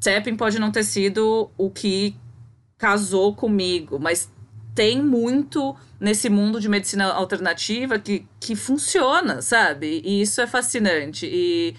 tapping 0.00 0.36
pode 0.36 0.58
não 0.58 0.70
ter 0.70 0.84
sido 0.84 1.50
o 1.56 1.70
que 1.70 2.14
casou 2.76 3.34
comigo, 3.34 3.98
mas 3.98 4.30
tem 4.74 5.00
muito 5.00 5.74
nesse 5.98 6.28
mundo 6.28 6.60
de 6.60 6.68
medicina 6.68 7.06
alternativa 7.12 7.98
que, 7.98 8.26
que 8.38 8.54
funciona, 8.54 9.40
sabe? 9.40 10.02
E 10.04 10.20
isso 10.20 10.40
é 10.40 10.46
fascinante. 10.46 11.26
E, 11.26 11.74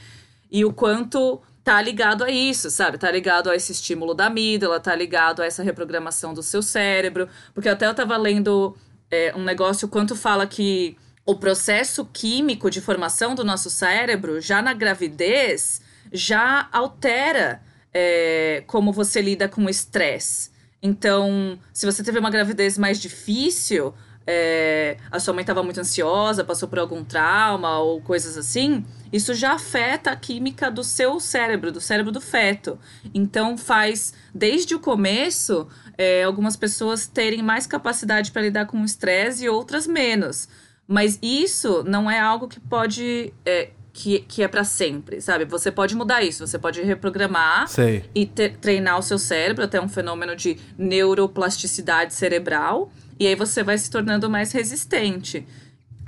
e 0.49 0.65
o 0.65 0.73
quanto 0.73 1.41
tá 1.63 1.81
ligado 1.81 2.23
a 2.23 2.29
isso, 2.29 2.69
sabe? 2.69 2.97
Tá 2.97 3.11
ligado 3.11 3.49
a 3.49 3.55
esse 3.55 3.71
estímulo 3.71 4.13
da 4.13 4.27
amígdala, 4.27 4.79
tá 4.79 4.95
ligado 4.95 5.41
a 5.41 5.45
essa 5.45 5.61
reprogramação 5.61 6.33
do 6.33 6.41
seu 6.41 6.61
cérebro. 6.61 7.27
Porque 7.53 7.69
até 7.69 7.85
eu 7.85 7.93
tava 7.93 8.15
lendo 8.17 8.75
é, 9.11 9.33
um 9.35 9.43
negócio, 9.43 9.87
quanto 9.87 10.15
fala 10.15 10.47
que 10.47 10.97
o 11.25 11.35
processo 11.35 12.05
químico 12.05 12.69
de 12.69 12.79
formação 12.79 13.33
do 13.33 13.43
nosso 13.43 13.69
cérebro, 13.69 14.39
já 14.39 14.61
na 14.61 14.73
gravidez, 14.73 15.81
já 16.11 16.69
altera 16.71 17.61
é, 17.93 18.63
como 18.67 18.93
você 18.93 19.21
lida 19.21 19.49
com 19.49 19.65
o 19.65 19.69
estresse. 19.69 20.51
Então, 20.81 21.57
se 21.73 21.85
você 21.85 22.03
teve 22.03 22.19
uma 22.19 22.29
gravidez 22.29 22.77
mais 22.77 23.01
difícil, 23.01 23.91
é, 24.27 24.97
a 25.11 25.19
sua 25.19 25.33
mãe 25.33 25.41
estava 25.41 25.63
muito 25.63 25.79
ansiosa, 25.79 26.43
passou 26.43 26.67
por 26.67 26.77
algum 26.77 27.03
trauma 27.03 27.79
ou 27.79 28.01
coisas 28.01 28.37
assim, 28.37 28.85
isso 29.11 29.33
já 29.33 29.53
afeta 29.53 30.11
a 30.11 30.15
química 30.15 30.69
do 30.69 30.83
seu 30.83 31.19
cérebro, 31.19 31.71
do 31.71 31.81
cérebro 31.81 32.11
do 32.11 32.21
feto. 32.21 32.77
Então, 33.13 33.57
faz, 33.57 34.13
desde 34.33 34.75
o 34.75 34.79
começo, 34.79 35.67
é, 35.97 36.23
algumas 36.23 36.55
pessoas 36.55 37.07
terem 37.07 37.41
mais 37.41 37.65
capacidade 37.65 38.31
para 38.31 38.41
lidar 38.43 38.65
com 38.65 38.81
o 38.81 38.85
estresse 38.85 39.45
e 39.45 39.49
outras 39.49 39.87
menos. 39.87 40.47
Mas 40.87 41.17
isso 41.21 41.83
não 41.83 42.09
é 42.09 42.19
algo 42.19 42.47
que 42.47 42.59
pode. 42.59 43.33
É, 43.45 43.69
que, 43.95 44.19
que 44.19 44.43
é 44.43 44.47
para 44.49 44.65
sempre, 44.65 45.21
sabe? 45.21 45.45
Você 45.45 45.71
pode 45.71 45.95
mudar 45.95 46.21
isso, 46.21 46.45
você 46.45 46.59
pode 46.59 46.81
reprogramar 46.81 47.65
Sei. 47.69 48.03
e 48.13 48.25
treinar 48.25 48.99
o 48.99 49.01
seu 49.01 49.17
cérebro 49.17 49.63
até 49.63 49.79
um 49.79 49.87
fenômeno 49.87 50.35
de 50.35 50.57
neuroplasticidade 50.77 52.13
cerebral, 52.13 52.91
e 53.17 53.25
aí 53.25 53.35
você 53.35 53.63
vai 53.63 53.77
se 53.77 53.89
tornando 53.89 54.29
mais 54.29 54.51
resistente. 54.51 55.47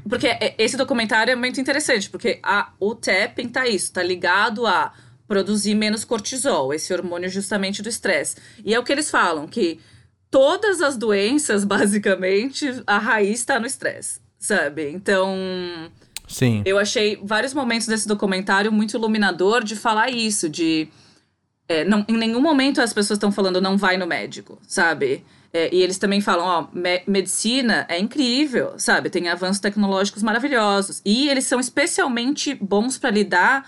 Porque 0.07 0.27
é, 0.27 0.53
esse 0.57 0.75
documentário 0.75 1.31
é 1.31 1.35
muito 1.35 1.61
interessante, 1.61 2.09
porque 2.09 2.41
a, 2.43 2.73
o 2.77 2.93
tapping 2.93 3.47
tá 3.47 3.65
isso, 3.65 3.93
tá 3.93 4.03
ligado 4.03 4.67
a 4.67 4.91
produzir 5.25 5.73
menos 5.73 6.03
cortisol, 6.03 6.73
esse 6.73 6.93
hormônio 6.93 7.29
justamente 7.29 7.81
do 7.81 7.87
estresse. 7.87 8.35
E 8.65 8.73
é 8.73 8.79
o 8.79 8.83
que 8.83 8.91
eles 8.91 9.09
falam, 9.09 9.47
que 9.47 9.79
todas 10.29 10.81
as 10.81 10.97
doenças, 10.97 11.63
basicamente, 11.65 12.83
a 12.85 12.97
raiz 12.97 13.39
está 13.39 13.61
no 13.61 13.65
estresse 13.65 14.26
sabe? 14.39 14.89
Então. 14.89 15.35
Sim. 16.27 16.61
Eu 16.65 16.77
achei 16.77 17.19
vários 17.23 17.53
momentos 17.53 17.87
desse 17.87 18.07
documentário 18.07 18.71
muito 18.71 18.97
iluminador 18.97 19.63
de 19.63 19.75
falar 19.75 20.09
isso, 20.09 20.49
de. 20.49 20.89
É, 21.69 21.83
não, 21.83 22.05
em 22.07 22.17
nenhum 22.17 22.41
momento 22.41 22.81
as 22.81 22.93
pessoas 22.93 23.17
estão 23.17 23.31
falando 23.31 23.59
não 23.59 23.77
vai 23.77 23.97
no 23.97 24.07
médico, 24.07 24.57
sabe? 24.67 25.23
É, 25.51 25.73
e 25.73 25.81
eles 25.81 25.97
também 25.97 26.21
falam, 26.21 26.45
ó, 26.45 26.67
me 26.73 27.01
medicina 27.07 27.85
é 27.89 27.97
incrível, 27.97 28.73
sabe? 28.77 29.09
Tem 29.09 29.27
avanços 29.27 29.59
tecnológicos 29.59 30.21
maravilhosos. 30.23 31.01
E 31.05 31.29
eles 31.29 31.45
são 31.45 31.59
especialmente 31.59 32.53
bons 32.53 32.97
para 32.97 33.09
lidar 33.09 33.65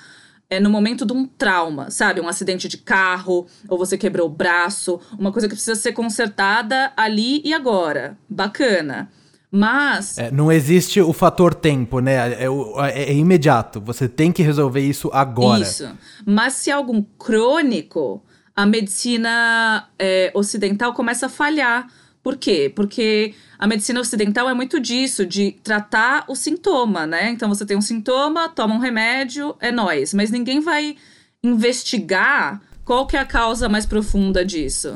é, 0.50 0.60
no 0.60 0.70
momento 0.70 1.06
de 1.06 1.14
um 1.14 1.26
trauma, 1.26 1.92
sabe? 1.92 2.20
Um 2.20 2.28
acidente 2.28 2.68
de 2.68 2.78
carro, 2.78 3.48
ou 3.68 3.78
você 3.78 3.98
quebrou 3.98 4.28
o 4.28 4.32
braço, 4.32 5.00
uma 5.18 5.32
coisa 5.32 5.48
que 5.48 5.54
precisa 5.54 5.76
ser 5.76 5.94
consertada 5.94 6.92
ali 6.98 7.42
e 7.46 7.54
agora. 7.54 8.18
Bacana. 8.30 9.10
Mas. 9.52 10.18
É, 10.18 10.30
não 10.30 10.52
existe 10.52 11.02
o 11.02 11.12
fator 11.12 11.56
tempo, 11.56 12.00
né? 12.00 12.16
É, 12.16 12.46
é, 12.46 13.04
é, 13.12 13.14
imediato. 13.14 13.82
Você 13.82 14.08
tem 14.08 14.32
que 14.32 14.44
resolver 14.44 14.82
isso 14.82 15.10
agora. 15.12 15.62
Isso. 15.62 15.90
Mas 16.26 16.54
se 16.54 16.70
é 16.70 16.74
algum 16.74 17.02
crônico, 17.18 18.24
a 18.56 18.66
medicina 18.66 19.88
é, 19.98 20.32
ocidental 20.36 20.94
começa 20.94 21.26
a 21.26 21.30
falhar. 21.30 21.88
Por 22.22 22.38
quê? 22.38 22.72
Porque 22.76 23.34
a 23.58 23.66
medicina 23.66 24.00
ocidental 24.00 24.48
é 24.50 24.54
muito 24.54 24.80
disso, 24.80 25.26
de 25.26 25.54
tratar 25.64 26.26
o 26.28 26.36
sintoma, 26.36 27.08
né? 27.08 27.30
Então 27.30 27.50
você 27.50 27.66
tem 27.66 27.78
um 27.78 27.82
sintoma, 27.82 28.50
toma 28.50 28.76
um 28.76 28.80
remédio, 28.80 29.56
é 29.60 29.72
nós. 29.72 30.14
Mas 30.14 30.30
ninguém 30.30 30.60
vai 30.60 30.96
investigar 31.44 32.62
qual 32.86 33.08
que 33.08 33.16
é 33.16 33.20
a 33.20 33.26
causa 33.26 33.70
mais 33.70 33.86
profunda 33.86 34.46
disso. 34.46 34.96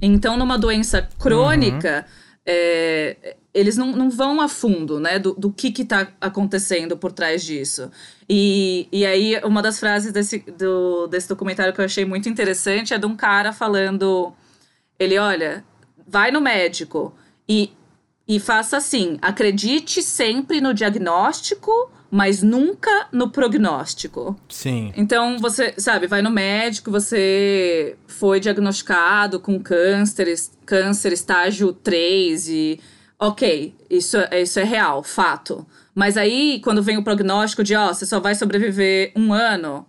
Então, 0.00 0.36
numa 0.36 0.56
doença 0.56 1.06
crônica, 1.18 2.06
uhum. 2.06 2.42
é, 2.46 3.36
eles 3.52 3.76
não, 3.76 3.92
não 3.92 4.10
vão 4.10 4.40
a 4.40 4.48
fundo, 4.48 5.00
né, 5.00 5.18
do, 5.18 5.34
do 5.34 5.50
que 5.50 5.72
que 5.72 5.84
tá 5.84 6.08
acontecendo 6.20 6.96
por 6.96 7.12
trás 7.12 7.42
disso. 7.42 7.90
E, 8.28 8.88
e 8.92 9.04
aí, 9.04 9.40
uma 9.44 9.60
das 9.60 9.80
frases 9.80 10.12
desse, 10.12 10.38
do, 10.38 11.08
desse 11.08 11.28
documentário 11.28 11.72
que 11.72 11.80
eu 11.80 11.84
achei 11.84 12.04
muito 12.04 12.28
interessante 12.28 12.94
é 12.94 12.98
de 12.98 13.06
um 13.06 13.16
cara 13.16 13.52
falando, 13.52 14.32
ele, 14.98 15.18
olha, 15.18 15.64
vai 16.06 16.30
no 16.30 16.40
médico 16.40 17.12
e, 17.48 17.72
e 18.26 18.38
faça 18.38 18.76
assim, 18.76 19.18
acredite 19.20 20.00
sempre 20.00 20.60
no 20.60 20.72
diagnóstico, 20.72 21.90
mas 22.08 22.42
nunca 22.42 23.08
no 23.12 23.30
prognóstico. 23.30 24.38
Sim. 24.48 24.92
Então, 24.96 25.38
você, 25.38 25.74
sabe, 25.76 26.06
vai 26.06 26.22
no 26.22 26.30
médico, 26.30 26.90
você 26.90 27.96
foi 28.06 28.38
diagnosticado 28.38 29.40
com 29.40 29.58
câncer, 29.60 30.32
câncer 30.64 31.12
estágio 31.12 31.72
3 31.72 32.48
e 32.48 32.80
ok, 33.20 33.74
isso, 33.90 34.16
isso 34.32 34.58
é 34.58 34.64
real, 34.64 35.02
fato. 35.02 35.66
Mas 35.94 36.16
aí, 36.16 36.60
quando 36.64 36.82
vem 36.82 36.96
o 36.96 37.04
prognóstico 37.04 37.62
de, 37.62 37.76
ó, 37.76 37.92
você 37.92 38.06
só 38.06 38.18
vai 38.18 38.34
sobreviver 38.34 39.12
um 39.14 39.32
ano, 39.32 39.86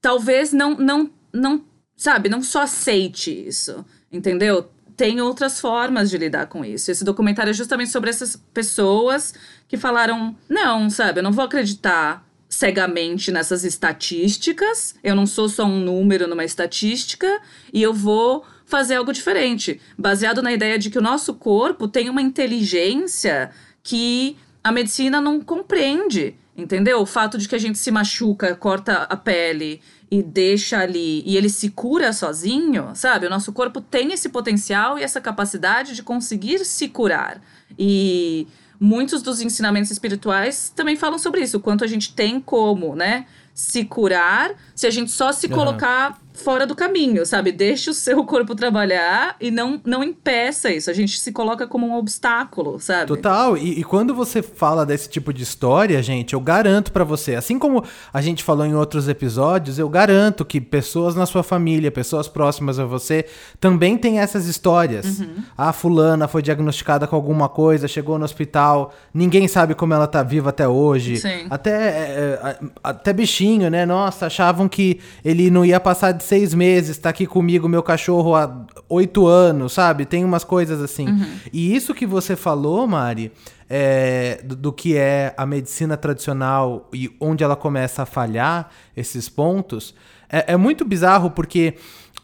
talvez 0.00 0.52
não, 0.52 0.76
não, 0.76 1.10
não, 1.32 1.64
sabe, 1.96 2.28
não 2.28 2.42
só 2.42 2.62
aceite 2.62 3.46
isso, 3.48 3.84
entendeu? 4.12 4.70
tem 4.96 5.20
outras 5.20 5.60
formas 5.60 6.08
de 6.10 6.18
lidar 6.18 6.46
com 6.46 6.64
isso. 6.64 6.90
Esse 6.90 7.04
documentário 7.04 7.50
é 7.50 7.54
justamente 7.54 7.90
sobre 7.90 8.10
essas 8.10 8.36
pessoas 8.52 9.34
que 9.66 9.76
falaram: 9.76 10.36
não, 10.48 10.88
sabe, 10.88 11.18
eu 11.18 11.22
não 11.22 11.32
vou 11.32 11.44
acreditar 11.44 12.24
cegamente 12.48 13.32
nessas 13.32 13.64
estatísticas, 13.64 14.94
eu 15.02 15.16
não 15.16 15.26
sou 15.26 15.48
só 15.48 15.64
um 15.64 15.80
número 15.80 16.28
numa 16.28 16.44
estatística, 16.44 17.40
e 17.72 17.82
eu 17.82 17.92
vou 17.92 18.44
fazer 18.74 18.96
algo 18.96 19.12
diferente, 19.12 19.80
baseado 19.96 20.42
na 20.42 20.52
ideia 20.52 20.76
de 20.76 20.90
que 20.90 20.98
o 20.98 21.02
nosso 21.02 21.34
corpo 21.34 21.86
tem 21.86 22.10
uma 22.10 22.20
inteligência 22.20 23.52
que 23.84 24.36
a 24.64 24.72
medicina 24.72 25.20
não 25.20 25.40
compreende. 25.40 26.34
Entendeu? 26.56 27.00
O 27.00 27.06
fato 27.06 27.38
de 27.38 27.48
que 27.48 27.54
a 27.54 27.58
gente 27.58 27.78
se 27.78 27.92
machuca, 27.92 28.52
corta 28.56 29.04
a 29.04 29.16
pele 29.16 29.80
e 30.10 30.24
deixa 30.24 30.78
ali 30.78 31.22
e 31.24 31.36
ele 31.36 31.48
se 31.48 31.70
cura 31.70 32.12
sozinho, 32.12 32.90
sabe? 32.94 33.26
O 33.26 33.30
nosso 33.30 33.52
corpo 33.52 33.80
tem 33.80 34.12
esse 34.12 34.28
potencial 34.28 34.98
e 34.98 35.04
essa 35.04 35.20
capacidade 35.20 35.94
de 35.94 36.02
conseguir 36.02 36.64
se 36.64 36.88
curar. 36.88 37.40
E 37.78 38.48
muitos 38.80 39.22
dos 39.22 39.40
ensinamentos 39.40 39.92
espirituais 39.92 40.72
também 40.74 40.96
falam 40.96 41.18
sobre 41.18 41.42
isso, 41.42 41.58
o 41.58 41.60
quanto 41.60 41.84
a 41.84 41.88
gente 41.88 42.12
tem 42.12 42.40
como, 42.40 42.96
né, 42.96 43.26
se 43.54 43.84
curar 43.84 44.54
se 44.74 44.86
a 44.86 44.90
gente 44.90 45.12
só 45.12 45.30
se 45.30 45.46
uhum. 45.46 45.52
colocar 45.52 46.18
fora 46.34 46.66
do 46.66 46.74
caminho, 46.74 47.24
sabe? 47.24 47.52
Deixe 47.52 47.88
o 47.88 47.94
seu 47.94 48.22
corpo 48.26 48.54
trabalhar 48.54 49.36
e 49.40 49.50
não, 49.50 49.80
não 49.84 50.02
impeça 50.02 50.70
isso. 50.70 50.90
A 50.90 50.92
gente 50.92 51.18
se 51.20 51.30
coloca 51.30 51.66
como 51.66 51.86
um 51.86 51.94
obstáculo, 51.94 52.80
sabe? 52.80 53.06
Total. 53.06 53.56
E, 53.56 53.80
e 53.80 53.84
quando 53.84 54.12
você 54.12 54.42
fala 54.42 54.84
desse 54.84 55.08
tipo 55.08 55.32
de 55.32 55.44
história, 55.44 56.02
gente, 56.02 56.34
eu 56.34 56.40
garanto 56.40 56.90
para 56.92 57.04
você, 57.04 57.36
assim 57.36 57.58
como 57.58 57.84
a 58.12 58.20
gente 58.20 58.42
falou 58.42 58.66
em 58.66 58.74
outros 58.74 59.08
episódios, 59.08 59.78
eu 59.78 59.88
garanto 59.88 60.44
que 60.44 60.60
pessoas 60.60 61.14
na 61.14 61.24
sua 61.24 61.44
família, 61.44 61.90
pessoas 61.90 62.26
próximas 62.26 62.80
a 62.80 62.84
você, 62.84 63.26
também 63.60 63.96
têm 63.96 64.18
essas 64.18 64.46
histórias. 64.46 65.20
Uhum. 65.20 65.36
A 65.56 65.72
fulana 65.72 66.26
foi 66.26 66.42
diagnosticada 66.42 67.06
com 67.06 67.14
alguma 67.14 67.48
coisa, 67.48 67.86
chegou 67.86 68.18
no 68.18 68.24
hospital, 68.24 68.92
ninguém 69.12 69.46
sabe 69.46 69.74
como 69.74 69.94
ela 69.94 70.08
tá 70.08 70.22
viva 70.22 70.50
até 70.50 70.66
hoje. 70.66 71.18
Sim. 71.18 71.46
Até, 71.48 71.70
é, 71.70 72.40
é 72.42 72.58
até 72.82 73.12
bichinho, 73.12 73.43
né? 73.70 73.86
Nossa, 73.86 74.26
achavam 74.26 74.68
que 74.68 75.00
ele 75.24 75.50
não 75.50 75.64
ia 75.64 75.78
passar 75.78 76.12
de 76.12 76.22
seis 76.24 76.54
meses, 76.54 76.98
tá 76.98 77.10
aqui 77.10 77.26
comigo 77.26 77.68
meu 77.68 77.82
cachorro 77.82 78.34
há 78.34 78.66
oito 78.88 79.26
anos, 79.26 79.72
sabe? 79.72 80.04
Tem 80.04 80.24
umas 80.24 80.44
coisas 80.44 80.80
assim. 80.80 81.08
Uhum. 81.08 81.26
E 81.52 81.74
isso 81.74 81.94
que 81.94 82.06
você 82.06 82.36
falou, 82.36 82.86
Mari, 82.86 83.32
é, 83.68 84.40
do, 84.44 84.56
do, 84.56 84.72
que 84.72 84.96
é 84.96 85.34
a 85.36 85.46
medicina 85.46 85.96
tradicional 85.96 86.88
e 86.92 87.10
onde 87.20 87.42
ela 87.42 87.56
começa 87.56 88.02
a 88.02 88.06
falhar, 88.06 88.70
esses 88.96 89.28
pontos, 89.28 89.94
é, 90.30 90.52
é 90.52 90.56
muito 90.56 90.84
bizarro 90.84 91.30
porque 91.30 91.74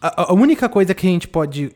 a, 0.00 0.30
a 0.30 0.34
única 0.34 0.68
coisa 0.68 0.94
que 0.94 1.06
a 1.06 1.10
gente 1.10 1.28
pode 1.28 1.72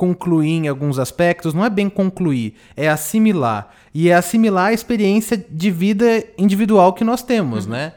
concluir 0.00 0.52
em 0.52 0.66
alguns 0.66 0.98
aspectos, 0.98 1.52
não 1.52 1.62
é 1.62 1.68
bem 1.68 1.90
concluir, 1.90 2.54
é 2.74 2.88
assimilar. 2.88 3.68
E 3.92 4.08
é 4.08 4.14
assimilar 4.14 4.68
a 4.68 4.72
experiência 4.72 5.36
de 5.36 5.70
vida 5.70 6.24
individual 6.38 6.94
que 6.94 7.04
nós 7.04 7.22
temos, 7.22 7.66
uhum. 7.66 7.72
né? 7.72 7.92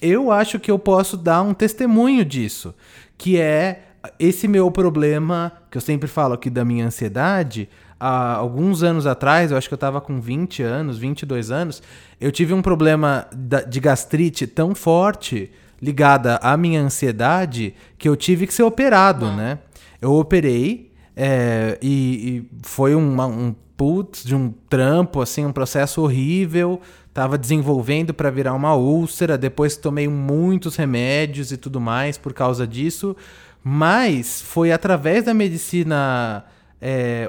Eu 0.00 0.30
acho 0.30 0.58
que 0.58 0.70
eu 0.70 0.78
posso 0.78 1.16
dar 1.16 1.42
um 1.42 1.54
testemunho 1.54 2.24
disso 2.24 2.74
que 3.20 3.38
é 3.38 3.82
esse 4.18 4.48
meu 4.48 4.70
problema, 4.70 5.52
que 5.70 5.76
eu 5.76 5.80
sempre 5.80 6.08
falo 6.08 6.32
aqui 6.32 6.48
da 6.48 6.64
minha 6.64 6.86
ansiedade, 6.86 7.68
há 7.98 8.32
alguns 8.32 8.82
anos 8.82 9.06
atrás, 9.06 9.50
eu 9.50 9.58
acho 9.58 9.68
que 9.68 9.74
eu 9.74 9.76
estava 9.76 10.00
com 10.00 10.18
20 10.18 10.62
anos, 10.62 10.96
22 10.96 11.50
anos, 11.50 11.82
eu 12.18 12.32
tive 12.32 12.54
um 12.54 12.62
problema 12.62 13.26
de 13.68 13.78
gastrite 13.78 14.46
tão 14.46 14.74
forte 14.74 15.50
ligada 15.82 16.36
à 16.36 16.56
minha 16.56 16.80
ansiedade 16.80 17.74
que 17.98 18.08
eu 18.08 18.16
tive 18.16 18.46
que 18.46 18.54
ser 18.54 18.62
operado, 18.62 19.26
ah. 19.26 19.36
né? 19.36 19.58
Eu 20.00 20.14
operei 20.14 20.90
é, 21.14 21.78
e, 21.82 21.88
e, 21.90 22.50
foi 22.62 22.94
uma, 22.94 23.26
um 23.26 23.54
putz 23.76 24.24
de 24.24 24.34
um 24.34 24.52
trampo, 24.68 25.20
assim, 25.20 25.44
um 25.44 25.52
processo 25.52 26.02
horrível. 26.02 26.80
Tava 27.12 27.36
desenvolvendo 27.36 28.14
para 28.14 28.30
virar 28.30 28.54
uma 28.54 28.74
úlcera, 28.74 29.36
depois 29.36 29.76
tomei 29.76 30.06
muitos 30.06 30.76
remédios 30.76 31.50
e 31.50 31.56
tudo 31.56 31.80
mais 31.80 32.16
por 32.16 32.32
causa 32.32 32.66
disso. 32.66 33.16
Mas 33.62 34.40
foi 34.40 34.72
através 34.72 35.24
da 35.24 35.34
medicina 35.34 36.44
é, 36.80 37.28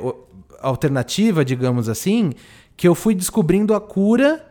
alternativa, 0.61 1.43
digamos 1.43 1.89
assim, 1.89 2.31
que 2.77 2.87
eu 2.87 2.95
fui 2.95 3.15
descobrindo 3.15 3.73
a 3.73 3.81
cura 3.81 4.45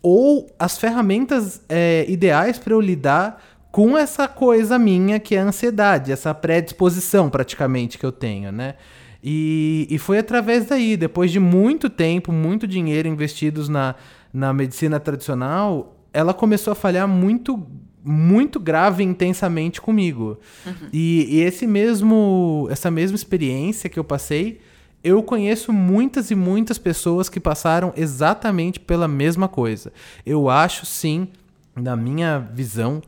ou 0.00 0.48
as 0.58 0.78
ferramentas 0.78 1.60
é, 1.68 2.06
ideais 2.08 2.58
para 2.58 2.72
eu 2.72 2.80
lidar 2.80 3.42
com 3.70 3.98
essa 3.98 4.26
coisa 4.26 4.78
minha 4.78 5.18
que 5.18 5.34
é 5.34 5.40
a 5.40 5.44
ansiedade, 5.44 6.12
essa 6.12 6.32
predisposição 6.32 7.28
praticamente 7.28 7.98
que 7.98 8.06
eu 8.06 8.12
tenho, 8.12 8.50
né? 8.50 8.74
E, 9.22 9.86
e 9.90 9.98
foi 9.98 10.18
através 10.18 10.66
daí, 10.66 10.96
depois 10.96 11.30
de 11.30 11.40
muito 11.40 11.90
tempo, 11.90 12.32
muito 12.32 12.66
dinheiro 12.66 13.08
investidos 13.08 13.68
na, 13.68 13.96
na 14.38 14.52
medicina 14.52 15.00
tradicional, 15.00 15.96
ela 16.12 16.32
começou 16.32 16.72
a 16.72 16.74
falhar 16.74 17.08
muito 17.08 17.66
muito 18.04 18.58
grave 18.58 19.02
e 19.02 19.06
intensamente 19.06 19.80
comigo. 19.80 20.38
Uhum. 20.64 20.88
E, 20.92 21.26
e, 21.28 21.40
esse 21.40 21.66
mesmo 21.66 22.66
essa 22.70 22.90
mesma 22.90 23.16
experiência 23.16 23.90
que 23.90 23.98
eu 23.98 24.04
passei, 24.04 24.60
eu 25.02 25.22
conheço 25.22 25.72
muitas 25.72 26.30
e 26.30 26.34
muitas 26.34 26.78
pessoas 26.78 27.28
que 27.28 27.40
passaram 27.40 27.92
exatamente 27.96 28.80
pela 28.80 29.08
mesma 29.08 29.48
coisa. 29.48 29.92
Eu 30.24 30.48
acho 30.48 30.86
sim, 30.86 31.28
na 31.76 31.96
minha 31.96 32.38
visão, 32.38 33.02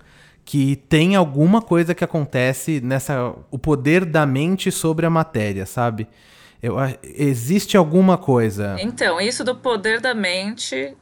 que 0.45 0.77
tem 0.77 1.15
alguma 1.15 1.63
coisa 1.63 1.95
que 1.95 2.05
acontece 2.05 2.81
nessa 2.81 3.35
o 3.51 3.59
poder 3.59 4.05
da 4.05 4.27
mente 4.27 4.71
sobre 4.71 5.07
a 5.07 5.11
matéria, 5.11 5.65
sabe? 5.65 6.09
Eu, 6.63 6.77
existe 7.03 7.77
alguma 7.77 8.19
coisa. 8.19 8.77
Então, 8.81 9.19
isso 9.19 9.43
do 9.43 9.55
poder 9.55 9.99
da 10.01 10.15
mente 10.15 10.95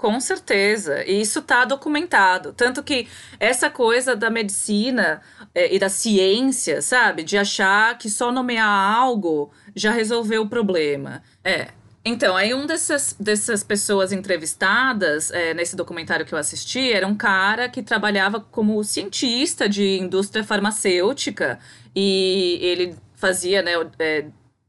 com 0.00 0.18
certeza. 0.18 1.04
E 1.04 1.20
isso 1.20 1.40
está 1.40 1.66
documentado. 1.66 2.54
Tanto 2.54 2.82
que 2.82 3.06
essa 3.38 3.68
coisa 3.68 4.16
da 4.16 4.30
medicina 4.30 5.20
é, 5.54 5.74
e 5.74 5.78
da 5.78 5.90
ciência, 5.90 6.80
sabe? 6.80 7.22
De 7.22 7.36
achar 7.36 7.98
que 7.98 8.08
só 8.08 8.32
nomear 8.32 8.66
algo 8.66 9.52
já 9.76 9.90
resolveu 9.90 10.42
o 10.42 10.48
problema. 10.48 11.22
É. 11.44 11.68
Então, 12.02 12.34
aí 12.34 12.54
um 12.54 12.64
dessas, 12.64 13.14
dessas 13.20 13.62
pessoas 13.62 14.10
entrevistadas 14.10 15.30
é, 15.32 15.52
nesse 15.52 15.76
documentário 15.76 16.24
que 16.24 16.32
eu 16.32 16.38
assisti 16.38 16.90
era 16.90 17.06
um 17.06 17.14
cara 17.14 17.68
que 17.68 17.82
trabalhava 17.82 18.40
como 18.40 18.82
cientista 18.82 19.68
de 19.68 19.98
indústria 19.98 20.42
farmacêutica 20.42 21.58
e 21.94 22.58
ele 22.62 22.96
fazia 23.16 23.60
né, 23.60 23.72
é, 23.98 24.24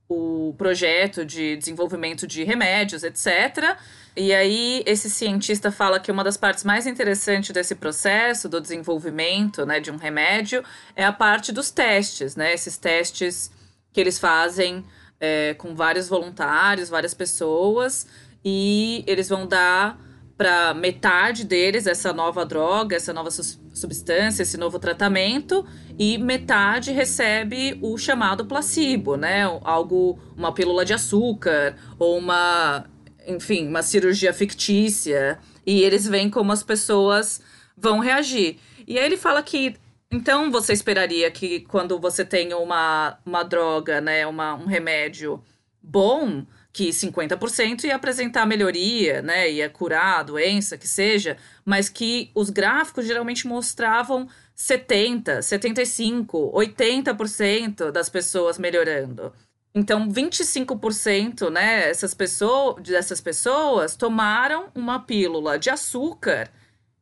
o 0.09 0.53
projeto 0.57 1.25
de 1.25 1.55
desenvolvimento 1.55 2.27
de 2.27 2.43
remédios, 2.43 3.01
etc. 3.01 3.77
E 4.15 4.33
aí, 4.33 4.83
esse 4.85 5.09
cientista 5.09 5.71
fala 5.71 5.99
que 5.99 6.11
uma 6.11 6.23
das 6.23 6.35
partes 6.35 6.65
mais 6.65 6.85
interessantes 6.85 7.51
desse 7.51 7.75
processo, 7.75 8.49
do 8.49 8.59
desenvolvimento 8.59 9.65
né, 9.65 9.79
de 9.79 9.89
um 9.89 9.95
remédio, 9.95 10.63
é 10.95 11.05
a 11.05 11.13
parte 11.13 11.51
dos 11.53 11.71
testes, 11.71 12.35
né? 12.35 12.53
Esses 12.53 12.77
testes 12.77 13.49
que 13.93 14.01
eles 14.01 14.19
fazem 14.19 14.83
é, 15.19 15.53
com 15.53 15.73
vários 15.73 16.09
voluntários, 16.09 16.89
várias 16.89 17.13
pessoas, 17.13 18.05
e 18.43 19.03
eles 19.07 19.29
vão 19.29 19.47
dar 19.47 19.97
para 20.37 20.73
metade 20.73 21.45
deles 21.45 21.85
essa 21.85 22.11
nova 22.11 22.43
droga, 22.45 22.95
essa 22.95 23.13
nova 23.13 23.29
substância, 23.31 24.41
esse 24.41 24.57
novo 24.57 24.79
tratamento, 24.79 25.65
e 25.99 26.17
metade 26.17 26.91
recebe 26.91 27.77
o 27.81 27.97
chamado 27.97 28.45
placebo, 28.45 29.15
né? 29.15 29.43
Algo, 29.63 30.19
uma 30.35 30.51
pílula 30.51 30.83
de 30.83 30.93
açúcar 30.93 31.77
ou 31.97 32.17
uma 32.17 32.85
enfim, 33.27 33.67
uma 33.67 33.83
cirurgia 33.83 34.33
fictícia. 34.33 35.39
E 35.65 35.81
eles 35.81 36.07
veem 36.07 36.29
como 36.29 36.51
as 36.51 36.63
pessoas 36.63 37.41
vão 37.77 37.99
reagir. 37.99 38.57
E 38.87 38.97
aí 38.97 39.05
ele 39.05 39.17
fala 39.17 39.41
que. 39.43 39.75
Então 40.11 40.51
você 40.51 40.73
esperaria 40.73 41.31
que 41.31 41.61
quando 41.61 41.97
você 41.97 42.25
tem 42.25 42.53
uma, 42.53 43.17
uma 43.25 43.43
droga, 43.43 44.01
né, 44.01 44.27
uma, 44.27 44.55
um 44.55 44.65
remédio 44.65 45.41
bom, 45.81 46.45
que 46.73 46.89
50% 46.89 47.85
ia 47.85 47.95
apresentar 47.95 48.45
melhoria, 48.45 49.21
né, 49.21 49.49
ia 49.49 49.69
curar 49.69 50.19
a 50.19 50.23
doença, 50.23 50.77
que 50.77 50.87
seja, 50.87 51.37
mas 51.65 51.89
que 51.89 52.29
os 52.35 52.49
gráficos 52.49 53.05
geralmente 53.05 53.47
mostravam 53.47 54.27
70, 54.53 55.41
75, 55.41 56.51
80% 56.53 57.91
das 57.91 58.09
pessoas 58.09 58.57
melhorando. 58.57 59.33
Então, 59.73 60.09
25%, 60.09 61.49
né, 61.49 61.89
essas 61.89 62.13
pessoas, 62.13 62.83
dessas 62.83 63.21
pessoas 63.21 63.95
tomaram 63.95 64.69
uma 64.75 64.99
pílula 64.99 65.57
de 65.57 65.69
açúcar 65.69 66.51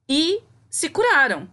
e 0.08 0.42
se 0.70 0.90
curaram. 0.90 1.50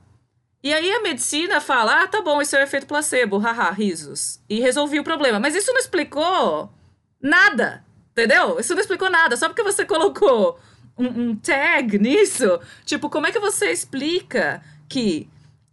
E 0.62 0.75
aí 0.75 0.91
a 0.91 1.01
medicina 1.01 1.61
fala: 1.61 2.03
ah, 2.03 2.09
tá 2.09 2.21
bom, 2.21 2.43
isso 2.43 2.57
é 2.57 2.62
efeito 2.62 2.87
placebo, 2.87 3.39
haha, 3.39 3.71
risos. 3.71 4.41
E 4.49 4.61
resolvi 4.61 4.99
o 4.99 5.05
problema. 5.05 5.39
Mas 5.39 5.55
isso 5.55 5.73
não 5.73 5.79
explicou 5.79 6.71
nada, 7.23 7.85
entendeu? 8.11 8.59
Isso 8.59 8.75
não 8.75 8.81
explicou 8.81 9.09
nada. 9.09 9.37
Só 9.37 9.49
porque 9.49 9.62
você 9.62 9.85
colocou 9.85 10.59
um, 10.99 11.07
um 11.07 11.37
tag 11.37 11.99
nisso, 11.99 12.61
tipo, 12.85 13.09
como 13.09 13.27
é 13.27 13.33
que 13.33 13.39
você 13.39 13.71
explica 13.71 14.62
que 14.89 15.29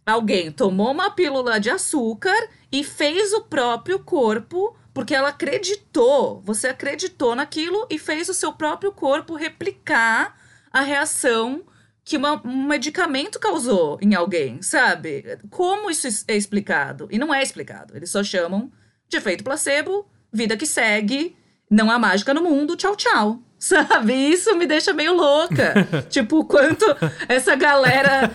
alguém 0.06 0.52
tomou 0.52 0.92
uma 0.92 1.10
pílula 1.10 1.58
de 1.58 1.70
açúcar 1.70 2.48
e 2.70 2.84
fez 2.84 3.32
o 3.32 3.42
próprio 3.42 3.98
corpo 3.98 4.76
porque 4.94 5.14
ela 5.14 5.30
acreditou, 5.30 6.40
você 6.42 6.68
acreditou 6.68 7.34
naquilo 7.34 7.84
e 7.90 7.98
fez 7.98 8.28
o 8.28 8.34
seu 8.34 8.52
próprio 8.52 8.92
corpo 8.92 9.34
replicar 9.34 10.38
a 10.72 10.80
reação 10.80 11.64
que 12.04 12.16
uma, 12.16 12.40
um 12.46 12.64
medicamento 12.66 13.40
causou 13.40 13.98
em 14.00 14.14
alguém, 14.14 14.62
sabe? 14.62 15.38
Como 15.50 15.90
isso 15.90 16.06
é 16.28 16.36
explicado? 16.36 17.08
E 17.10 17.18
não 17.18 17.34
é 17.34 17.42
explicado. 17.42 17.96
Eles 17.96 18.10
só 18.10 18.22
chamam 18.22 18.70
de 19.08 19.16
efeito 19.16 19.42
placebo, 19.42 20.06
vida 20.32 20.56
que 20.56 20.66
segue, 20.66 21.36
não 21.68 21.90
há 21.90 21.98
mágica 21.98 22.32
no 22.32 22.42
mundo, 22.42 22.76
tchau, 22.76 22.94
tchau. 22.94 23.42
Sabe? 23.64 24.12
Isso 24.12 24.54
me 24.56 24.66
deixa 24.66 24.92
meio 24.92 25.14
louca. 25.14 25.72
tipo, 26.10 26.44
quanto 26.44 26.84
essa 27.26 27.56
galera 27.56 28.30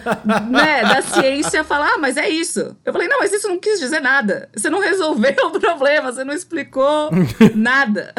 né, 0.50 0.82
da 0.82 1.04
ciência 1.04 1.64
fala, 1.64 1.86
ah, 1.94 1.98
mas 2.00 2.18
é 2.18 2.28
isso. 2.28 2.76
Eu 2.84 2.92
falei, 2.92 3.08
não, 3.08 3.20
mas 3.20 3.32
isso 3.32 3.48
não 3.48 3.60
quis 3.60 3.80
dizer 3.80 4.00
nada. 4.00 4.50
Você 4.56 4.72
não 4.72 4.80
resolveu 4.80 5.36
o 5.54 5.60
problema, 5.60 6.12
você 6.12 6.24
não 6.24 6.34
explicou 6.34 7.12
nada. 7.54 8.12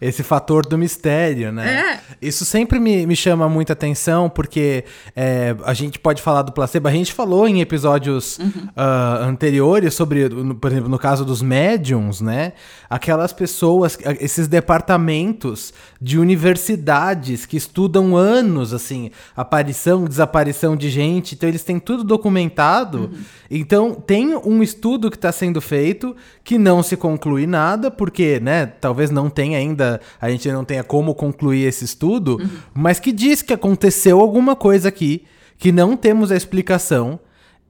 Esse 0.00 0.22
fator 0.22 0.64
do 0.64 0.78
mistério, 0.78 1.52
né? 1.52 2.00
É. 2.20 2.26
Isso 2.26 2.44
sempre 2.46 2.80
me, 2.80 3.06
me 3.06 3.14
chama 3.14 3.48
muita 3.48 3.74
atenção, 3.74 4.30
porque 4.30 4.84
é, 5.14 5.54
a 5.64 5.74
gente 5.74 5.98
pode 5.98 6.22
falar 6.22 6.40
do 6.40 6.52
placebo. 6.52 6.88
A 6.88 6.90
gente 6.90 7.12
falou 7.12 7.46
em 7.46 7.60
episódios 7.60 8.38
uhum. 8.38 8.68
uh, 8.68 9.24
anteriores 9.24 9.92
sobre, 9.92 10.28
no, 10.28 10.54
por 10.54 10.70
exemplo, 10.70 10.88
no 10.88 10.98
caso 10.98 11.24
dos 11.24 11.42
médiums, 11.42 12.22
né? 12.22 12.54
Aquelas 12.88 13.32
pessoas, 13.32 13.98
esses 14.20 14.48
departamentos 14.48 15.74
de 16.00 16.18
universidades 16.18 17.44
que 17.44 17.56
estudam 17.56 18.16
anos, 18.16 18.72
assim, 18.72 19.10
aparição, 19.36 20.04
desaparição 20.04 20.76
de 20.76 20.88
gente. 20.88 21.34
Então, 21.34 21.48
eles 21.48 21.62
têm 21.62 21.78
tudo 21.78 22.04
documentado. 22.04 23.00
Uhum. 23.00 23.18
Então, 23.50 23.94
tem 23.94 24.34
um 24.36 24.62
estudo 24.62 25.10
que 25.10 25.16
está 25.16 25.32
sendo 25.32 25.60
feito 25.60 26.16
que 26.44 26.56
não 26.56 26.82
se 26.82 26.96
conclui 26.96 27.46
nada, 27.46 27.90
porque, 27.90 28.40
né, 28.40 28.66
talvez 28.66 29.10
não 29.10 29.28
tenha 29.28 29.58
ainda 29.58 29.89
a 30.20 30.30
gente 30.30 30.50
não 30.52 30.64
tenha 30.64 30.84
como 30.84 31.14
concluir 31.14 31.66
esse 31.66 31.84
estudo, 31.84 32.36
uhum. 32.40 32.48
mas 32.74 33.00
que 33.00 33.12
diz 33.12 33.40
que 33.40 33.52
aconteceu 33.52 34.20
alguma 34.20 34.54
coisa 34.54 34.88
aqui 34.88 35.24
que 35.58 35.72
não 35.72 35.96
temos 35.96 36.30
a 36.30 36.36
explicação. 36.36 37.18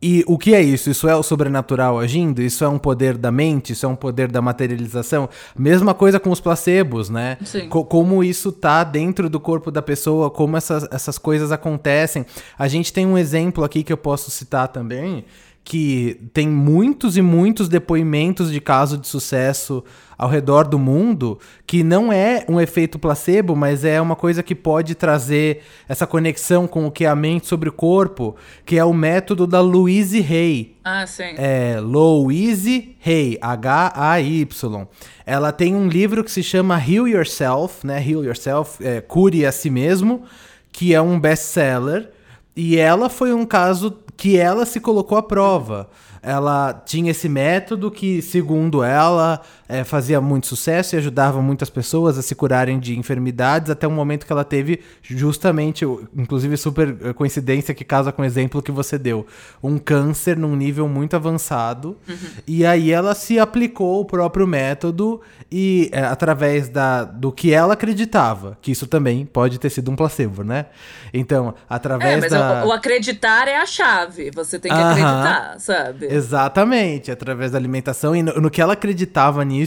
E 0.03 0.25
o 0.27 0.39
que 0.39 0.55
é 0.55 0.62
isso? 0.62 0.89
Isso 0.89 1.07
é 1.07 1.14
o 1.14 1.23
sobrenatural 1.23 1.99
agindo? 1.99 2.41
Isso 2.41 2.64
é 2.64 2.68
um 2.68 2.79
poder 2.79 3.18
da 3.18 3.31
mente? 3.31 3.75
Isso 3.75 3.85
é 3.85 3.89
um 3.89 3.95
poder 3.95 4.31
da 4.31 4.41
materialização? 4.41 5.29
Mesma 5.55 5.93
coisa 5.93 6.18
com 6.18 6.31
os 6.31 6.41
placebos, 6.41 7.11
né? 7.11 7.37
Sim. 7.45 7.68
Co 7.68 7.85
como 7.85 8.25
isso 8.25 8.51
tá 8.51 8.83
dentro 8.83 9.29
do 9.29 9.39
corpo 9.39 9.71
da 9.71 9.83
pessoa, 9.83 10.31
como 10.31 10.57
essas, 10.57 10.89
essas 10.91 11.18
coisas 11.18 11.53
acontecem. 11.53 12.25
A 12.59 12.66
gente 12.66 12.95
tem 12.95 13.07
um 13.07 13.18
exemplo 13.18 13.62
aqui 13.62 13.83
que 13.83 13.93
eu 13.93 13.99
posso 13.99 14.31
citar 14.31 14.68
também, 14.68 15.27
que 15.64 16.20
tem 16.32 16.48
muitos 16.48 17.16
e 17.16 17.22
muitos 17.22 17.68
depoimentos 17.68 18.50
de 18.50 18.61
caso 18.61 18.98
de 18.98 19.06
sucesso 19.06 19.84
ao 20.16 20.28
redor 20.28 20.68
do 20.68 20.78
mundo, 20.78 21.38
que 21.66 21.82
não 21.82 22.12
é 22.12 22.44
um 22.46 22.61
efeito 22.61 22.98
placebo, 22.98 23.56
mas 23.56 23.84
é 23.84 23.98
uma 24.00 24.14
coisa 24.14 24.42
que 24.42 24.54
pode 24.54 24.94
trazer 24.94 25.62
essa 25.88 26.06
conexão 26.06 26.66
com 26.66 26.86
o 26.86 26.90
que 26.90 27.06
é 27.06 27.08
a 27.08 27.16
mente 27.16 27.46
sobre 27.46 27.70
o 27.70 27.72
corpo, 27.72 28.36
que 28.66 28.76
é 28.76 28.84
o 28.84 28.92
método 28.92 29.46
da 29.46 29.61
Louise 29.61 30.18
Hay. 30.18 30.76
Ah, 30.84 31.06
sim. 31.06 31.34
É 31.36 31.80
Louise 31.80 32.96
Hay, 33.06 33.38
H-A-Y. 33.40 34.88
Ela 35.24 35.52
tem 35.52 35.74
um 35.74 35.88
livro 35.88 36.22
que 36.22 36.30
se 36.30 36.42
chama 36.42 36.78
Heal 36.78 37.08
Yourself, 37.08 37.86
né? 37.86 38.04
Heal 38.06 38.24
Yourself, 38.24 38.84
é, 38.84 39.00
Cure 39.00 39.46
a 39.46 39.52
Si 39.52 39.70
Mesmo, 39.70 40.24
que 40.70 40.92
é 40.92 41.00
um 41.00 41.18
best-seller. 41.18 42.11
E 42.54 42.76
ela 42.76 43.08
foi 43.08 43.32
um 43.32 43.46
caso 43.46 43.96
que 44.21 44.37
ela 44.37 44.66
se 44.66 44.79
colocou 44.79 45.16
à 45.16 45.23
prova. 45.23 45.89
Ela 46.23 46.75
tinha 46.75 47.11
esse 47.11 47.27
método 47.27 47.91
que, 47.91 48.21
segundo 48.21 48.83
ela, 48.83 49.41
é, 49.71 49.85
fazia 49.85 50.21
muito 50.21 50.47
sucesso 50.47 50.95
e 50.95 50.99
ajudava 50.99 51.41
muitas 51.41 51.71
pessoas 51.71 52.18
a 52.18 52.23
se 52.23 52.35
curarem 52.35 52.79
de 52.79 52.99
enfermidades, 52.99 53.71
até 53.71 53.87
o 53.87 53.91
momento 53.91 54.27
que 54.27 54.33
ela 54.33 54.45
teve 54.45 54.81
justamente, 55.03 55.85
inclusive 56.16 56.57
super 56.57 56.97
eh, 57.03 57.12
coincidência 57.12 57.73
que 57.73 57.85
casa 57.85 58.11
com 58.11 58.23
o 58.23 58.25
exemplo 58.25 58.61
que 58.61 58.73
você 58.73 58.99
deu, 58.99 59.27
um 59.62 59.79
câncer 59.79 60.37
num 60.37 60.57
nível 60.57 60.89
muito 60.89 61.14
avançado. 61.14 61.97
Uhum. 62.09 62.16
E 62.47 62.66
aí 62.66 62.91
ela 62.91 63.14
se 63.14 63.39
aplicou 63.39 64.01
o 64.01 64.05
próprio 64.05 64.47
método 64.47 65.21
e 65.51 65.89
é, 65.93 66.01
através 66.01 66.68
da, 66.68 67.05
do 67.05 67.31
que 67.31 67.53
ela 67.53 67.75
acreditava, 67.75 68.59
que 68.61 68.73
isso 68.73 68.87
também 68.87 69.25
pode 69.25 69.59
ter 69.59 69.71
sido 69.71 69.91
um 69.91 69.97
placebo, 69.97 70.43
né? 70.43 70.66
Então, 71.12 71.55
através 71.68 72.18
é, 72.18 72.21
mas 72.21 72.31
da... 72.31 72.64
o, 72.64 72.68
o 72.68 72.73
acreditar 72.73 73.49
é 73.49 73.57
a 73.57 73.66
chave, 73.66 74.31
você 74.35 74.59
tem 74.59 74.73
que 74.73 74.79
acreditar, 74.79 75.57
sabe? 75.59 76.07
Exatamente, 76.07 77.11
através 77.11 77.53
da 77.53 77.59
alimentação. 77.59 78.14
E 78.14 78.23
no, 78.23 78.41
no, 78.41 78.51
que 78.51 78.61
ela 78.61 78.75
acreditava 78.75 79.45
nisso, 79.45 79.59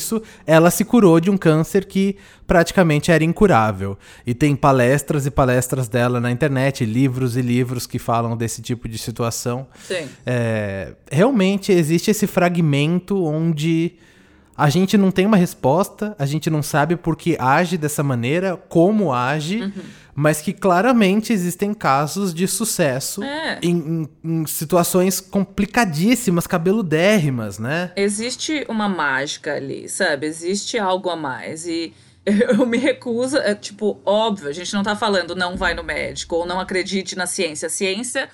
ela 0.46 0.72
se 0.72 0.86
curou 0.86 1.20
de 1.20 1.30
um 1.30 1.38
câncer 1.38 1.86
que 1.86 2.18
praticamente 2.46 3.12
era 3.12 3.24
incurável. 3.24 3.98
E 4.26 4.34
tem 4.34 4.56
palestras 4.56 5.26
e 5.26 5.32
palestras 5.32 5.88
dela 5.88 6.20
na 6.20 6.32
internet, 6.32 6.86
livros 6.86 7.36
e 7.38 7.42
livros 7.42 7.88
que 7.88 8.00
falam 8.00 8.36
desse 8.38 8.62
tipo 8.62 8.88
de 8.88 8.98
situação. 8.98 9.68
Sim. 9.88 10.08
É, 10.26 10.94
realmente 11.12 11.72
existe 11.72 12.12
esse 12.12 12.28
fragmento 12.28 13.24
onde 13.24 13.94
a 14.56 14.70
gente 14.70 14.98
não 14.98 15.12
tem 15.12 15.26
uma 15.26 15.38
resposta, 15.38 16.16
a 16.18 16.26
gente 16.26 16.50
não 16.50 16.62
sabe 16.62 16.96
por 16.96 17.16
que 17.16 17.36
age 17.40 17.78
dessa 17.78 18.04
maneira, 18.04 18.56
como 18.70 19.14
age. 19.14 19.62
Uhum 19.62 20.04
mas 20.16 20.42
que 20.42 20.54
claramente 20.54 21.34
existem 21.34 21.74
casos 21.74 22.34
de 22.34 22.48
sucesso 22.48 23.24
é. 23.24 23.60
em, 23.64 23.78
em, 23.78 24.10
em, 24.24 24.46
situações 24.46 25.20
complicadíssimas, 25.20 26.46
cabeludérrimas, 26.46 27.58
né? 27.58 27.92
Existe 27.96 28.66
uma 28.70 28.88
mágica 28.88 29.56
ali, 29.56 29.90
sabe? 29.90 30.28
Existe 30.28 30.78
algo 30.78 31.10
a 31.10 31.16
mais. 31.16 31.66
E 31.66 31.94
eu 32.26 32.66
me 32.66 32.78
recuso, 32.78 33.38
é 33.38 33.56
tipo, 33.56 34.00
óbvio, 34.06 34.50
a 34.50 34.54
gente 34.54 34.74
não 34.74 34.84
tá 34.84 34.96
falando 34.96 35.36
não 35.36 35.58
vai 35.58 35.74
no 35.74 35.84
médico 35.84 36.36
ou 36.36 36.46
não 36.46 36.60
acredite 36.60 37.16
na 37.16 37.26
ciência. 37.26 37.66
A 37.66 37.70
ciência 37.70 38.30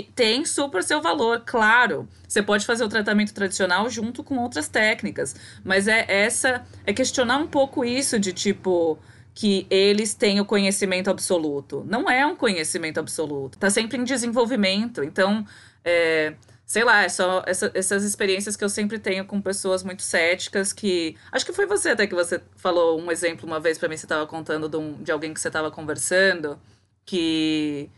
tem 0.00 0.46
super 0.46 0.82
seu 0.82 1.02
valor, 1.02 1.42
claro. 1.44 2.08
Você 2.26 2.42
pode 2.42 2.64
fazer 2.64 2.82
o 2.84 2.88
tratamento 2.88 3.34
tradicional 3.34 3.90
junto 3.90 4.24
com 4.24 4.38
outras 4.38 4.68
técnicas, 4.68 5.36
mas 5.62 5.86
é 5.86 6.06
essa 6.08 6.64
é 6.86 6.92
questionar 6.94 7.36
um 7.36 7.46
pouco 7.46 7.84
isso 7.84 8.18
de 8.18 8.32
tipo 8.32 8.98
que 9.34 9.66
eles 9.68 10.14
têm 10.14 10.40
o 10.40 10.44
conhecimento 10.44 11.10
absoluto. 11.10 11.84
Não 11.86 12.08
é 12.08 12.24
um 12.24 12.36
conhecimento 12.36 12.98
absoluto. 12.98 13.54
Está 13.54 13.68
sempre 13.70 13.98
em 13.98 14.04
desenvolvimento. 14.04 15.02
Então, 15.02 15.46
é, 15.84 16.34
sei 16.72 16.84
lá, 16.84 17.02
é 17.02 17.08
só 17.08 17.42
essa, 17.46 17.70
essas 17.74 18.04
experiências 18.04 18.56
que 18.56 18.64
eu 18.64 18.68
sempre 18.68 18.98
tenho 18.98 19.24
com 19.24 19.40
pessoas 19.40 19.82
muito 19.82 20.02
céticas 20.02 20.72
que. 20.72 21.16
Acho 21.30 21.44
que 21.46 21.52
foi 21.52 21.66
você 21.66 21.90
até 21.90 22.06
que 22.06 22.14
você 22.14 22.40
falou 22.56 23.00
um 23.00 23.10
exemplo 23.10 23.46
uma 23.46 23.60
vez 23.60 23.78
para 23.78 23.88
mim, 23.88 23.96
você 23.96 24.06
estava 24.06 24.26
contando 24.26 24.68
de, 24.68 24.76
um, 24.76 24.94
de, 25.02 25.12
alguém 25.12 25.34
que 25.34 25.40
você 25.40 25.48
estava 25.48 25.70
conversando, 25.70 26.58
que. 27.04 27.90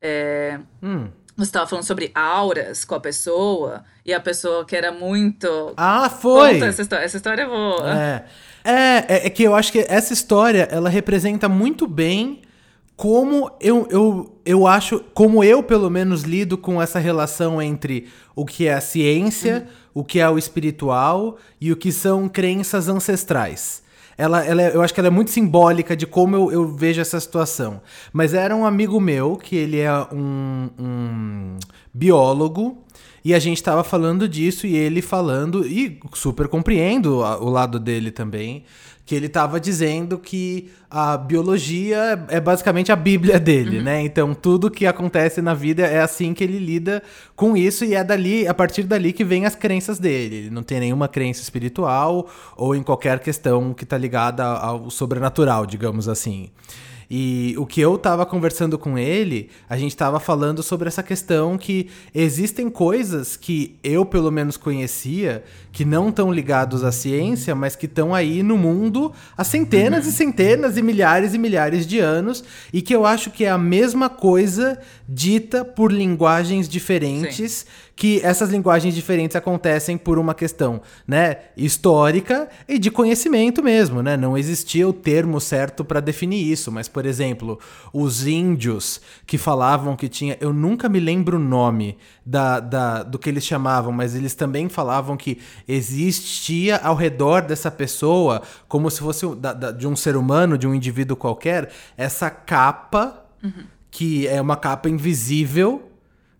É, 0.00 0.58
hum. 0.82 1.10
Você 1.36 1.48
estava 1.48 1.66
falando 1.66 1.84
sobre 1.84 2.10
auras 2.14 2.84
com 2.84 2.94
a 2.94 3.00
pessoa, 3.00 3.84
e 4.04 4.12
a 4.12 4.20
pessoa 4.20 4.64
que 4.64 4.76
era 4.76 4.92
muito. 4.92 5.72
Ah, 5.76 6.10
foi! 6.10 6.54
Conta 6.54 6.66
essa 6.66 6.82
história. 6.82 7.04
Essa 7.04 7.16
história 7.16 7.42
é 7.42 7.46
boa. 7.46 7.92
É. 7.92 8.24
É, 8.64 8.72
é, 9.08 9.26
é, 9.26 9.30
que 9.30 9.42
eu 9.42 9.54
acho 9.54 9.72
que 9.72 9.84
essa 9.88 10.12
história, 10.12 10.68
ela 10.70 10.88
representa 10.88 11.48
muito 11.48 11.86
bem 11.86 12.42
como 12.96 13.50
eu, 13.60 13.88
eu, 13.90 14.38
eu 14.44 14.66
acho, 14.66 15.00
como 15.12 15.42
eu 15.42 15.62
pelo 15.62 15.90
menos 15.90 16.22
lido 16.22 16.56
com 16.56 16.80
essa 16.80 17.00
relação 17.00 17.60
entre 17.60 18.08
o 18.36 18.44
que 18.44 18.68
é 18.68 18.74
a 18.74 18.80
ciência, 18.80 19.66
uhum. 19.94 20.02
o 20.02 20.04
que 20.04 20.20
é 20.20 20.28
o 20.28 20.38
espiritual 20.38 21.38
e 21.60 21.72
o 21.72 21.76
que 21.76 21.90
são 21.90 22.28
crenças 22.28 22.88
ancestrais. 22.88 23.81
Ela, 24.16 24.44
ela, 24.44 24.62
eu 24.62 24.82
acho 24.82 24.92
que 24.92 25.00
ela 25.00 25.08
é 25.08 25.10
muito 25.10 25.30
simbólica 25.30 25.96
de 25.96 26.06
como 26.06 26.36
eu, 26.36 26.52
eu 26.52 26.66
vejo 26.68 27.00
essa 27.00 27.18
situação. 27.18 27.80
Mas 28.12 28.34
era 28.34 28.54
um 28.54 28.64
amigo 28.64 29.00
meu, 29.00 29.36
que 29.36 29.56
ele 29.56 29.78
é 29.78 29.92
um, 30.12 30.68
um 30.78 31.56
biólogo, 31.92 32.78
e 33.24 33.32
a 33.34 33.38
gente 33.38 33.58
estava 33.58 33.84
falando 33.84 34.28
disso 34.28 34.66
e 34.66 34.74
ele 34.74 35.00
falando, 35.00 35.66
e 35.66 36.00
super 36.12 36.48
compreendo 36.48 37.18
o 37.18 37.48
lado 37.48 37.78
dele 37.78 38.10
também, 38.10 38.64
que 39.04 39.14
ele 39.14 39.26
estava 39.26 39.58
dizendo 39.58 40.16
que 40.16 40.70
a 40.88 41.16
biologia 41.16 42.24
é 42.28 42.40
basicamente 42.40 42.92
a 42.92 42.96
bíblia 42.96 43.40
dele, 43.40 43.78
uhum. 43.78 43.84
né? 43.84 44.02
Então 44.02 44.32
tudo 44.32 44.70
que 44.70 44.86
acontece 44.86 45.42
na 45.42 45.54
vida 45.54 45.82
é 45.82 46.00
assim 46.00 46.32
que 46.32 46.44
ele 46.44 46.58
lida 46.58 47.02
com 47.34 47.56
isso 47.56 47.84
e 47.84 47.94
é 47.94 48.04
dali, 48.04 48.46
a 48.46 48.54
partir 48.54 48.84
dali 48.84 49.12
que 49.12 49.24
vem 49.24 49.44
as 49.44 49.56
crenças 49.56 49.98
dele. 49.98 50.36
Ele 50.36 50.50
não 50.50 50.62
tem 50.62 50.78
nenhuma 50.78 51.08
crença 51.08 51.42
espiritual 51.42 52.28
ou 52.56 52.76
em 52.76 52.82
qualquer 52.82 53.18
questão 53.18 53.74
que 53.74 53.84
está 53.84 53.98
ligada 53.98 54.44
ao 54.44 54.88
sobrenatural, 54.88 55.66
digamos 55.66 56.08
assim. 56.08 56.50
E 57.14 57.54
o 57.58 57.66
que 57.66 57.78
eu 57.78 57.98
tava 57.98 58.24
conversando 58.24 58.78
com 58.78 58.96
ele, 58.96 59.50
a 59.68 59.76
gente 59.76 59.94
tava 59.94 60.18
falando 60.18 60.62
sobre 60.62 60.88
essa 60.88 61.02
questão 61.02 61.58
que 61.58 61.90
existem 62.14 62.70
coisas 62.70 63.36
que 63.36 63.76
eu, 63.84 64.06
pelo 64.06 64.30
menos, 64.30 64.56
conhecia, 64.56 65.44
que 65.70 65.84
não 65.84 66.08
estão 66.08 66.32
ligados 66.32 66.82
à 66.82 66.90
ciência, 66.90 67.54
mas 67.54 67.76
que 67.76 67.84
estão 67.84 68.14
aí 68.14 68.42
no 68.42 68.56
mundo 68.56 69.12
há 69.36 69.44
centenas 69.44 70.04
uhum. 70.04 70.10
e 70.10 70.14
centenas 70.14 70.78
e 70.78 70.82
milhares 70.82 71.34
e 71.34 71.38
milhares 71.38 71.86
de 71.86 71.98
anos, 71.98 72.42
e 72.72 72.80
que 72.80 72.96
eu 72.96 73.04
acho 73.04 73.30
que 73.30 73.44
é 73.44 73.50
a 73.50 73.58
mesma 73.58 74.08
coisa 74.08 74.80
dita 75.06 75.66
por 75.66 75.92
linguagens 75.92 76.66
diferentes. 76.66 77.52
Sim 77.52 77.92
que 77.94 78.20
essas 78.24 78.50
linguagens 78.50 78.94
diferentes 78.94 79.36
acontecem 79.36 79.96
por 79.96 80.18
uma 80.18 80.34
questão, 80.34 80.80
né, 81.06 81.36
histórica 81.56 82.48
e 82.68 82.78
de 82.78 82.90
conhecimento 82.90 83.62
mesmo, 83.62 84.02
né? 84.02 84.16
Não 84.16 84.36
existia 84.36 84.88
o 84.88 84.92
termo 84.92 85.40
certo 85.40 85.84
para 85.84 86.00
definir 86.00 86.50
isso, 86.50 86.72
mas 86.72 86.88
por 86.88 87.01
exemplo, 87.06 87.58
os 87.92 88.26
índios 88.26 89.00
que 89.26 89.38
falavam 89.38 89.96
que 89.96 90.08
tinha, 90.08 90.36
eu 90.40 90.52
nunca 90.52 90.88
me 90.88 90.98
lembro 90.98 91.36
o 91.36 91.40
nome 91.40 91.98
da, 92.24 92.60
da 92.60 93.02
do 93.02 93.18
que 93.18 93.28
eles 93.28 93.44
chamavam, 93.44 93.92
mas 93.92 94.14
eles 94.14 94.34
também 94.34 94.68
falavam 94.68 95.16
que 95.16 95.38
existia 95.66 96.78
ao 96.78 96.94
redor 96.94 97.42
dessa 97.42 97.70
pessoa, 97.70 98.42
como 98.68 98.90
se 98.90 99.00
fosse 99.00 99.26
da, 99.36 99.52
da, 99.52 99.70
de 99.70 99.86
um 99.86 99.94
ser 99.94 100.16
humano, 100.16 100.58
de 100.58 100.66
um 100.66 100.74
indivíduo 100.74 101.16
qualquer, 101.16 101.70
essa 101.96 102.30
capa 102.30 103.24
uhum. 103.42 103.64
que 103.90 104.26
é 104.26 104.40
uma 104.40 104.56
capa 104.56 104.88
invisível 104.88 105.91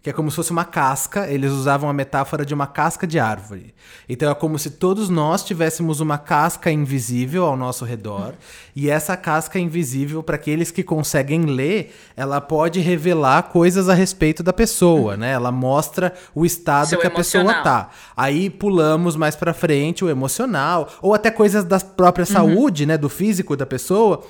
que 0.03 0.11
é 0.11 0.13
como 0.13 0.31
se 0.31 0.37
fosse 0.37 0.51
uma 0.51 0.65
casca, 0.65 1.31
eles 1.31 1.53
usavam 1.53 1.89
a 1.89 1.93
metáfora 1.93 2.45
de 2.45 2.53
uma 2.53 2.67
casca 2.67 3.07
de 3.07 3.21
árvore. 3.21 3.73
Então 4.09 4.29
é 4.29 4.35
como 4.35 4.59
se 4.59 4.71
todos 4.71 5.09
nós 5.09 5.45
tivéssemos 5.45 6.01
uma 6.01 6.19
casca 6.19 6.73
invisível 6.73 7.45
ao 7.45 7.57
nosso 7.57 7.85
redor, 7.85 8.35
e 8.75 8.91
essa 8.91 9.17
casca 9.17 9.61
invisível, 9.61 10.23
para 10.23 10.35
aqueles 10.35 10.73
que 10.73 10.83
conseguem 10.83 11.45
ler, 11.45 11.95
ela 12.17 12.41
pode 12.41 12.81
revelar 12.81 13.45
coisas 13.45 13.89
a 13.89 13.95
respeito 13.95 14.43
da 14.43 14.53
pessoa, 14.53 15.17
né? 15.17 15.33
Ela 15.33 15.53
mostra 15.53 16.13
o 16.35 16.45
estado 16.45 16.89
Seu 16.89 16.99
que 16.99 17.07
a 17.07 17.11
pessoa 17.11 17.63
tá. 17.63 17.91
Aí 18.17 18.51
pulamos 18.51 19.15
mais 19.15 19.37
para 19.37 19.55
frente 19.55 20.05
o 20.05 20.11
emocional, 20.11 20.89
ou 21.01 21.15
até 21.15 21.31
coisas 21.31 21.65
da 21.65 21.79
própria 21.79 22.25
uhum. 22.25 22.33
saúde, 22.33 22.87
né, 22.87 22.99
do 22.99 23.09
físico 23.09 23.57
da 23.57 23.67
pessoa 23.67 24.25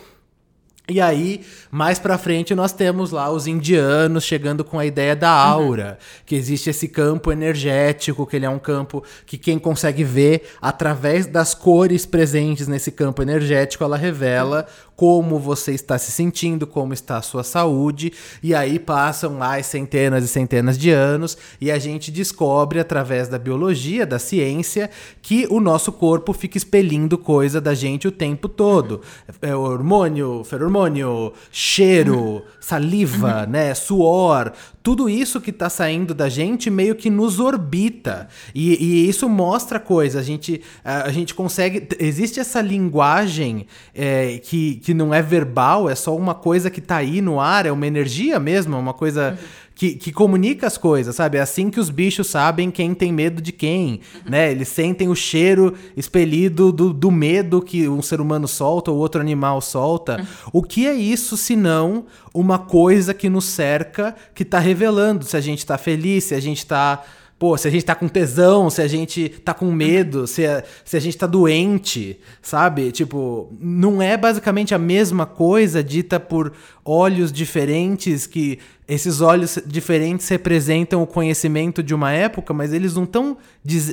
e 0.93 1.01
aí, 1.01 1.41
mais 1.71 1.99
pra 1.99 2.19
frente, 2.19 2.55
nós 2.55 2.73
temos 2.73 3.11
lá 3.11 3.31
os 3.31 3.47
indianos 3.47 4.25
chegando 4.25 4.63
com 4.63 4.79
a 4.79 4.85
ideia 4.85 5.17
da 5.17 5.31
aura, 5.31 5.99
uhum. 5.99 6.23
que 6.27 6.35
existe 6.35 6.69
esse 6.71 6.87
campo 6.87 7.33
energético, 7.33 8.27
que 8.27 8.37
ele 8.37 8.45
é 8.45 8.51
um 8.51 8.59
campo 8.59 9.03
que 9.25 9.39
quem 9.39 9.59
consegue 9.59 10.05
ver 10.05 10.51
através 10.61 11.27
das 11.27 11.55
cores 11.55 12.05
presentes 12.05 12.69
nesse 12.69 12.93
campo 12.93 13.23
energético, 13.23 13.83
ela 13.83 13.97
revela 13.97 14.67
como 14.97 15.39
você 15.39 15.73
está 15.73 15.99
se 15.99 16.13
sentindo, 16.13 16.67
como 16.67 16.93
está 16.93 17.17
a 17.17 17.23
sua 17.23 17.43
saúde, 17.43 18.13
e 18.43 18.55
aí 18.55 18.79
passam 18.79 19.39
lá 19.39 19.63
centenas 19.63 20.25
e 20.25 20.29
centenas 20.29 20.79
de 20.79 20.91
anos 20.91 21.37
e 21.61 21.71
a 21.71 21.79
gente 21.79 22.11
descobre 22.11 22.79
através 22.79 23.29
da 23.29 23.39
biologia, 23.39 24.07
da 24.07 24.19
ciência, 24.19 24.91
que 25.21 25.47
o 25.51 25.61
nosso 25.61 25.93
corpo 25.93 26.33
fica 26.33 26.57
expelindo 26.57 27.17
coisa 27.19 27.61
da 27.61 27.75
gente 27.75 28.07
o 28.07 28.13
tempo 28.13 28.49
todo. 28.49 29.01
É 29.41 29.55
hormônio, 29.55 30.45
feromônio, 30.45 31.33
cheiro, 31.51 32.43
saliva, 32.61 33.47
né, 33.47 33.75
suor, 33.75 34.53
tudo 34.83 35.09
isso 35.09 35.41
que 35.41 35.51
está 35.51 35.71
saindo 35.71 36.13
da 36.13 36.29
gente 36.29 36.69
meio 36.69 36.97
que 36.97 37.09
nos 37.09 37.39
orbita. 37.39 38.29
E, 38.55 38.75
e, 38.85 39.09
isso 39.09 39.29
mostra 39.29 39.79
coisa. 39.79 40.19
A 40.19 40.23
gente, 40.23 40.61
a, 40.85 41.05
a 41.05 41.13
gente 41.13 41.35
consegue. 41.35 41.87
Existe 42.01 42.41
essa 42.41 42.61
linguagem 42.61 43.67
é, 43.95 44.39
que, 44.39 44.77
que 44.83 44.93
não 44.93 45.15
é 45.15 45.23
verbal, 45.23 45.89
é 45.89 45.95
só 45.95 46.15
uma 46.15 46.35
coisa 46.35 46.71
que 46.71 46.81
está 46.81 46.97
aí 46.97 47.21
no 47.21 47.41
ar, 47.41 47.65
é 47.65 47.73
uma 47.73 47.87
energia 47.87 48.39
mesmo, 48.39 48.75
é 48.75 48.79
uma 48.79 48.93
coisa. 48.93 49.31
Uhum 49.31 49.63
que, 49.75 49.95
que 49.95 50.13
comunica 50.13 50.67
as 50.67 50.77
coisas, 50.77 51.15
sabe? 51.15 51.39
É 51.39 51.41
assim 51.41 51.71
que 51.71 51.81
os 51.81 51.91
bichos 51.91 52.27
sabem 52.27 52.71
quem 52.71 52.95
tem 52.95 53.13
medo 53.13 53.41
de 53.41 53.53
quem, 53.53 54.01
né? 54.25 54.51
Eles 54.51 54.69
sentem 54.69 55.09
o 55.09 55.15
cheiro 55.15 55.75
expelido 55.97 56.73
do, 56.73 56.93
do 56.93 57.11
medo 57.11 57.61
que 57.61 57.89
um 57.89 58.03
ser 58.03 58.21
humano 58.21 58.47
solta 58.47 58.91
ou 58.91 58.99
outro 58.99 59.21
animal 59.21 59.61
solta. 59.61 60.27
O 60.53 60.63
que 60.63 60.87
é 60.87 60.95
isso 60.95 61.37
senão 61.37 62.05
uma 62.35 62.59
coisa 62.59 63.15
que 63.15 63.29
nos 63.29 63.47
cerca, 63.47 64.15
que 64.35 64.45
tá 64.45 64.59
revelando 64.59 65.25
se 65.25 65.37
a 65.37 65.41
gente 65.41 65.65
tá 65.65 65.79
feliz, 65.79 66.25
se 66.25 66.35
a 66.35 66.41
gente 66.41 66.65
tá 66.65 67.03
pô, 67.43 67.59
se 67.59 67.67
a 67.67 67.71
gente 67.73 67.85
tá 67.85 67.97
com 67.97 68.07
tesão, 68.07 68.71
se 68.71 68.81
a 68.81 68.87
gente 68.87 69.29
tá 69.29 69.53
com 69.53 69.73
medo, 69.73 70.29
se 70.29 70.47
a, 70.47 70.63
se 70.85 70.97
a 70.97 71.01
gente 71.01 71.19
tá 71.19 71.27
doente, 71.27 72.21
sabe? 72.41 72.93
Tipo, 72.93 73.53
não 73.59 74.01
é 74.01 74.17
basicamente 74.17 74.77
a 74.77 74.79
mesma 74.79 75.27
coisa 75.27 75.83
dita 75.83 76.21
por 76.21 76.53
olhos 76.85 77.33
diferentes 77.33 78.29
que 78.29 78.61
esses 78.87 79.21
olhos 79.21 79.59
diferentes 79.67 80.29
representam 80.29 81.03
o 81.03 81.07
conhecimento 81.07 81.83
de 81.83 81.93
uma 81.93 82.13
época, 82.13 82.55
mas 82.55 82.73
eles 82.73 82.95
não 82.95 83.03
estão. 83.03 83.37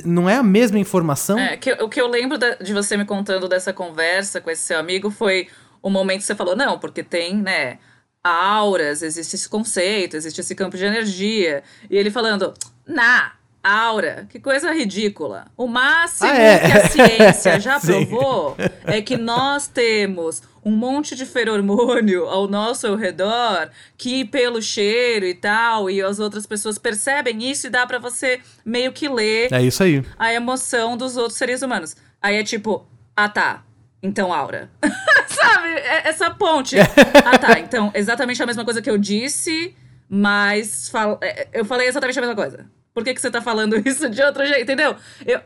Não 0.04 0.30
é 0.30 0.36
a 0.36 0.44
mesma 0.44 0.78
informação. 0.78 1.36
É, 1.36 1.56
que, 1.56 1.72
o 1.72 1.88
que 1.88 2.00
eu 2.00 2.06
lembro 2.06 2.38
de 2.62 2.72
você 2.72 2.96
me 2.96 3.04
contando 3.04 3.48
dessa 3.48 3.72
conversa 3.72 4.40
com 4.40 4.48
esse 4.48 4.62
seu 4.62 4.78
amigo 4.78 5.10
foi 5.10 5.48
o 5.82 5.90
momento 5.90 6.18
que 6.18 6.26
você 6.26 6.36
falou, 6.36 6.54
não, 6.54 6.78
porque 6.78 7.02
tem, 7.02 7.36
né, 7.36 7.78
auras, 8.22 9.02
existe 9.02 9.34
esse 9.34 9.48
conceito, 9.48 10.16
existe 10.16 10.40
esse 10.40 10.54
campo 10.54 10.76
de 10.76 10.84
energia. 10.84 11.64
E 11.90 11.96
ele 11.96 12.12
falando, 12.12 12.54
nah, 12.86 13.39
Aura, 13.62 14.26
que 14.30 14.40
coisa 14.40 14.72
ridícula. 14.72 15.46
O 15.54 15.66
máximo 15.66 16.30
ah, 16.30 16.34
é? 16.34 16.58
que 16.58 16.72
a 16.72 16.88
ciência 16.88 17.60
já 17.60 17.78
provou 17.78 18.56
é 18.84 19.02
que 19.02 19.18
nós 19.18 19.66
temos 19.66 20.42
um 20.64 20.70
monte 20.70 21.14
de 21.14 21.26
feromônio 21.26 22.26
ao 22.26 22.48
nosso 22.48 22.94
redor 22.94 23.70
que 23.98 24.24
pelo 24.24 24.62
cheiro 24.62 25.26
e 25.26 25.34
tal 25.34 25.90
e 25.90 26.00
as 26.00 26.18
outras 26.18 26.46
pessoas 26.46 26.78
percebem 26.78 27.50
isso 27.50 27.66
e 27.66 27.70
dá 27.70 27.86
para 27.86 27.98
você 27.98 28.40
meio 28.64 28.92
que 28.92 29.08
ler 29.08 29.52
é 29.52 29.62
isso 29.62 29.82
aí. 29.82 30.04
a 30.18 30.32
emoção 30.32 30.96
dos 30.96 31.16
outros 31.16 31.36
seres 31.36 31.60
humanos. 31.60 31.96
Aí 32.20 32.36
é 32.36 32.44
tipo 32.44 32.86
ah 33.14 33.28
tá. 33.28 33.62
Então 34.02 34.32
aura. 34.32 34.70
Sabe? 35.28 35.68
É 35.68 36.08
essa 36.08 36.30
ponte. 36.30 36.76
Ah 36.78 37.38
tá. 37.38 37.60
Então 37.60 37.90
exatamente 37.94 38.42
a 38.42 38.46
mesma 38.46 38.64
coisa 38.64 38.80
que 38.80 38.90
eu 38.90 38.96
disse 38.96 39.74
mas 40.12 40.88
fal... 40.88 41.18
É, 41.22 41.46
eu 41.52 41.64
falei 41.64 41.86
exatamente 41.86 42.18
a 42.18 42.22
mesma 42.22 42.34
coisa 42.34 42.66
por 42.92 43.04
que, 43.04 43.14
que 43.14 43.20
você 43.20 43.30
tá 43.30 43.40
falando 43.40 43.76
isso 43.86 44.08
de 44.08 44.22
outro 44.22 44.44
jeito, 44.44 44.62
entendeu? 44.62 44.96
Eu, 45.24 45.40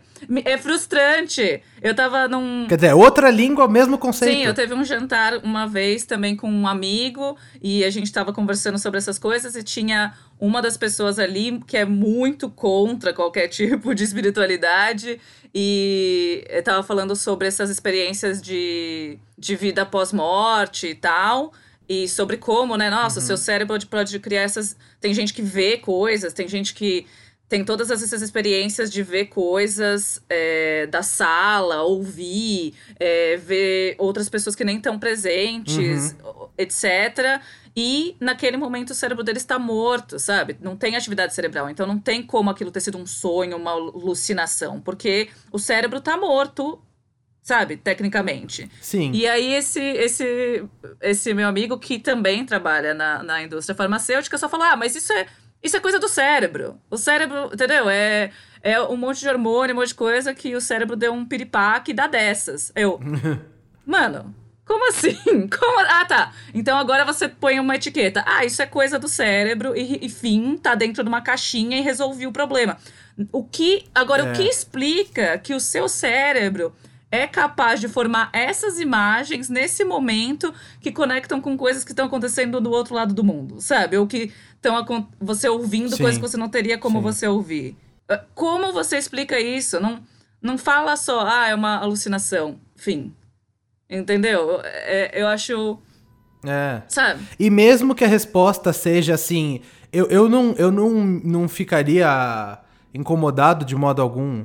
é 0.45 0.57
frustrante. 0.57 1.63
Eu 1.83 1.95
tava 1.95 2.27
num. 2.27 2.67
Quer 2.69 2.77
dizer, 2.77 2.95
outra 2.95 3.31
língua, 3.31 3.69
mesmo 3.69 3.99
conceito. 3.99 4.35
Sim, 4.35 4.45
eu 4.45 4.55
teve 4.55 4.73
um 4.73 4.85
jantar 4.85 5.37
uma 5.39 5.67
vez 5.67 6.05
também 6.05 6.35
com 6.35 6.51
um 6.51 6.67
amigo 6.67 7.37
e 7.63 7.85
a 7.85 7.91
gente 7.91 8.11
tava 8.13 8.33
conversando 8.33 8.79
sobre 8.79 8.99
essas 8.99 9.19
coisas 9.19 9.55
e 9.55 9.63
tinha 9.63 10.15
uma 10.41 10.63
das 10.63 10.77
pessoas 10.77 11.19
ali 11.19 11.61
que 11.67 11.77
é 11.77 11.85
muito 11.85 12.49
contra 12.49 13.13
qualquer 13.13 13.49
tipo 13.49 13.95
de 13.95 14.05
espiritualidade 14.05 15.21
e 15.55 16.45
eu 16.49 16.63
tava 16.63 16.83
falando 16.83 17.15
sobre 17.15 17.47
essas 17.47 17.71
experiências 17.71 18.43
de, 18.43 19.19
de 19.39 19.55
vida 19.55 19.87
pós-morte 19.87 20.89
e 20.89 20.95
tal. 20.95 21.53
E 21.87 22.09
sobre 22.09 22.39
como, 22.39 22.77
né? 22.77 22.89
Nossa, 22.89 23.21
uhum. 23.21 23.27
seu 23.27 23.37
cérebro 23.37 23.75
pode, 23.75 23.87
pode 23.87 24.19
criar 24.19 24.41
essas. 24.41 24.75
Tem 25.01 25.13
gente 25.13 25.35
que 25.35 25.43
vê 25.43 25.77
coisas, 25.77 26.33
tem 26.33 26.49
gente 26.49 26.73
que 26.73 27.07
tem 27.55 27.65
todas 27.65 27.89
essas 27.89 28.21
experiências 28.21 28.91
de 28.91 29.01
ver 29.01 29.27
coisas 29.27 30.21
é, 30.29 30.89
da 30.89 31.05
sala, 31.05 31.83
ouvir, 31.83 32.75
é, 32.99 33.37
ver 33.37 33.95
outras 33.97 34.29
pessoas 34.29 34.57
que 34.57 34.65
nem 34.65 34.79
estão 34.79 34.99
presentes, 34.99 36.17
uhum. 36.25 36.49
etc. 36.59 37.41
E 37.77 38.17
naquele 38.19 38.57
momento 38.57 38.91
o 38.91 38.95
cérebro 38.95 39.23
dele 39.23 39.39
está 39.39 39.57
morto, 39.57 40.19
sabe? 40.19 40.57
Não 40.61 40.77
tem 40.77 40.97
atividade 40.97 41.33
cerebral. 41.33 41.71
Então 41.71 41.87
não 41.87 41.97
tem 41.97 42.25
como 42.25 42.51
aquilo 42.51 42.73
ter 42.73 42.81
sido 42.81 42.99
um 42.99 43.07
sonho, 43.07 43.57
uma 43.57 43.71
alucinação, 43.71 44.81
porque 44.81 45.29
o 45.53 45.59
cérebro 45.61 45.99
está 45.99 46.17
morto 46.17 46.83
sabe, 47.41 47.77
tecnicamente. 47.77 48.69
Sim. 48.81 49.13
E 49.13 49.29
aí 49.29 49.53
esse 49.53 49.79
esse 49.79 50.65
esse 51.01 51.35
meu 51.35 51.47
amigo 51.47 51.79
que 51.79 51.99
também 51.99 52.45
trabalha 52.45 52.95
na, 52.95 53.23
na 53.23 53.43
indústria 53.43 53.77
farmacêutica 53.77 54.39
só 54.39 54.49
falou: 54.49 54.67
"Ah, 54.67 54.77
mas 54.77 54.97
isso 54.97 55.13
é 55.13 55.27
isso 55.65 55.77
é 55.79 55.81
coisa 55.81 55.99
do 55.99 56.09
cérebro. 56.09 56.79
O 56.91 56.99
cérebro, 56.99 57.51
entendeu? 57.53 57.89
É, 57.89 58.31
é 58.63 58.81
um 58.83 58.97
monte 58.97 59.21
de 59.21 59.29
hormônio, 59.29 59.75
um 59.75 59.79
monte 59.79 59.89
de 59.89 59.95
coisa 59.95 60.35
que 60.35 60.55
o 60.55 60.61
cérebro 60.61 60.95
deu 60.95 61.13
um 61.13 61.25
piripaque 61.25 61.91
e 61.91 61.95
dá 61.95 62.07
dessas. 62.07 62.71
Eu. 62.77 63.01
Mano, 63.87 64.35
como 64.65 64.89
assim? 64.89 65.17
Como? 65.49 65.81
Ah, 65.89 66.05
tá. 66.05 66.33
Então 66.53 66.77
agora 66.77 67.05
você 67.05 67.29
põe 67.29 67.59
uma 67.59 67.77
etiqueta. 67.77 68.23
Ah, 68.27 68.45
isso 68.45 68.61
é 68.63 68.67
coisa 68.67 68.99
do 68.99 69.09
cérebro 69.09 69.77
e, 69.77 70.05
e 70.05 70.09
fim, 70.09 70.57
tá 70.57 70.75
dentro 70.75 71.03
de 71.03 71.09
uma 71.09 71.23
caixinha 71.23 71.79
e 71.79 71.83
resolvi 71.83 72.27
o 72.27 72.33
problema. 72.33 72.77
O 73.33 73.43
que. 73.43 73.85
Agora, 73.95 74.25
é. 74.25 74.31
o 74.31 74.35
que 74.35 74.43
explica 74.43 75.39
que 75.39 75.55
o 75.55 75.61
seu 75.61 75.89
cérebro 75.89 76.75
é 77.15 77.29
capaz 77.29 77.81
de 77.81 77.87
formar 77.87 78.29
essas 78.33 78.81
imagens 78.81 79.49
nesse 79.49 79.85
momento 79.85 80.53
que 80.81 80.91
conectam 80.91 81.41
com 81.41 81.57
coisas 81.57 81.85
que 81.85 81.93
estão 81.93 82.07
acontecendo 82.07 82.61
do 82.61 82.73
outro 82.73 82.93
lado 82.93 83.15
do 83.15 83.23
mundo, 83.23 83.61
sabe? 83.61 83.97
Ou 83.97 84.05
que 84.05 84.33
estão 84.69 85.09
você 85.21 85.49
ouvindo 85.49 85.97
Sim. 85.97 86.03
coisas 86.03 86.19
que 86.19 86.29
você 86.29 86.37
não 86.37 86.49
teria 86.49 86.79
como 86.79 86.99
Sim. 86.99 87.03
você 87.03 87.29
ouvir. 87.29 87.77
Ah, 88.09 88.23
como 88.35 88.73
você 88.73 88.97
explica 88.97 89.39
isso? 89.41 89.81
Não, 89.81 90.01
não 90.41 90.59
fala 90.59 90.97
só, 90.97 91.27
ah, 91.27 91.49
é 91.49 91.55
uma 91.55 91.79
alucinação. 91.79 92.59
Fim. 92.77 93.15
Entendeu? 93.89 94.61
É, 94.63 95.11
eu 95.21 95.27
acho. 95.27 95.79
É. 96.45 96.83
Sabe? 96.89 97.23
E 97.39 97.49
mesmo 97.51 97.95
que 97.95 98.05
a 98.05 98.09
resposta 98.09 98.73
seja 98.73 99.15
assim, 99.15 99.61
eu, 99.93 100.07
eu, 100.07 100.29
não, 100.29 100.53
eu 100.59 100.71
não, 100.71 100.91
não 100.93 101.49
ficaria 101.49 102.59
incomodado 102.93 103.65
de 103.65 103.75
modo 103.75 104.03
algum 104.03 104.45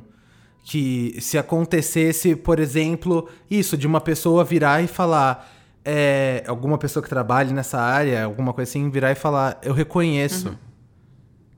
que 0.64 1.16
se 1.20 1.36
acontecesse, 1.36 2.36
por 2.36 2.60
exemplo, 2.60 3.28
isso, 3.50 3.76
de 3.76 3.86
uma 3.86 4.00
pessoa 4.00 4.44
virar 4.44 4.82
e 4.82 4.86
falar. 4.86 5.58
É, 5.84 6.44
alguma 6.46 6.76
pessoa 6.76 7.02
que 7.02 7.08
trabalhe 7.08 7.52
nessa 7.52 7.80
área, 7.80 8.24
alguma 8.24 8.52
coisa 8.52 8.70
assim, 8.70 8.90
virar 8.90 9.12
e 9.12 9.14
falar: 9.14 9.58
Eu 9.62 9.72
reconheço 9.72 10.50
uhum. 10.50 10.56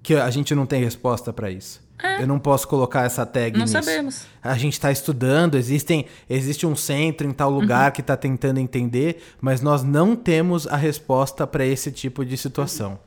que 0.03 0.14
a 0.14 0.31
gente 0.31 0.55
não 0.55 0.66
tem 0.66 0.83
resposta 0.83 1.33
para 1.33 1.51
isso. 1.51 1.83
É. 2.03 2.23
Eu 2.23 2.27
não 2.27 2.39
posso 2.39 2.66
colocar 2.66 3.05
essa 3.05 3.25
tag 3.25 3.53
não 3.57 3.64
nisso. 3.64 3.73
sabemos. 3.73 4.27
A 4.43 4.57
gente 4.59 4.73
está 4.73 4.91
estudando, 4.91 5.57
existem, 5.57 6.07
existe 6.29 6.66
um 6.66 6.75
centro 6.75 7.27
em 7.27 7.33
tal 7.33 7.51
lugar 7.51 7.87
uhum. 7.87 7.93
que 7.93 8.01
está 8.01 8.16
tentando 8.16 8.59
entender, 8.59 9.23
mas 9.41 9.61
nós 9.61 9.85
não 9.85 10.16
temos 10.16 10.66
a 10.66 10.77
resposta 10.77 11.47
para 11.47 11.64
esse 11.64 11.93
tipo 11.93 12.25
de 12.25 12.37
situação. 12.37 12.93
Uhum. 12.93 12.99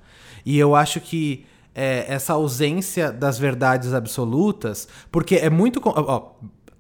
E 0.46 0.58
eu 0.58 0.76
acho 0.76 1.02
que 1.02 1.46
é, 1.74 2.06
essa 2.08 2.34
ausência 2.34 3.12
das 3.12 3.38
verdades 3.38 3.94
absolutas, 3.94 4.88
porque 5.12 5.36
é 5.36 5.50
muito. 5.50 5.82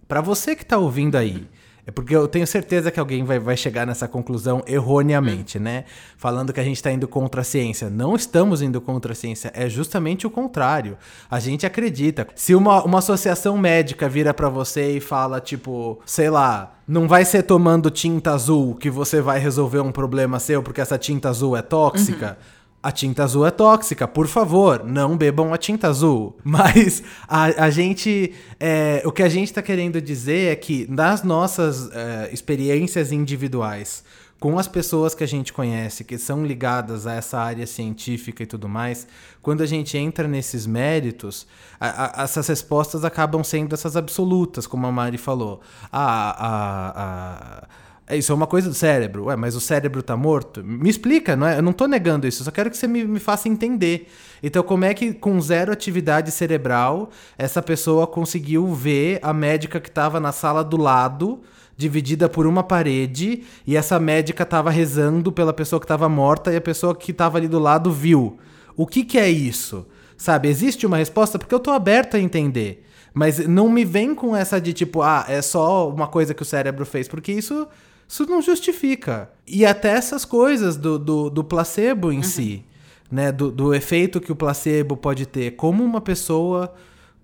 Para 0.07 0.21
você 0.21 0.55
que 0.55 0.63
está 0.63 0.77
ouvindo 0.77 1.17
aí 1.17 1.47
é 1.87 1.91
porque 1.91 2.15
eu 2.15 2.27
tenho 2.27 2.47
certeza 2.47 2.89
que 2.89 2.99
alguém 2.99 3.23
vai, 3.23 3.37
vai 3.37 3.55
chegar 3.55 3.85
nessa 3.85 4.07
conclusão 4.07 4.63
erroneamente, 4.65 5.59
né? 5.59 5.85
Falando 6.17 6.51
que 6.51 6.59
a 6.59 6.63
gente 6.63 6.77
está 6.77 6.91
indo 6.91 7.07
contra 7.07 7.41
a 7.41 7.43
ciência. 7.43 7.89
Não 7.89 8.15
estamos 8.15 8.61
indo 8.61 8.81
contra 8.81 9.11
a 9.11 9.15
ciência, 9.15 9.51
é 9.53 9.69
justamente 9.69 10.25
o 10.25 10.29
contrário. 10.29 10.97
A 11.29 11.39
gente 11.39 11.65
acredita. 11.65 12.27
Se 12.33 12.55
uma, 12.55 12.83
uma 12.83 12.99
associação 12.99 13.55
médica 13.57 14.09
vira 14.09 14.33
para 14.33 14.49
você 14.49 14.97
e 14.97 14.99
fala, 14.99 15.39
tipo, 15.39 15.99
sei 16.05 16.29
lá, 16.29 16.75
não 16.87 17.07
vai 17.07 17.23
ser 17.23 17.43
tomando 17.43 17.91
tinta 17.91 18.31
azul 18.33 18.75
que 18.75 18.89
você 18.89 19.21
vai 19.21 19.39
resolver 19.39 19.79
um 19.79 19.91
problema 19.91 20.39
seu 20.39 20.63
porque 20.63 20.81
essa 20.81 20.97
tinta 20.97 21.29
azul 21.29 21.55
é 21.55 21.61
tóxica. 21.61 22.37
Uhum 22.39 22.54
a 22.85 22.91
tinta 22.91 23.23
azul 23.23 23.43
é 23.47 23.49
tóxica, 23.49 24.07
por 24.07 24.27
favor, 24.27 24.83
não 24.83 25.17
bebam 25.17 25.51
a 25.51 25.57
tinta 25.57 25.87
azul. 25.87 26.37
Mas 26.45 27.01
a, 27.27 27.65
a 27.65 27.69
gente. 27.71 28.31
É, 28.59 29.01
o 29.03 29.11
que 29.11 29.23
a 29.23 29.27
gente 29.27 29.47
está 29.47 29.59
querendo 29.59 29.99
dizer 29.99 30.51
é 30.51 30.55
que 30.55 30.85
nas 30.87 31.23
nossas 31.23 31.89
é, 31.91 32.29
experiências 32.31 33.11
individuais, 33.11 34.03
com 34.39 34.59
as 34.59 34.67
pessoas 34.67 35.15
que 35.15 35.23
a 35.23 35.27
gente 35.27 35.51
conhece, 35.51 36.03
que 36.03 36.15
são 36.19 36.45
ligadas 36.45 37.07
a 37.07 37.13
essa 37.13 37.39
área 37.39 37.65
científica 37.65 38.43
e 38.43 38.45
tudo 38.45 38.69
mais, 38.69 39.07
quando 39.41 39.63
a 39.63 39.65
gente 39.65 39.97
entra 39.97 40.27
nesses 40.27 40.67
méritos, 40.67 41.47
a, 41.79 42.21
a, 42.21 42.23
essas 42.23 42.47
respostas 42.47 43.03
acabam 43.03 43.43
sendo 43.43 43.73
essas 43.73 43.97
absolutas, 43.97 44.67
como 44.67 44.85
a 44.85 44.91
Mari 44.91 45.17
falou. 45.17 45.59
Ah, 45.91 46.35
a. 46.37 47.63
a 47.71 47.84
isso 48.11 48.31
é 48.31 48.35
uma 48.35 48.45
coisa 48.45 48.69
do 48.69 48.75
cérebro. 48.75 49.25
Ué, 49.25 49.35
mas 49.35 49.55
o 49.55 49.61
cérebro 49.61 50.03
tá 50.03 50.15
morto? 50.15 50.63
Me 50.63 50.89
explica, 50.89 51.35
não 51.35 51.47
é? 51.47 51.57
Eu 51.57 51.63
não 51.63 51.73
tô 51.73 51.87
negando 51.87 52.27
isso, 52.27 52.41
eu 52.41 52.45
só 52.45 52.51
quero 52.51 52.69
que 52.69 52.77
você 52.77 52.87
me, 52.87 53.03
me 53.03 53.19
faça 53.19 53.49
entender. 53.49 54.07
Então, 54.43 54.61
como 54.61 54.85
é 54.85 54.93
que 54.93 55.13
com 55.13 55.41
zero 55.41 55.71
atividade 55.71 56.29
cerebral, 56.29 57.09
essa 57.37 57.61
pessoa 57.61 58.05
conseguiu 58.05 58.71
ver 58.73 59.19
a 59.23 59.33
médica 59.33 59.79
que 59.79 59.89
estava 59.89 60.19
na 60.19 60.31
sala 60.31 60.63
do 60.63 60.77
lado, 60.77 61.41
dividida 61.75 62.29
por 62.29 62.45
uma 62.45 62.61
parede, 62.63 63.43
e 63.65 63.75
essa 63.75 63.99
médica 63.99 64.43
estava 64.43 64.69
rezando 64.69 65.31
pela 65.31 65.51
pessoa 65.51 65.79
que 65.79 65.85
estava 65.85 66.07
morta 66.07 66.53
e 66.53 66.55
a 66.55 66.61
pessoa 66.61 66.95
que 66.95 67.09
estava 67.09 67.39
ali 67.39 67.47
do 67.47 67.59
lado 67.59 67.91
viu? 67.91 68.37
O 68.77 68.85
que, 68.85 69.03
que 69.03 69.17
é 69.17 69.29
isso? 69.29 69.85
Sabe, 70.15 70.47
existe 70.47 70.85
uma 70.85 70.97
resposta? 70.97 71.39
Porque 71.39 71.55
eu 71.55 71.59
tô 71.59 71.71
aberto 71.71 72.15
a 72.15 72.19
entender. 72.19 72.85
Mas 73.13 73.39
não 73.47 73.69
me 73.69 73.83
vem 73.85 74.13
com 74.13 74.35
essa 74.35 74.59
de 74.59 74.73
tipo, 74.73 75.01
ah, 75.01 75.25
é 75.27 75.41
só 75.41 75.89
uma 75.89 76.07
coisa 76.07 76.33
que 76.33 76.41
o 76.41 76.45
cérebro 76.45 76.85
fez, 76.85 77.07
porque 77.07 77.31
isso 77.31 77.67
isso 78.07 78.25
não 78.25 78.41
justifica. 78.41 79.29
E 79.47 79.65
até 79.65 79.89
essas 79.89 80.25
coisas 80.25 80.77
do, 80.77 80.97
do, 80.97 81.29
do 81.29 81.43
placebo 81.43 82.11
em 82.11 82.17
uhum. 82.17 82.23
si, 82.23 82.65
né? 83.11 83.31
Do, 83.31 83.51
do 83.51 83.73
efeito 83.73 84.21
que 84.21 84.31
o 84.31 84.35
placebo 84.35 84.95
pode 84.95 85.25
ter. 85.25 85.51
Como 85.51 85.83
uma 85.83 86.01
pessoa 86.01 86.73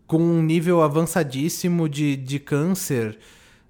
com 0.07 0.21
um 0.21 0.41
nível 0.43 0.81
avançadíssimo 0.81 1.87
de, 1.87 2.15
de 2.17 2.39
câncer, 2.39 3.17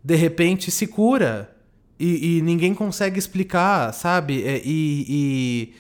de 0.04 0.16
repente 0.16 0.72
se 0.72 0.88
cura. 0.88 1.56
E, 2.00 2.38
e 2.38 2.42
ninguém 2.42 2.74
consegue 2.74 3.20
explicar, 3.20 3.94
sabe? 3.94 4.44
É, 4.44 4.60
e, 4.66 5.06
e 5.08 5.74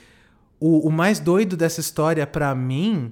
o, 0.60 0.88
o 0.88 0.92
mais 0.92 1.20
doido 1.20 1.58
dessa 1.58 1.80
história 1.80 2.28
para 2.28 2.54
mim 2.54 3.12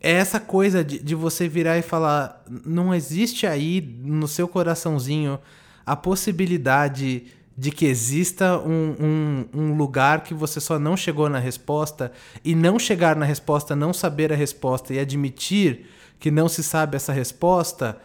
é 0.00 0.12
essa 0.12 0.38
coisa 0.38 0.84
de, 0.84 1.02
de 1.02 1.14
você 1.14 1.48
virar 1.48 1.78
e 1.78 1.82
falar: 1.82 2.44
não 2.64 2.94
existe 2.94 3.46
aí 3.46 3.80
no 3.80 4.28
seu 4.28 4.46
coraçãozinho 4.46 5.40
a 5.84 5.96
possibilidade 5.96 7.24
de 7.56 7.70
que 7.70 7.86
exista 7.86 8.58
um, 8.58 8.96
um, 9.00 9.46
um, 9.54 9.76
lugar 9.76 10.24
que 10.24 10.34
você 10.34 10.60
só 10.60 10.78
não 10.78 10.96
chegou 10.96 11.28
na 11.28 11.38
resposta 11.38 12.10
e 12.44 12.54
não 12.54 12.78
chegar 12.78 13.14
na 13.14 13.24
resposta, 13.24 13.76
não 13.76 13.92
saber 13.92 14.32
a 14.32 14.36
resposta 14.36 14.92
e 14.92 14.98
admitir 14.98 15.86
que 16.18 16.30
não 16.30 16.48
se 16.48 16.64
sabe 16.64 16.96
essa 16.96 17.12
resposta 17.12 17.96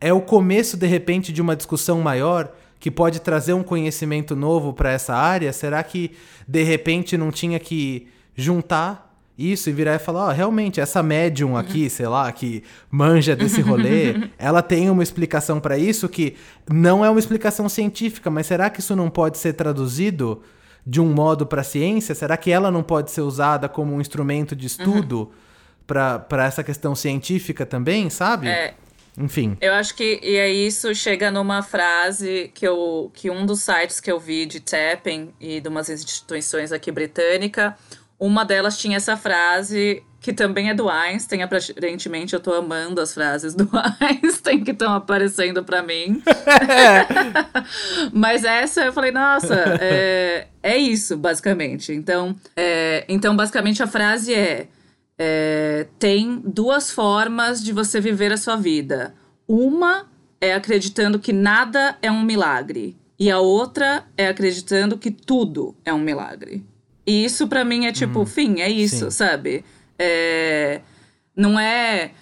é 0.00 0.12
o 0.12 0.20
começo 0.20 0.76
de 0.76 0.86
repente 0.86 1.32
de 1.32 1.42
uma 1.42 1.56
discussão 1.56 2.00
maior 2.00 2.54
que 2.78 2.90
pode 2.90 3.20
trazer 3.20 3.54
um 3.54 3.62
conhecimento 3.62 4.36
novo 4.36 4.72
para 4.72 4.92
essa 4.92 5.14
área? 5.14 5.52
Será 5.52 5.82
que 5.82 6.12
de 6.46 6.62
repente 6.62 7.16
não 7.16 7.30
tinha 7.30 7.58
que 7.58 8.08
juntar 8.36 9.03
isso 9.36 9.68
e 9.68 9.72
virar 9.72 9.96
e 9.96 9.98
falar, 9.98 10.26
ó, 10.26 10.28
oh, 10.28 10.32
realmente, 10.32 10.80
essa 10.80 11.02
médium 11.02 11.56
aqui, 11.56 11.90
sei 11.90 12.06
lá, 12.06 12.30
que 12.30 12.62
manja 12.90 13.34
desse 13.34 13.60
rolê, 13.60 14.28
ela 14.38 14.62
tem 14.62 14.88
uma 14.88 15.02
explicação 15.02 15.60
para 15.60 15.76
isso 15.76 16.08
que 16.08 16.36
não 16.70 17.04
é 17.04 17.10
uma 17.10 17.18
explicação 17.18 17.68
científica, 17.68 18.30
mas 18.30 18.46
será 18.46 18.70
que 18.70 18.80
isso 18.80 18.94
não 18.94 19.10
pode 19.10 19.38
ser 19.38 19.54
traduzido 19.54 20.42
de 20.86 21.00
um 21.00 21.12
modo 21.12 21.46
para 21.46 21.62
a 21.62 21.64
ciência? 21.64 22.14
Será 22.14 22.36
que 22.36 22.50
ela 22.50 22.70
não 22.70 22.82
pode 22.82 23.10
ser 23.10 23.22
usada 23.22 23.68
como 23.68 23.92
um 23.94 24.00
instrumento 24.00 24.54
de 24.54 24.66
estudo 24.66 25.20
uhum. 25.22 25.30
para 26.28 26.44
essa 26.44 26.62
questão 26.62 26.94
científica 26.94 27.66
também, 27.66 28.08
sabe? 28.10 28.46
É, 28.46 28.74
enfim. 29.16 29.56
Eu 29.60 29.72
acho 29.74 29.94
que 29.94 30.20
e 30.22 30.38
aí 30.38 30.66
isso 30.66 30.94
chega 30.94 31.30
numa 31.30 31.62
frase 31.62 32.50
que 32.52 32.66
eu 32.66 33.10
que 33.14 33.30
um 33.30 33.46
dos 33.46 33.62
sites 33.62 34.00
que 34.00 34.10
eu 34.10 34.18
vi 34.18 34.44
de 34.44 34.60
tapping 34.60 35.32
e 35.40 35.60
de 35.60 35.68
umas 35.68 35.88
instituições 35.88 36.72
aqui 36.72 36.90
britânica, 36.90 37.76
uma 38.24 38.44
delas 38.44 38.78
tinha 38.78 38.96
essa 38.96 39.16
frase 39.16 40.02
que 40.18 40.32
também 40.32 40.70
é 40.70 40.74
do 40.74 40.88
Einstein. 40.88 41.42
Aparentemente, 41.42 42.32
eu 42.32 42.40
tô 42.40 42.54
amando 42.54 42.98
as 42.98 43.12
frases 43.12 43.54
do 43.54 43.68
Einstein 44.00 44.64
que 44.64 44.70
estão 44.70 44.94
aparecendo 44.94 45.62
para 45.62 45.82
mim. 45.82 46.22
Mas 48.10 48.42
essa 48.42 48.86
eu 48.86 48.92
falei, 48.94 49.10
nossa, 49.12 49.54
é, 49.78 50.46
é 50.62 50.76
isso, 50.78 51.18
basicamente. 51.18 51.92
Então, 51.92 52.34
é, 52.56 53.04
então, 53.06 53.36
basicamente, 53.36 53.82
a 53.82 53.86
frase 53.86 54.32
é, 54.32 54.68
é: 55.18 55.86
tem 55.98 56.40
duas 56.42 56.90
formas 56.90 57.62
de 57.62 57.74
você 57.74 58.00
viver 58.00 58.32
a 58.32 58.38
sua 58.38 58.56
vida. 58.56 59.14
Uma 59.46 60.06
é 60.40 60.54
acreditando 60.54 61.18
que 61.18 61.34
nada 61.34 61.98
é 62.00 62.10
um 62.10 62.22
milagre, 62.22 62.96
e 63.18 63.30
a 63.30 63.38
outra 63.38 64.04
é 64.16 64.28
acreditando 64.28 64.96
que 64.96 65.10
tudo 65.10 65.76
é 65.84 65.92
um 65.92 66.00
milagre. 66.00 66.64
E 67.06 67.24
isso 67.24 67.46
para 67.48 67.64
mim 67.64 67.86
é 67.86 67.92
tipo, 67.92 68.20
hum, 68.20 68.26
fim, 68.26 68.60
é 68.60 68.70
isso, 68.70 69.04
sim. 69.06 69.10
sabe? 69.10 69.64
É, 69.98 70.80
não 71.36 71.58
é 71.58 72.12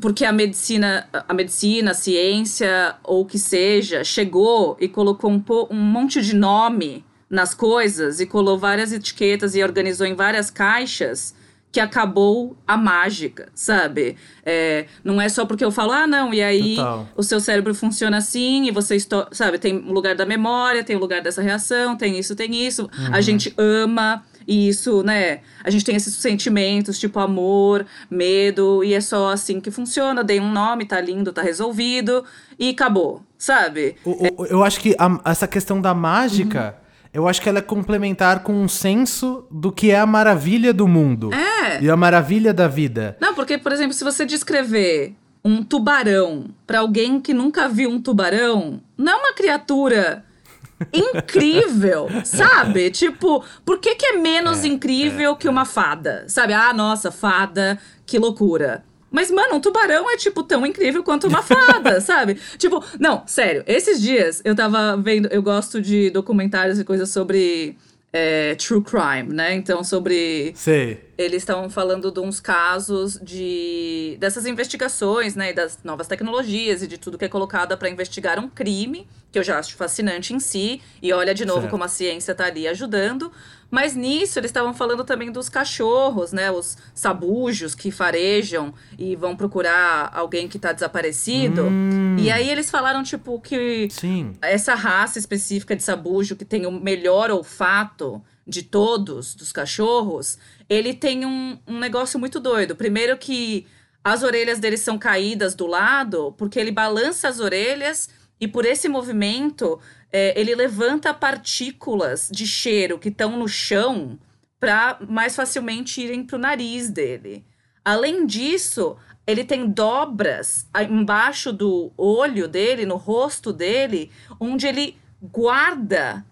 porque 0.00 0.24
a 0.24 0.32
medicina, 0.32 1.08
a 1.12 1.32
medicina, 1.32 1.92
a 1.92 1.94
ciência 1.94 2.96
ou 3.04 3.22
o 3.22 3.24
que 3.24 3.38
seja, 3.38 4.02
chegou 4.02 4.76
e 4.80 4.88
colocou 4.88 5.30
um, 5.30 5.42
um 5.70 5.76
monte 5.76 6.20
de 6.20 6.34
nome 6.34 7.04
nas 7.30 7.54
coisas 7.54 8.20
e 8.20 8.26
colou 8.26 8.58
várias 8.58 8.92
etiquetas 8.92 9.54
e 9.54 9.62
organizou 9.62 10.06
em 10.06 10.14
várias 10.14 10.50
caixas 10.50 11.34
que 11.70 11.80
acabou 11.80 12.56
a 12.66 12.76
mágica, 12.76 13.48
sabe? 13.54 14.16
É, 14.44 14.86
não 15.04 15.20
é 15.20 15.28
só 15.28 15.44
porque 15.44 15.64
eu 15.64 15.70
falo, 15.70 15.92
ah, 15.92 16.06
não, 16.06 16.32
e 16.32 16.42
aí 16.42 16.76
Total. 16.76 17.08
o 17.14 17.22
seu 17.22 17.40
cérebro 17.40 17.74
funciona 17.74 18.16
assim, 18.16 18.66
e 18.66 18.70
você, 18.70 18.96
sabe, 19.32 19.58
tem 19.58 19.76
o 19.76 19.92
lugar 19.92 20.14
da 20.14 20.24
memória, 20.24 20.82
tem 20.82 20.96
o 20.96 20.98
lugar 20.98 21.20
dessa 21.20 21.42
reação, 21.42 21.94
tem 21.94 22.18
isso, 22.18 22.34
tem 22.34 22.54
isso. 22.54 22.84
Uhum. 22.84 23.14
A 23.14 23.20
gente 23.20 23.52
ama, 23.58 24.24
e 24.48 24.66
isso, 24.66 25.02
né? 25.02 25.40
A 25.62 25.68
gente 25.68 25.84
tem 25.84 25.94
esses 25.94 26.14
sentimentos, 26.14 26.98
tipo 26.98 27.20
amor, 27.20 27.84
medo, 28.10 28.82
e 28.82 28.94
é 28.94 29.00
só 29.00 29.30
assim 29.30 29.60
que 29.60 29.70
funciona. 29.70 30.24
Dei 30.24 30.40
um 30.40 30.50
nome, 30.50 30.86
tá 30.86 30.98
lindo, 30.98 31.34
tá 31.34 31.42
resolvido, 31.42 32.24
e 32.58 32.70
acabou, 32.70 33.22
sabe? 33.36 33.96
O, 34.06 34.42
o, 34.42 34.46
eu 34.46 34.64
acho 34.64 34.80
que 34.80 34.96
a, 34.98 35.20
essa 35.30 35.46
questão 35.46 35.82
da 35.82 35.92
mágica. 35.92 36.74
Uhum. 36.80 36.87
Eu 37.12 37.26
acho 37.26 37.40
que 37.40 37.48
ela 37.48 37.58
é 37.58 37.62
complementar 37.62 38.42
com 38.42 38.52
um 38.52 38.68
senso 38.68 39.46
do 39.50 39.72
que 39.72 39.90
é 39.90 39.98
a 39.98 40.06
maravilha 40.06 40.72
do 40.72 40.86
mundo. 40.86 41.30
É. 41.32 41.82
E 41.82 41.90
a 41.90 41.96
maravilha 41.96 42.52
da 42.52 42.68
vida. 42.68 43.16
Não, 43.20 43.34
porque, 43.34 43.58
por 43.58 43.72
exemplo, 43.72 43.92
se 43.92 44.04
você 44.04 44.24
descrever 44.24 45.14
um 45.44 45.62
tubarão 45.62 46.46
para 46.66 46.80
alguém 46.80 47.20
que 47.20 47.32
nunca 47.32 47.68
viu 47.68 47.90
um 47.90 48.00
tubarão, 48.00 48.80
não 48.96 49.12
é 49.12 49.16
uma 49.16 49.32
criatura 49.32 50.24
incrível, 50.92 52.08
sabe? 52.24 52.90
Tipo, 52.90 53.44
por 53.64 53.78
que, 53.78 53.94
que 53.94 54.06
é 54.06 54.16
menos 54.18 54.64
é, 54.64 54.68
incrível 54.68 55.32
é, 55.32 55.36
que 55.36 55.48
uma 55.48 55.64
fada? 55.64 56.24
Sabe? 56.28 56.52
Ah, 56.52 56.72
nossa, 56.72 57.10
fada, 57.10 57.78
que 58.04 58.18
loucura. 58.18 58.84
Mas, 59.10 59.30
mano, 59.30 59.56
um 59.56 59.60
tubarão 59.60 60.10
é, 60.10 60.16
tipo, 60.16 60.42
tão 60.42 60.66
incrível 60.66 61.02
quanto 61.02 61.26
uma 61.26 61.42
fada, 61.42 62.00
sabe? 62.02 62.38
Tipo, 62.58 62.84
não, 62.98 63.26
sério, 63.26 63.64
esses 63.66 64.00
dias 64.00 64.42
eu 64.44 64.54
tava 64.54 64.96
vendo, 64.96 65.28
eu 65.28 65.42
gosto 65.42 65.80
de 65.80 66.10
documentários 66.10 66.78
e 66.78 66.84
coisas 66.84 67.08
sobre 67.10 67.76
é, 68.12 68.54
true 68.54 68.82
crime, 68.82 69.34
né? 69.34 69.54
Então, 69.54 69.84
sobre. 69.84 70.52
Sei. 70.54 71.08
Eles 71.16 71.42
estavam 71.42 71.68
falando 71.68 72.10
de 72.10 72.20
uns 72.20 72.40
casos 72.40 73.18
de. 73.20 74.16
dessas 74.18 74.46
investigações, 74.46 75.34
né? 75.34 75.50
E 75.50 75.52
das 75.52 75.78
novas 75.84 76.06
tecnologias 76.06 76.82
e 76.82 76.86
de 76.86 76.96
tudo 76.96 77.18
que 77.18 77.24
é 77.24 77.28
colocado 77.28 77.76
para 77.76 77.90
investigar 77.90 78.38
um 78.38 78.48
crime, 78.48 79.06
que 79.30 79.38
eu 79.38 79.42
já 79.42 79.58
acho 79.58 79.76
fascinante 79.76 80.32
em 80.32 80.40
si. 80.40 80.80
E 81.02 81.12
olha 81.12 81.34
de 81.34 81.44
novo 81.44 81.60
certo. 81.60 81.70
como 81.70 81.84
a 81.84 81.88
ciência 81.88 82.34
tá 82.34 82.46
ali 82.46 82.66
ajudando. 82.66 83.30
Mas 83.70 83.94
nisso 83.94 84.38
eles 84.38 84.48
estavam 84.48 84.72
falando 84.72 85.04
também 85.04 85.30
dos 85.30 85.48
cachorros, 85.48 86.32
né? 86.32 86.50
Os 86.50 86.78
sabujos 86.94 87.74
que 87.74 87.90
farejam 87.90 88.72
e 88.98 89.14
vão 89.14 89.36
procurar 89.36 90.10
alguém 90.14 90.48
que 90.48 90.58
tá 90.58 90.72
desaparecido. 90.72 91.64
Hum. 91.64 92.16
E 92.18 92.30
aí 92.30 92.48
eles 92.48 92.70
falaram, 92.70 93.02
tipo, 93.02 93.38
que 93.40 93.88
Sim. 93.90 94.32
essa 94.40 94.74
raça 94.74 95.18
específica 95.18 95.76
de 95.76 95.82
sabujo 95.82 96.34
que 96.34 96.44
tem 96.44 96.66
o 96.66 96.70
melhor 96.70 97.30
olfato 97.30 98.22
de 98.46 98.62
todos, 98.62 99.34
dos 99.34 99.52
cachorros, 99.52 100.38
ele 100.68 100.94
tem 100.94 101.26
um, 101.26 101.58
um 101.66 101.78
negócio 101.78 102.18
muito 102.18 102.40
doido. 102.40 102.74
Primeiro 102.74 103.18
que 103.18 103.66
as 104.02 104.22
orelhas 104.22 104.58
dele 104.58 104.78
são 104.78 104.96
caídas 104.96 105.54
do 105.54 105.66
lado, 105.66 106.34
porque 106.38 106.58
ele 106.58 106.70
balança 106.70 107.28
as 107.28 107.40
orelhas 107.40 108.08
e 108.40 108.46
por 108.46 108.64
esse 108.64 108.88
movimento 108.88 109.80
é, 110.12 110.38
ele 110.38 110.54
levanta 110.54 111.12
partículas 111.12 112.28
de 112.32 112.46
cheiro 112.46 112.98
que 112.98 113.08
estão 113.08 113.36
no 113.36 113.48
chão 113.48 114.18
para 114.58 114.98
mais 115.08 115.36
facilmente 115.36 116.00
irem 116.00 116.24
para 116.24 116.36
o 116.36 116.40
nariz 116.40 116.90
dele. 116.90 117.44
Além 117.84 118.26
disso, 118.26 118.96
ele 119.26 119.44
tem 119.44 119.68
dobras 119.68 120.66
embaixo 120.88 121.52
do 121.52 121.92
olho 121.96 122.48
dele, 122.48 122.84
no 122.84 122.96
rosto 122.96 123.52
dele, 123.52 124.10
onde 124.40 124.66
ele 124.66 124.96
guarda 125.22 126.24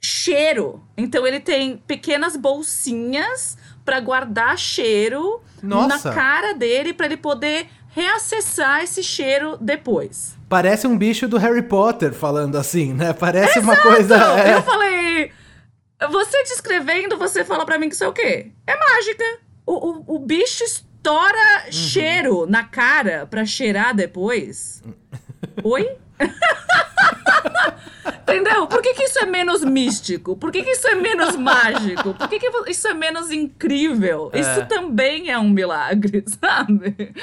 cheiro. 0.00 0.82
Então 0.96 1.26
ele 1.26 1.40
tem 1.40 1.78
pequenas 1.78 2.36
bolsinhas 2.36 3.56
para 3.84 4.00
guardar 4.00 4.58
cheiro 4.58 5.40
Nossa. 5.62 6.08
na 6.08 6.14
cara 6.14 6.54
dele 6.54 6.92
para 6.92 7.06
ele 7.06 7.16
poder 7.16 7.68
reacessar 7.94 8.82
esse 8.82 9.02
cheiro 9.02 9.56
depois. 9.60 10.36
Parece 10.48 10.86
um 10.86 10.98
bicho 10.98 11.28
do 11.28 11.38
Harry 11.38 11.62
Potter 11.62 12.12
falando 12.12 12.56
assim, 12.56 12.92
né? 12.92 13.12
Parece 13.12 13.58
Exato! 13.58 13.64
uma 13.64 13.76
coisa. 13.76 14.16
É... 14.40 14.54
Eu 14.54 14.62
falei. 14.62 15.32
Você 16.10 16.42
descrevendo, 16.42 17.16
você 17.16 17.44
fala 17.44 17.64
para 17.64 17.78
mim 17.78 17.88
que 17.88 17.94
isso 17.94 18.04
é 18.04 18.08
o 18.08 18.12
quê? 18.12 18.50
É 18.66 18.76
mágica. 18.76 19.24
O, 19.64 19.72
o, 19.72 20.16
o 20.16 20.18
bicho 20.18 20.62
estoura 20.64 21.64
uhum. 21.66 21.72
cheiro 21.72 22.46
na 22.46 22.64
cara 22.64 23.26
pra 23.26 23.46
cheirar 23.46 23.94
depois. 23.94 24.82
Oi? 25.62 25.88
Entendeu? 28.22 28.66
Por 28.66 28.82
que, 28.82 28.94
que 28.94 29.04
isso 29.04 29.18
é 29.18 29.26
menos 29.26 29.64
místico? 29.64 30.36
Por 30.36 30.50
que, 30.50 30.62
que 30.62 30.70
isso 30.70 30.88
é 30.88 30.94
menos 30.94 31.36
mágico? 31.36 32.14
Por 32.14 32.28
que, 32.28 32.38
que 32.38 32.50
isso 32.70 32.88
é 32.88 32.94
menos 32.94 33.30
incrível? 33.30 34.30
É. 34.32 34.40
Isso 34.40 34.66
também 34.66 35.30
é 35.30 35.38
um 35.38 35.48
milagre, 35.48 36.24
sabe? 36.40 37.14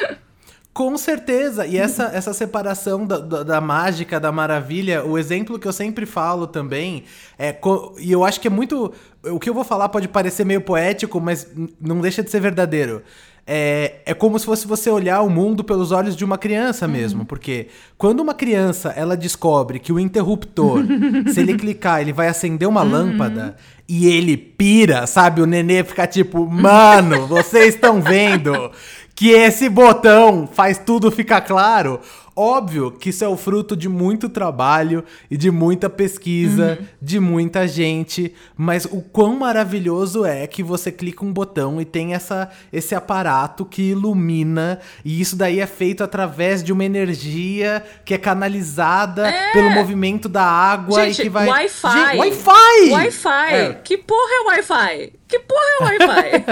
Com 0.73 0.97
certeza! 0.97 1.65
E 1.65 1.77
essa, 1.77 2.05
essa 2.15 2.33
separação 2.33 3.05
da, 3.05 3.17
da, 3.17 3.43
da, 3.43 3.61
mágica, 3.61 4.19
da 4.19 4.31
maravilha, 4.31 5.03
o 5.05 5.17
exemplo 5.17 5.59
que 5.59 5.67
eu 5.67 5.73
sempre 5.73 6.05
falo 6.05 6.47
também, 6.47 7.03
é, 7.37 7.55
e 7.99 8.11
eu 8.11 8.23
acho 8.23 8.39
que 8.39 8.47
é 8.47 8.51
muito. 8.51 8.93
O 9.23 9.39
que 9.39 9.49
eu 9.49 9.53
vou 9.53 9.63
falar 9.63 9.89
pode 9.89 10.07
parecer 10.07 10.45
meio 10.45 10.61
poético, 10.61 11.19
mas 11.19 11.47
não 11.79 11.99
deixa 11.99 12.23
de 12.23 12.31
ser 12.31 12.39
verdadeiro. 12.39 13.01
É, 13.45 13.95
é 14.05 14.13
como 14.13 14.37
se 14.37 14.45
fosse 14.45 14.67
você 14.67 14.89
olhar 14.89 15.21
o 15.21 15.29
mundo 15.29 15.63
pelos 15.63 15.91
olhos 15.91 16.15
de 16.15 16.23
uma 16.23 16.37
criança 16.37 16.85
uhum. 16.85 16.91
mesmo. 16.91 17.25
Porque 17.25 17.67
quando 17.97 18.19
uma 18.19 18.33
criança 18.33 18.93
ela 18.95 19.17
descobre 19.17 19.79
que 19.79 19.91
o 19.91 19.99
interruptor, 19.99 20.83
se 21.33 21.39
ele 21.39 21.55
clicar, 21.55 22.01
ele 22.01 22.13
vai 22.13 22.27
acender 22.27 22.67
uma 22.67 22.83
uhum. 22.83 22.91
lâmpada 22.91 23.55
e 23.89 24.07
ele 24.07 24.37
pira, 24.37 25.05
sabe? 25.05 25.41
O 25.41 25.45
nenê 25.45 25.83
fica 25.83 26.07
tipo, 26.07 26.47
mano, 26.47 27.27
vocês 27.27 27.75
estão 27.75 28.01
vendo 28.01 28.71
que 29.21 29.29
esse 29.29 29.69
botão 29.69 30.49
faz 30.51 30.79
tudo 30.79 31.11
ficar 31.11 31.41
claro. 31.41 31.99
Óbvio 32.35 32.89
que 32.89 33.09
isso 33.09 33.23
é 33.23 33.27
o 33.27 33.37
fruto 33.37 33.77
de 33.77 33.87
muito 33.87 34.27
trabalho 34.27 35.03
e 35.29 35.37
de 35.37 35.51
muita 35.51 35.91
pesquisa, 35.91 36.79
uhum. 36.79 36.87
de 36.99 37.19
muita 37.19 37.67
gente, 37.67 38.33
mas 38.57 38.85
o 38.85 38.99
quão 38.99 39.37
maravilhoso 39.37 40.25
é 40.25 40.47
que 40.47 40.63
você 40.63 40.91
clica 40.91 41.23
um 41.23 41.31
botão 41.31 41.79
e 41.79 41.85
tem 41.85 42.15
essa, 42.15 42.49
esse 42.73 42.95
aparato 42.95 43.63
que 43.63 43.91
ilumina, 43.91 44.79
e 45.05 45.21
isso 45.21 45.35
daí 45.35 45.59
é 45.59 45.67
feito 45.67 46.03
através 46.03 46.63
de 46.63 46.73
uma 46.73 46.83
energia 46.83 47.83
que 48.03 48.15
é 48.15 48.17
canalizada 48.17 49.27
é. 49.27 49.51
pelo 49.53 49.69
movimento 49.69 50.27
da 50.27 50.43
água 50.43 51.03
gente, 51.03 51.19
e 51.19 51.23
que 51.25 51.29
vai. 51.29 51.47
Wi-Fi! 51.47 52.17
Wi-Fi! 52.17 52.91
Wi-Fi! 52.91 53.53
É. 53.53 53.73
Que 53.83 53.97
porra 53.97 54.31
é 54.31 54.47
Wi-Fi? 54.47 55.13
Que 55.27 55.37
porra 55.37 55.61
é 55.61 55.83
Wi-Fi? 55.83 56.45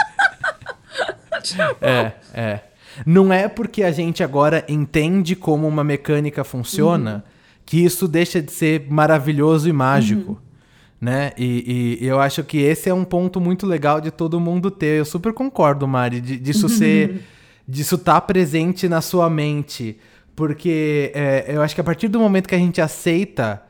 é, 1.80 2.12
é. 2.34 2.60
Não 3.06 3.32
é 3.32 3.48
porque 3.48 3.82
a 3.82 3.92
gente 3.92 4.22
agora 4.22 4.64
entende 4.68 5.36
como 5.36 5.66
uma 5.66 5.84
mecânica 5.84 6.42
funciona 6.44 7.16
uhum. 7.16 7.32
que 7.64 7.84
isso 7.84 8.08
deixa 8.08 8.42
de 8.42 8.50
ser 8.50 8.86
maravilhoso 8.90 9.68
e 9.68 9.72
mágico. 9.72 10.32
Uhum. 10.32 10.48
Né? 11.00 11.32
E, 11.38 11.98
e, 12.00 12.06
eu 12.06 12.18
acho 12.18 12.42
que 12.42 12.58
esse 12.58 12.88
é 12.88 12.94
um 12.94 13.04
ponto 13.04 13.40
muito 13.40 13.66
legal 13.66 14.00
de 14.00 14.10
todo 14.10 14.40
mundo 14.40 14.70
ter. 14.70 14.98
Eu 14.98 15.04
super 15.04 15.32
concordo, 15.32 15.86
Mari, 15.86 16.20
de, 16.20 16.36
disso 16.36 16.68
ser. 16.68 17.22
disso 17.66 17.94
estar 17.94 18.14
tá 18.14 18.20
presente 18.20 18.88
na 18.88 19.00
sua 19.00 19.30
mente. 19.30 19.96
Porque 20.34 21.12
é, 21.14 21.44
eu 21.48 21.62
acho 21.62 21.74
que 21.74 21.80
a 21.80 21.84
partir 21.84 22.08
do 22.08 22.18
momento 22.18 22.48
que 22.48 22.54
a 22.54 22.58
gente 22.58 22.80
aceita 22.80 23.62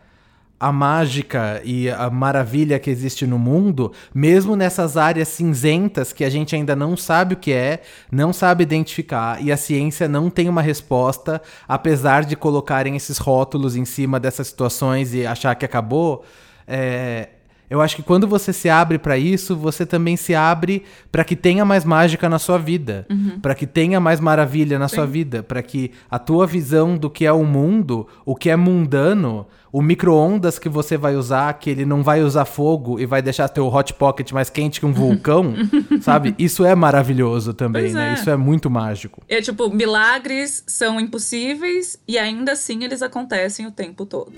a 0.60 0.72
mágica 0.72 1.60
e 1.64 1.88
a 1.88 2.10
maravilha 2.10 2.78
que 2.78 2.90
existe 2.90 3.26
no 3.26 3.38
mundo, 3.38 3.92
mesmo 4.12 4.56
nessas 4.56 4.96
áreas 4.96 5.28
cinzentas 5.28 6.12
que 6.12 6.24
a 6.24 6.30
gente 6.30 6.56
ainda 6.56 6.74
não 6.74 6.96
sabe 6.96 7.34
o 7.34 7.36
que 7.36 7.52
é, 7.52 7.82
não 8.10 8.32
sabe 8.32 8.64
identificar 8.64 9.42
e 9.42 9.52
a 9.52 9.56
ciência 9.56 10.08
não 10.08 10.28
tem 10.28 10.48
uma 10.48 10.62
resposta, 10.62 11.40
apesar 11.66 12.24
de 12.24 12.34
colocarem 12.34 12.96
esses 12.96 13.18
rótulos 13.18 13.76
em 13.76 13.84
cima 13.84 14.18
dessas 14.18 14.48
situações 14.48 15.14
e 15.14 15.26
achar 15.26 15.54
que 15.54 15.64
acabou. 15.64 16.24
É, 16.66 17.28
eu 17.70 17.80
acho 17.80 17.96
que 17.96 18.02
quando 18.02 18.26
você 18.26 18.52
se 18.52 18.68
abre 18.68 18.98
para 18.98 19.18
isso, 19.18 19.54
você 19.56 19.84
também 19.84 20.16
se 20.16 20.34
abre 20.34 20.82
para 21.12 21.24
que 21.24 21.36
tenha 21.36 21.64
mais 21.64 21.84
mágica 21.84 22.28
na 22.28 22.38
sua 22.38 22.58
vida, 22.58 23.06
uhum. 23.10 23.38
para 23.40 23.54
que 23.54 23.66
tenha 23.66 24.00
mais 24.00 24.20
maravilha 24.20 24.78
na 24.78 24.88
Sim. 24.88 24.96
sua 24.96 25.06
vida, 25.06 25.42
para 25.42 25.62
que 25.62 25.92
a 26.10 26.18
tua 26.18 26.46
visão 26.46 26.96
do 26.96 27.10
que 27.10 27.26
é 27.26 27.32
o 27.32 27.44
mundo, 27.44 28.06
o 28.24 28.34
que 28.34 28.48
é 28.48 28.56
mundano, 28.56 29.46
o 29.70 29.82
micro-ondas 29.82 30.58
que 30.58 30.68
você 30.68 30.96
vai 30.96 31.14
usar, 31.14 31.52
que 31.54 31.68
ele 31.68 31.84
não 31.84 32.02
vai 32.02 32.22
usar 32.22 32.46
fogo 32.46 32.98
e 32.98 33.04
vai 33.04 33.20
deixar 33.20 33.48
teu 33.48 33.66
hot 33.66 33.92
pocket 33.94 34.32
mais 34.32 34.48
quente 34.48 34.80
que 34.80 34.86
um 34.86 34.92
vulcão, 34.92 35.54
sabe? 36.00 36.34
Isso 36.38 36.64
é 36.64 36.74
maravilhoso 36.74 37.52
também, 37.52 37.82
pois 37.82 37.94
né? 37.94 38.10
É. 38.10 38.14
Isso 38.14 38.30
é 38.30 38.36
muito 38.36 38.70
mágico. 38.70 39.22
É 39.28 39.42
tipo, 39.42 39.68
milagres 39.68 40.64
são 40.66 40.98
impossíveis 40.98 41.98
e 42.08 42.18
ainda 42.18 42.52
assim 42.52 42.82
eles 42.82 43.02
acontecem 43.02 43.66
o 43.66 43.70
tempo 43.70 44.06
todo. 44.06 44.32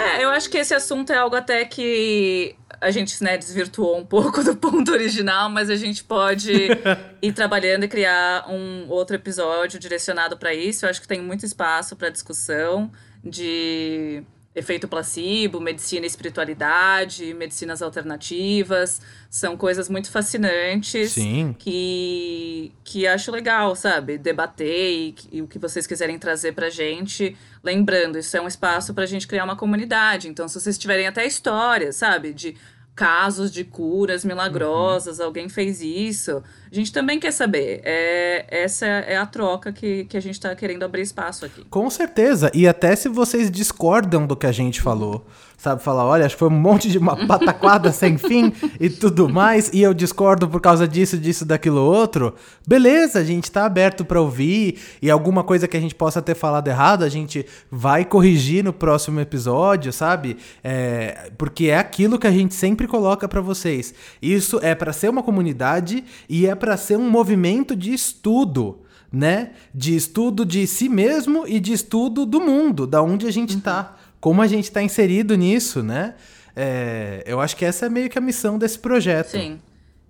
É, 0.00 0.24
eu 0.24 0.30
acho 0.30 0.48
que 0.48 0.58
esse 0.58 0.74
assunto 0.74 1.12
é 1.12 1.16
algo 1.16 1.36
até 1.36 1.64
que 1.64 2.56
a 2.80 2.90
gente 2.90 3.22
né, 3.22 3.36
desvirtuou 3.36 3.98
um 3.98 4.06
pouco 4.06 4.42
do 4.42 4.56
ponto 4.56 4.90
original, 4.90 5.50
mas 5.50 5.68
a 5.68 5.76
gente 5.76 6.02
pode 6.02 6.52
ir 7.20 7.32
trabalhando 7.32 7.84
e 7.84 7.88
criar 7.88 8.46
um 8.48 8.88
outro 8.88 9.16
episódio 9.16 9.78
direcionado 9.78 10.38
para 10.38 10.54
isso. 10.54 10.86
Eu 10.86 10.90
acho 10.90 11.00
que 11.00 11.08
tem 11.08 11.20
muito 11.20 11.44
espaço 11.44 11.94
para 11.94 12.08
discussão 12.08 12.90
de 13.22 14.22
efeito 14.54 14.88
placebo, 14.88 15.60
medicina 15.60 16.04
e 16.04 16.08
espiritualidade, 16.08 17.32
medicinas 17.34 17.80
alternativas, 17.82 19.00
são 19.28 19.56
coisas 19.56 19.88
muito 19.88 20.10
fascinantes 20.10 21.12
Sim. 21.12 21.54
que 21.58 22.72
que 22.82 23.06
acho 23.06 23.30
legal, 23.30 23.76
sabe, 23.76 24.18
debater 24.18 24.90
e, 24.90 25.14
e 25.30 25.42
o 25.42 25.46
que 25.46 25.58
vocês 25.58 25.86
quiserem 25.86 26.18
trazer 26.18 26.52
pra 26.52 26.68
gente, 26.68 27.36
lembrando, 27.62 28.18
isso 28.18 28.36
é 28.36 28.40
um 28.40 28.48
espaço 28.48 28.92
pra 28.92 29.06
gente 29.06 29.28
criar 29.28 29.44
uma 29.44 29.54
comunidade. 29.54 30.28
Então, 30.28 30.48
se 30.48 30.60
vocês 30.60 30.76
tiverem 30.76 31.06
até 31.06 31.24
histórias, 31.24 31.94
sabe, 31.94 32.32
de 32.32 32.56
casos 32.94 33.50
de 33.50 33.64
curas 33.64 34.24
milagrosas, 34.24 35.18
uhum. 35.18 35.26
alguém 35.26 35.48
fez 35.48 35.80
isso. 35.80 36.42
A 36.70 36.74
gente 36.74 36.92
também 36.92 37.18
quer 37.18 37.32
saber. 37.32 37.80
É, 37.84 38.44
essa 38.48 38.86
é 38.86 39.16
a 39.16 39.26
troca 39.26 39.72
que, 39.72 40.04
que 40.04 40.16
a 40.16 40.20
gente 40.20 40.34
está 40.34 40.54
querendo 40.54 40.84
abrir 40.84 41.02
espaço 41.02 41.44
aqui. 41.44 41.64
Com 41.70 41.88
certeza. 41.88 42.50
E 42.54 42.68
até 42.68 42.94
se 42.94 43.08
vocês 43.08 43.50
discordam 43.50 44.26
do 44.26 44.36
que 44.36 44.46
a 44.46 44.52
gente 44.52 44.80
falou 44.80 45.26
sabe? 45.60 45.82
Falar, 45.82 46.06
olha, 46.06 46.24
acho 46.24 46.36
que 46.36 46.38
foi 46.38 46.48
um 46.48 46.58
monte 46.58 46.88
de 46.88 46.96
uma 46.96 47.26
pataquada 47.26 47.92
sem 47.92 48.16
fim 48.16 48.50
e 48.80 48.88
tudo 48.88 49.28
mais, 49.28 49.70
e 49.74 49.82
eu 49.82 49.92
discordo 49.92 50.48
por 50.48 50.58
causa 50.58 50.88
disso, 50.88 51.18
disso, 51.18 51.44
daquilo 51.44 51.82
outro. 51.82 52.34
Beleza, 52.66 53.18
a 53.18 53.24
gente 53.24 53.52
tá 53.52 53.66
aberto 53.66 54.02
para 54.02 54.18
ouvir 54.18 54.78
e 55.02 55.10
alguma 55.10 55.44
coisa 55.44 55.68
que 55.68 55.76
a 55.76 55.80
gente 55.80 55.94
possa 55.94 56.22
ter 56.22 56.34
falado 56.34 56.66
errado, 56.66 57.04
a 57.04 57.10
gente 57.10 57.44
vai 57.70 58.06
corrigir 58.06 58.64
no 58.64 58.72
próximo 58.72 59.20
episódio, 59.20 59.92
sabe? 59.92 60.38
É, 60.64 61.30
porque 61.36 61.66
é 61.66 61.76
aquilo 61.76 62.18
que 62.18 62.26
a 62.26 62.32
gente 62.32 62.54
sempre 62.54 62.88
coloca 62.88 63.28
para 63.28 63.42
vocês. 63.42 63.92
Isso 64.22 64.58
é 64.62 64.74
para 64.74 64.94
ser 64.94 65.10
uma 65.10 65.22
comunidade 65.22 66.02
e 66.26 66.46
é 66.46 66.54
para 66.54 66.74
ser 66.78 66.96
um 66.96 67.10
movimento 67.10 67.76
de 67.76 67.92
estudo 67.92 68.78
né? 69.12 69.50
De 69.74 69.96
estudo 69.96 70.44
de 70.44 70.68
si 70.68 70.88
mesmo 70.88 71.44
e 71.44 71.58
de 71.58 71.72
estudo 71.72 72.24
do 72.24 72.40
mundo, 72.40 72.86
da 72.86 73.02
onde 73.02 73.26
a 73.26 73.32
gente 73.32 73.56
está 73.56 73.96
como 74.20 74.42
a 74.42 74.46
gente 74.46 74.64
está 74.64 74.82
inserido 74.82 75.34
nisso, 75.34 75.82
né? 75.82 76.14
É, 76.54 77.22
eu 77.26 77.40
acho 77.40 77.56
que 77.56 77.64
essa 77.64 77.86
é 77.86 77.88
meio 77.88 78.10
que 78.10 78.18
a 78.18 78.20
missão 78.20 78.58
desse 78.58 78.78
projeto. 78.78 79.30
Sim. 79.30 79.60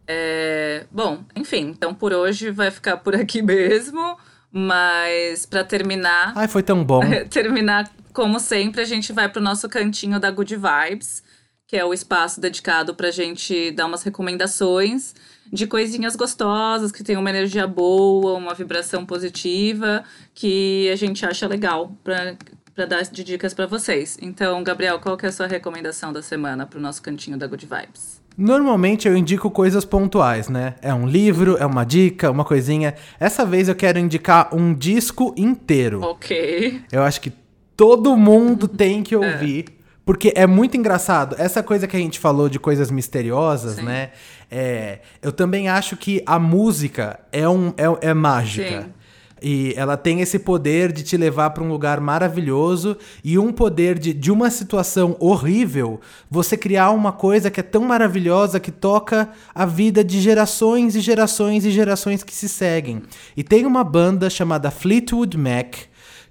É, 0.07 0.85
bom, 0.91 1.23
enfim, 1.37 1.69
então 1.69 1.95
por 1.95 2.13
hoje 2.13 2.51
vai 2.51 2.71
ficar 2.71 2.97
por 2.97 3.15
aqui 3.15 3.41
mesmo. 3.43 4.17
Mas 4.53 5.47
para 5.47 5.63
terminar. 5.63 6.33
Ai, 6.35 6.49
foi 6.49 6.63
tão 6.63 6.83
bom. 6.83 7.01
terminar, 7.31 7.89
como 8.13 8.41
sempre, 8.41 8.81
a 8.81 8.85
gente 8.85 9.13
vai 9.13 9.29
pro 9.29 9.41
nosso 9.41 9.69
cantinho 9.69 10.19
da 10.19 10.29
Good 10.31 10.57
Vibes, 10.57 11.23
que 11.69 11.77
é 11.77 11.85
o 11.85 11.95
espaço 11.95 12.41
dedicado 12.41 12.95
pra 12.97 13.13
gente 13.13 13.71
dar 13.71 13.87
umas 13.87 14.03
recomendações 14.03 15.15
de 15.53 15.67
coisinhas 15.67 16.17
gostosas, 16.17 16.93
que 16.93 17.03
tem 17.03 17.17
uma 17.17 17.31
energia 17.31 17.67
boa, 17.67 18.35
uma 18.35 18.55
vibração 18.55 19.05
positiva, 19.05 20.05
que 20.35 20.89
a 20.93 20.97
gente 20.97 21.25
acha 21.25 21.47
legal 21.47 21.97
pra, 22.05 22.37
pra 22.81 22.87
dar 22.87 23.03
de 23.03 23.23
dicas 23.23 23.53
para 23.53 23.67
vocês. 23.67 24.17
Então, 24.23 24.63
Gabriel, 24.65 24.99
qual 24.99 25.15
que 25.15 25.27
é 25.27 25.29
a 25.29 25.33
sua 25.33 25.47
recomendação 25.47 26.15
da 26.15 26.23
semana 26.23 26.65
pro 26.65 26.81
nosso 26.81 27.03
cantinho 27.03 27.37
da 27.37 27.47
Good 27.47 27.67
Vibes? 27.67 28.23
Normalmente 28.39 29.07
eu 29.07 29.15
indico 29.15 29.51
coisas 29.51 29.85
pontuais, 29.85 30.49
né? 30.49 30.77
É 30.81 30.95
um 30.95 31.07
livro, 31.07 31.59
é 31.59 31.67
uma 31.67 31.85
dica, 31.85 32.31
uma 32.31 32.43
coisinha. 32.43 32.95
Essa 33.19 33.45
vez 33.45 33.69
eu 33.69 33.75
quero 33.75 33.99
indicar 33.99 34.55
um 34.55 34.73
disco 34.73 35.35
inteiro. 35.37 36.01
Ok. 36.01 36.81
Eu 36.91 37.03
acho 37.03 37.21
que 37.21 37.31
todo 37.77 38.17
mundo 38.17 38.67
tem 38.69 39.03
que 39.03 39.15
ouvir. 39.15 39.67
É. 39.77 39.81
Porque 40.03 40.33
é 40.35 40.47
muito 40.47 40.77
engraçado. 40.77 41.37
Essa 41.39 41.63
coisa 41.63 41.87
que 41.87 41.95
a 41.95 42.01
gente 42.01 42.19
falou 42.19 42.49
de 42.49 42.59
coisas 42.59 42.91
misteriosas, 42.91 43.75
Sim. 43.75 43.83
né? 43.83 44.11
É, 44.51 45.01
eu 45.21 45.31
também 45.31 45.69
acho 45.69 45.99
que 45.99 46.23
a 46.25 46.39
música 46.39 47.21
é, 47.31 47.47
um, 47.47 47.69
é, 47.77 48.09
é 48.09 48.15
mágica. 48.15 48.83
Sim. 48.83 49.00
E 49.43 49.73
ela 49.77 49.97
tem 49.97 50.21
esse 50.21 50.39
poder 50.39 50.93
de 50.93 51.03
te 51.03 51.17
levar 51.17 51.51
para 51.51 51.63
um 51.63 51.69
lugar 51.69 52.01
maravilhoso 52.01 52.97
e 53.25 53.39
um 53.39 53.53
poder 53.53 53.99
de, 53.99 54.13
de 54.13 54.31
uma 54.31 54.51
situação 54.51 55.17
horrível, 55.19 56.01
você 56.31 56.57
criar 56.57 56.91
uma 56.91 57.13
coisa 57.13 57.51
que 57.51 57.61
é 57.61 57.63
tão 57.63 57.83
maravilhosa 57.83 58.61
que 58.61 58.71
toca 58.71 59.31
a 59.55 59.65
vida 59.65 60.05
de 60.05 60.21
gerações 60.21 60.95
e 60.95 61.01
gerações 61.01 61.65
e 61.65 61.71
gerações 61.71 62.23
que 62.23 62.35
se 62.35 62.49
seguem. 62.49 63.03
E 63.37 63.43
tem 63.43 63.65
uma 63.65 63.83
banda 63.83 64.29
chamada 64.29 64.71
Fleetwood 64.71 65.37
Mac, 65.39 65.77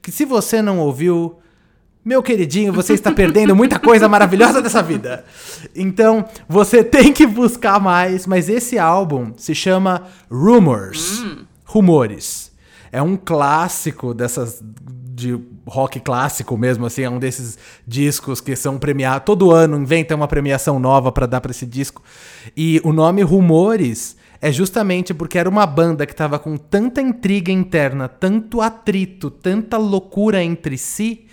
que 0.01 0.11
se 0.11 0.23
você 0.25 0.61
não 0.61 0.79
ouviu, 0.79 1.39
meu 2.03 2.23
queridinho, 2.23 2.71
você 2.71 2.93
está 2.93 3.11
perdendo 3.11 3.55
muita 3.55 3.77
coisa 3.77 4.07
maravilhosa 4.07 4.61
dessa 4.61 4.81
vida. 4.81 5.25
Então, 5.75 6.25
você 6.47 6.83
tem 6.83 7.11
que 7.11 7.27
buscar 7.27 7.79
mais, 7.79 8.25
mas 8.25 8.49
esse 8.49 8.79
álbum 8.79 9.33
se 9.35 9.53
chama 9.53 10.03
Rumors. 10.31 11.19
Hum. 11.19 11.45
Rumores. 11.65 12.48
É 12.91 13.01
um 13.01 13.15
clássico 13.15 14.13
dessas 14.13 14.61
de 15.19 15.37
rock 15.67 15.99
clássico 15.99 16.57
mesmo, 16.57 16.85
assim, 16.85 17.03
é 17.03 17.09
um 17.09 17.19
desses 17.19 17.57
discos 17.85 18.39
que 18.39 18.55
são 18.55 18.79
premiados. 18.79 19.25
Todo 19.25 19.51
ano 19.51 19.77
inventa 19.77 20.15
uma 20.15 20.27
premiação 20.27 20.79
nova 20.79 21.11
para 21.11 21.25
dar 21.25 21.41
para 21.41 21.51
esse 21.51 21.65
disco. 21.65 22.01
E 22.55 22.81
o 22.83 22.93
nome 22.93 23.21
Rumores 23.21 24.15
é 24.41 24.51
justamente 24.51 25.13
porque 25.13 25.37
era 25.37 25.49
uma 25.49 25.65
banda 25.65 26.05
que 26.05 26.15
tava 26.15 26.39
com 26.39 26.55
tanta 26.55 27.01
intriga 27.01 27.51
interna, 27.51 28.07
tanto 28.07 28.61
atrito, 28.61 29.29
tanta 29.29 29.77
loucura 29.77 30.41
entre 30.41 30.77
si, 30.77 31.25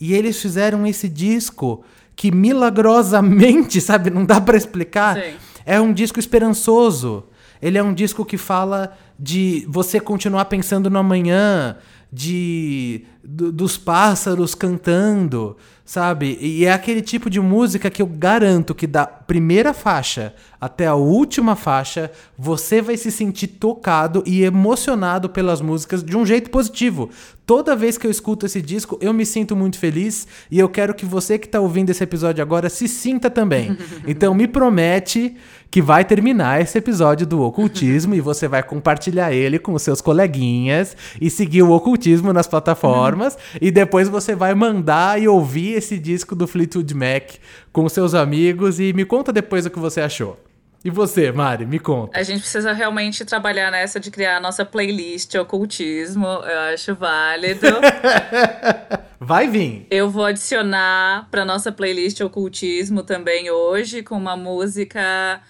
e 0.00 0.14
eles 0.14 0.40
fizeram 0.40 0.86
esse 0.86 1.08
disco 1.08 1.84
que 2.16 2.30
milagrosamente, 2.30 3.80
sabe, 3.80 4.08
não 4.08 4.24
dá 4.24 4.40
para 4.40 4.56
explicar. 4.56 5.16
Sim. 5.16 5.34
É 5.66 5.80
um 5.80 5.92
disco 5.92 6.18
esperançoso. 6.18 7.24
Ele 7.60 7.78
é 7.78 7.82
um 7.82 7.94
disco 7.94 8.24
que 8.24 8.36
fala 8.36 8.96
de 9.18 9.64
você 9.68 10.00
continuar 10.00 10.46
pensando 10.46 10.90
no 10.90 10.98
amanhã, 10.98 11.76
de 12.12 13.04
do, 13.24 13.50
dos 13.50 13.78
pássaros 13.78 14.54
cantando, 14.54 15.56
sabe? 15.84 16.38
E 16.40 16.64
é 16.64 16.72
aquele 16.72 17.00
tipo 17.00 17.30
de 17.30 17.40
música 17.40 17.90
que 17.90 18.02
eu 18.02 18.06
garanto 18.06 18.74
que 18.74 18.86
da 18.86 19.06
primeira 19.06 19.72
faixa 19.72 20.34
até 20.64 20.86
a 20.86 20.94
última 20.94 21.54
faixa, 21.54 22.10
você 22.38 22.80
vai 22.80 22.96
se 22.96 23.10
sentir 23.10 23.48
tocado 23.48 24.22
e 24.24 24.42
emocionado 24.42 25.28
pelas 25.28 25.60
músicas 25.60 26.02
de 26.02 26.16
um 26.16 26.24
jeito 26.24 26.48
positivo. 26.48 27.10
Toda 27.44 27.76
vez 27.76 27.98
que 27.98 28.06
eu 28.06 28.10
escuto 28.10 28.46
esse 28.46 28.62
disco, 28.62 28.96
eu 28.98 29.12
me 29.12 29.26
sinto 29.26 29.54
muito 29.54 29.78
feliz 29.78 30.26
e 30.50 30.58
eu 30.58 30.66
quero 30.66 30.94
que 30.94 31.04
você 31.04 31.38
que 31.38 31.44
está 31.44 31.60
ouvindo 31.60 31.90
esse 31.90 32.02
episódio 32.02 32.40
agora 32.40 32.70
se 32.70 32.88
sinta 32.88 33.28
também. 33.28 33.76
Então 34.06 34.34
me 34.34 34.46
promete 34.46 35.36
que 35.70 35.82
vai 35.82 36.04
terminar 36.04 36.60
esse 36.60 36.78
episódio 36.78 37.26
do 37.26 37.42
ocultismo 37.42 38.14
e 38.14 38.20
você 38.20 38.48
vai 38.48 38.62
compartilhar 38.62 39.32
ele 39.32 39.58
com 39.58 39.74
os 39.74 39.82
seus 39.82 40.00
coleguinhas 40.00 40.96
e 41.20 41.28
seguir 41.28 41.62
o 41.62 41.72
ocultismo 41.72 42.32
nas 42.32 42.46
plataformas 42.46 43.13
e 43.60 43.70
depois 43.70 44.08
você 44.08 44.34
vai 44.34 44.54
mandar 44.54 45.20
e 45.20 45.28
ouvir 45.28 45.72
esse 45.72 45.98
disco 45.98 46.34
do 46.34 46.46
Fleetwood 46.46 46.94
Mac 46.94 47.32
com 47.72 47.88
seus 47.88 48.14
amigos 48.14 48.80
e 48.80 48.92
me 48.92 49.04
conta 49.04 49.32
depois 49.32 49.66
o 49.66 49.70
que 49.70 49.78
você 49.78 50.00
achou. 50.00 50.38
E 50.84 50.90
você, 50.90 51.32
Mari, 51.32 51.64
me 51.64 51.78
conta. 51.78 52.18
A 52.18 52.22
gente 52.22 52.40
precisa 52.40 52.74
realmente 52.74 53.24
trabalhar 53.24 53.70
nessa 53.70 53.98
de 53.98 54.10
criar 54.10 54.36
a 54.36 54.40
nossa 54.40 54.66
playlist 54.66 55.34
ocultismo. 55.34 56.26
Eu 56.26 56.74
acho 56.74 56.94
válido. 56.94 57.66
Vai 59.18 59.48
vir. 59.48 59.86
Eu 59.90 60.10
vou 60.10 60.26
adicionar 60.26 61.26
para 61.30 61.42
nossa 61.42 61.72
playlist 61.72 62.20
ocultismo 62.20 63.02
também 63.02 63.50
hoje 63.50 64.02
com 64.02 64.14
uma 64.14 64.36
música 64.36 65.40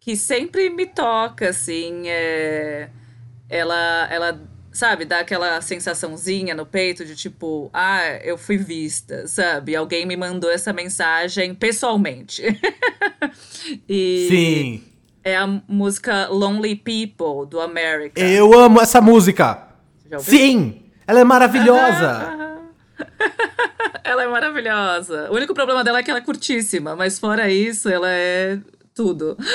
que 0.00 0.16
sempre 0.16 0.68
me 0.70 0.86
toca, 0.86 1.50
assim. 1.50 2.08
É... 2.08 2.88
Ela, 3.48 4.08
ela 4.10 4.40
sabe, 4.72 5.04
dá 5.04 5.20
aquela 5.20 5.60
sensaçãozinha 5.60 6.54
no 6.54 6.64
peito 6.64 7.04
de 7.04 7.16
tipo, 7.16 7.70
ah, 7.72 8.18
eu 8.22 8.38
fui 8.38 8.56
vista, 8.56 9.26
sabe? 9.26 9.74
Alguém 9.74 10.06
me 10.06 10.16
mandou 10.16 10.50
essa 10.50 10.72
mensagem 10.72 11.54
pessoalmente. 11.54 12.42
e 13.88 14.26
Sim. 14.28 14.84
É 15.22 15.36
a 15.36 15.46
música 15.46 16.28
Lonely 16.28 16.76
People 16.76 17.46
do 17.48 17.60
America. 17.60 18.18
Eu 18.18 18.58
amo 18.58 18.80
essa 18.80 19.02
música. 19.02 19.68
Sim, 20.18 20.82
ela 21.06 21.20
é 21.20 21.24
maravilhosa. 21.24 22.58
ela 24.02 24.22
é 24.22 24.26
maravilhosa. 24.26 25.30
O 25.30 25.34
único 25.34 25.52
problema 25.52 25.84
dela 25.84 25.98
é 25.98 26.02
que 26.02 26.10
ela 26.10 26.20
é 26.20 26.22
curtíssima, 26.22 26.96
mas 26.96 27.18
fora 27.18 27.50
isso, 27.50 27.88
ela 27.88 28.08
é 28.08 28.58
tudo. 29.00 29.34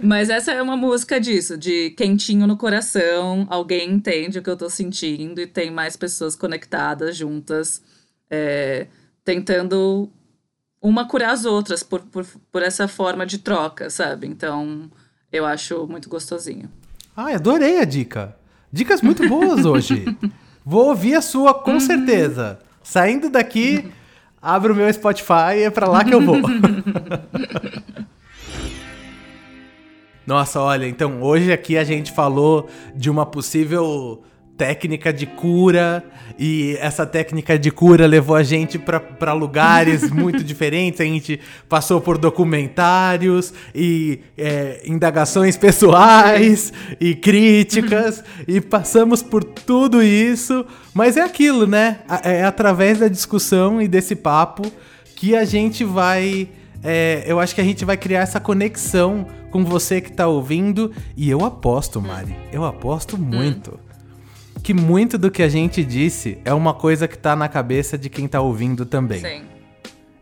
Mas 0.00 0.30
essa 0.30 0.52
é 0.52 0.62
uma 0.62 0.74
música 0.74 1.20
disso, 1.20 1.58
de 1.58 1.90
quentinho 1.90 2.46
no 2.46 2.56
coração, 2.56 3.46
alguém 3.50 3.90
entende 3.90 4.38
o 4.38 4.42
que 4.42 4.48
eu 4.48 4.56
tô 4.56 4.70
sentindo 4.70 5.38
e 5.38 5.46
tem 5.46 5.70
mais 5.70 5.98
pessoas 5.98 6.34
conectadas 6.34 7.14
juntas, 7.14 7.82
é, 8.30 8.86
tentando 9.22 10.08
uma 10.80 11.06
curar 11.06 11.32
as 11.32 11.44
outras 11.44 11.82
por, 11.82 12.00
por, 12.00 12.24
por 12.50 12.62
essa 12.62 12.88
forma 12.88 13.26
de 13.26 13.36
troca, 13.36 13.90
sabe? 13.90 14.26
Então, 14.26 14.90
eu 15.30 15.44
acho 15.44 15.86
muito 15.86 16.08
gostosinho. 16.08 16.70
Ai, 17.14 17.34
adorei 17.34 17.80
a 17.80 17.84
dica. 17.84 18.34
Dicas 18.72 19.02
muito 19.02 19.28
boas 19.28 19.66
hoje. 19.66 20.06
Vou 20.64 20.88
ouvir 20.88 21.16
a 21.16 21.20
sua 21.20 21.52
com 21.52 21.72
uhum. 21.72 21.80
certeza. 21.80 22.58
Saindo 22.82 23.28
daqui, 23.28 23.92
abro 24.42 24.72
o 24.74 24.76
meu 24.76 24.92
Spotify 24.92 25.58
e 25.58 25.62
é 25.62 25.70
pra 25.70 25.88
lá 25.88 26.04
que 26.04 26.12
eu 26.12 26.20
vou. 26.20 26.36
Nossa, 30.26 30.60
olha, 30.60 30.86
então 30.86 31.22
hoje 31.22 31.52
aqui 31.52 31.76
a 31.78 31.84
gente 31.84 32.12
falou 32.12 32.68
de 32.94 33.08
uma 33.10 33.24
possível 33.26 34.22
técnica 34.62 35.12
de 35.12 35.26
cura 35.26 36.04
e 36.38 36.76
essa 36.78 37.04
técnica 37.04 37.58
de 37.58 37.68
cura 37.68 38.06
levou 38.06 38.36
a 38.36 38.44
gente 38.44 38.78
para 38.78 39.32
lugares 39.32 40.08
muito 40.14 40.44
diferentes. 40.44 41.00
A 41.00 41.04
gente 41.04 41.40
passou 41.68 42.00
por 42.00 42.16
documentários 42.16 43.52
e 43.74 44.20
é, 44.38 44.80
indagações 44.86 45.56
pessoais 45.56 46.72
e 47.00 47.12
críticas 47.12 48.22
e 48.46 48.60
passamos 48.60 49.20
por 49.20 49.42
tudo 49.42 50.00
isso. 50.00 50.64
Mas 50.94 51.16
é 51.16 51.22
aquilo, 51.22 51.66
né? 51.66 51.98
É 52.22 52.44
através 52.44 53.00
da 53.00 53.08
discussão 53.08 53.82
e 53.82 53.88
desse 53.88 54.14
papo 54.14 54.62
que 55.16 55.34
a 55.34 55.44
gente 55.44 55.82
vai. 55.82 56.48
É, 56.84 57.24
eu 57.26 57.40
acho 57.40 57.52
que 57.52 57.60
a 57.60 57.64
gente 57.64 57.84
vai 57.84 57.96
criar 57.96 58.20
essa 58.20 58.38
conexão 58.38 59.26
com 59.50 59.64
você 59.64 60.00
que 60.00 60.10
está 60.10 60.28
ouvindo. 60.28 60.92
E 61.16 61.28
eu 61.28 61.44
aposto, 61.44 62.00
Mari, 62.00 62.36
eu 62.52 62.64
aposto 62.64 63.18
muito. 63.18 63.72
Hum 63.72 63.91
que 64.62 64.72
muito 64.72 65.18
do 65.18 65.30
que 65.30 65.42
a 65.42 65.48
gente 65.48 65.84
disse 65.84 66.38
é 66.44 66.54
uma 66.54 66.72
coisa 66.72 67.08
que 67.08 67.18
tá 67.18 67.34
na 67.34 67.48
cabeça 67.48 67.98
de 67.98 68.08
quem 68.08 68.28
tá 68.28 68.40
ouvindo 68.40 68.86
também. 68.86 69.20
Sim. 69.20 69.42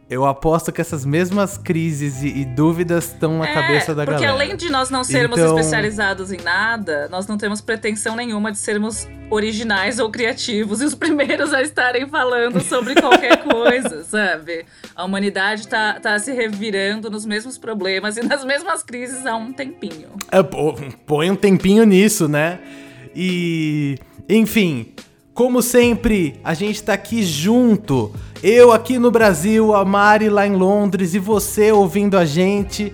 Eu 0.09 0.27
aposto 0.27 0.73
que 0.73 0.81
essas 0.81 1.05
mesmas 1.05 1.57
crises 1.57 2.21
e, 2.21 2.41
e 2.41 2.45
dúvidas 2.45 3.13
estão 3.13 3.39
na 3.39 3.49
é, 3.49 3.55
cabeça 3.55 3.95
da 3.95 4.05
porque 4.05 4.25
galera. 4.25 4.33
Porque 4.33 4.45
além 4.45 4.57
de 4.57 4.69
nós 4.69 4.91
não 4.91 5.05
sermos 5.05 5.39
então... 5.39 5.57
especializados 5.57 6.33
em 6.33 6.39
nada, 6.39 7.09
nós 7.09 7.29
não 7.29 7.39
temos 7.39 7.61
pretensão 7.61 8.17
nenhuma 8.17 8.51
de 8.51 8.59
sermos 8.59 9.07
originais 9.31 10.01
ou 10.01 10.11
criativos 10.11 10.81
e 10.81 10.85
os 10.85 10.97
primeiros 10.99 11.55
a 11.55 11.63
estarem 11.63 12.09
falando 12.09 12.61
sobre 12.61 12.97
qualquer 12.97 13.37
coisa, 13.47 14.03
sabe? 14.03 14.67
A 14.97 15.05
humanidade 15.05 15.69
tá, 15.69 16.01
tá 16.01 16.19
se 16.19 16.33
revirando 16.33 17.09
nos 17.09 17.25
mesmos 17.25 17.57
problemas 17.57 18.17
e 18.17 18.23
nas 18.25 18.45
mesmas 18.45 18.83
crises 18.83 19.25
há 19.25 19.37
um 19.37 19.53
tempinho. 19.53 20.09
É, 20.33 20.43
põe 21.07 21.31
um 21.31 21.37
tempinho 21.37 21.85
nisso, 21.85 22.27
né? 22.27 22.59
E 23.15 23.97
enfim, 24.31 24.87
Como 25.33 25.63
sempre, 25.63 26.39
a 26.45 26.53
gente 26.55 26.83
tá 26.83 26.93
aqui 26.93 27.23
junto. 27.23 28.13
Eu 28.43 28.73
aqui 28.73 28.99
no 28.99 29.11
Brasil, 29.11 29.75
a 29.75 29.85
Mari 29.85 30.29
lá 30.29 30.47
em 30.47 30.55
Londres 30.55 31.15
e 31.15 31.19
você 31.19 31.73
ouvindo 31.73 32.19
a 32.19 32.25
gente. 32.25 32.93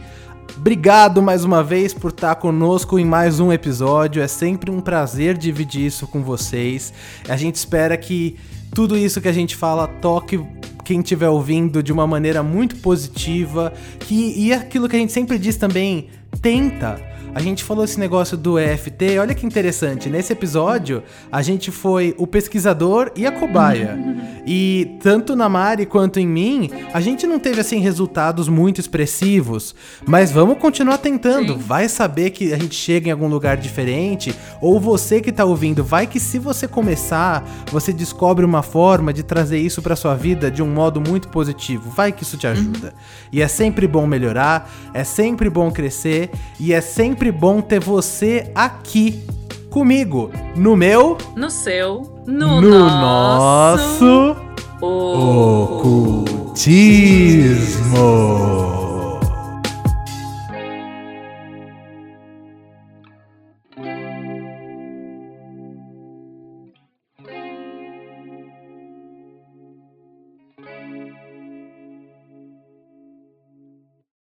Obrigado 0.57 1.21
mais 1.21 1.45
uma 1.45 1.63
vez 1.65 1.93
por 1.93 2.11
estar 2.11 2.37
conosco 2.37 2.99
em 2.99 3.05
mais 3.05 3.41
um 3.41 3.53
episódio. 3.53 4.23
É 4.23 4.29
sempre 4.29 4.71
um 4.71 4.81
prazer 4.81 5.37
dividir 5.37 5.87
isso 5.87 6.07
com 6.07 6.23
vocês. 6.23 6.93
A 7.29 7.37
gente 7.37 7.57
espera 7.57 7.97
que 7.97 8.37
tudo 8.73 8.97
isso 8.97 9.21
que 9.21 9.29
a 9.29 9.33
gente 9.33 9.57
fala 9.57 9.89
toque 9.89 10.41
quem 10.85 11.01
estiver 11.01 11.29
ouvindo 11.29 11.83
de 11.83 11.93
uma 11.93 12.07
maneira 12.07 12.45
muito 12.45 12.77
positiva. 12.77 13.73
Que, 14.01 14.35
e 14.37 14.53
aquilo 14.53 14.89
que 14.89 14.95
a 14.95 14.99
gente 14.99 15.13
sempre 15.13 15.37
diz 15.39 15.57
também, 15.57 16.09
tenta 16.41 17.16
a 17.37 17.41
gente 17.41 17.63
falou 17.63 17.85
esse 17.85 18.01
negócio 18.01 18.35
do 18.35 18.59
EFT, 18.59 19.19
olha 19.21 19.35
que 19.35 19.45
interessante. 19.45 20.09
Nesse 20.09 20.33
episódio, 20.33 21.03
a 21.31 21.43
gente 21.43 21.71
foi 21.71 22.15
o 22.17 22.27
pesquisador 22.27 23.13
e 23.15 23.27
a 23.27 23.31
cobaia. 23.31 23.95
e 24.47 24.97
tanto 25.03 25.37
na 25.37 25.47
Mari 25.47 25.85
quanto 25.85 26.19
em 26.19 26.27
mim, 26.27 26.71
a 26.95 27.01
gente 27.03 27.27
não 27.27 27.39
teve 27.39 27.61
assim 27.61 27.79
resultados 27.79 28.49
muito 28.49 28.81
expressivos, 28.81 29.75
mas 30.07 30.33
vamos 30.33 30.57
continuar 30.57 30.97
tentando. 30.97 31.53
Sim. 31.53 31.59
Vai 31.59 31.91
saber 31.91 32.31
que 32.31 32.55
a 32.55 32.57
gente 32.57 32.75
chega 32.75 33.11
em 33.11 33.13
algum 33.13 33.29
lugar 33.29 33.59
diferente, 33.59 34.35
ou 34.59 34.81
você 34.81 35.21
que 35.21 35.31
tá 35.31 35.45
ouvindo, 35.45 35.85
vai 35.85 36.07
que 36.07 36.19
se 36.19 36.39
você 36.39 36.67
começar, 36.67 37.47
você 37.71 37.93
descobre 37.93 38.47
uma 38.47 38.63
forma 38.63 39.13
de 39.13 39.23
trazer 39.23 39.59
isso 39.59 39.83
para 39.83 39.95
sua 39.95 40.15
vida 40.15 40.51
de 40.51 40.63
um 40.63 40.73
modo 40.73 41.03
muito 41.03 41.29
positivo. 41.29 41.91
Vai 41.91 42.13
que 42.13 42.23
isso 42.23 42.39
te 42.39 42.47
ajuda. 42.47 42.87
Uhum. 42.87 43.29
E 43.31 43.43
é 43.43 43.49
sempre 43.49 43.87
bom 43.87 44.07
melhorar, 44.07 44.71
é 44.95 45.05
sempre 45.05 45.51
bom 45.51 45.71
crescer 45.71 46.31
e 46.59 46.73
é 46.73 46.81
sempre 46.81 47.26
sempre 47.27 47.33
bom 47.33 47.61
ter 47.61 47.81
você 47.81 48.53
aqui 48.55 49.25
comigo, 49.71 50.31
no 50.55 50.77
meu, 50.77 51.19
no 51.35 51.51
seu, 51.51 52.23
no, 52.27 52.61
no 52.61 52.87
nosso, 52.89 54.05
nosso 54.05 54.37
ocultismo. 54.81 56.07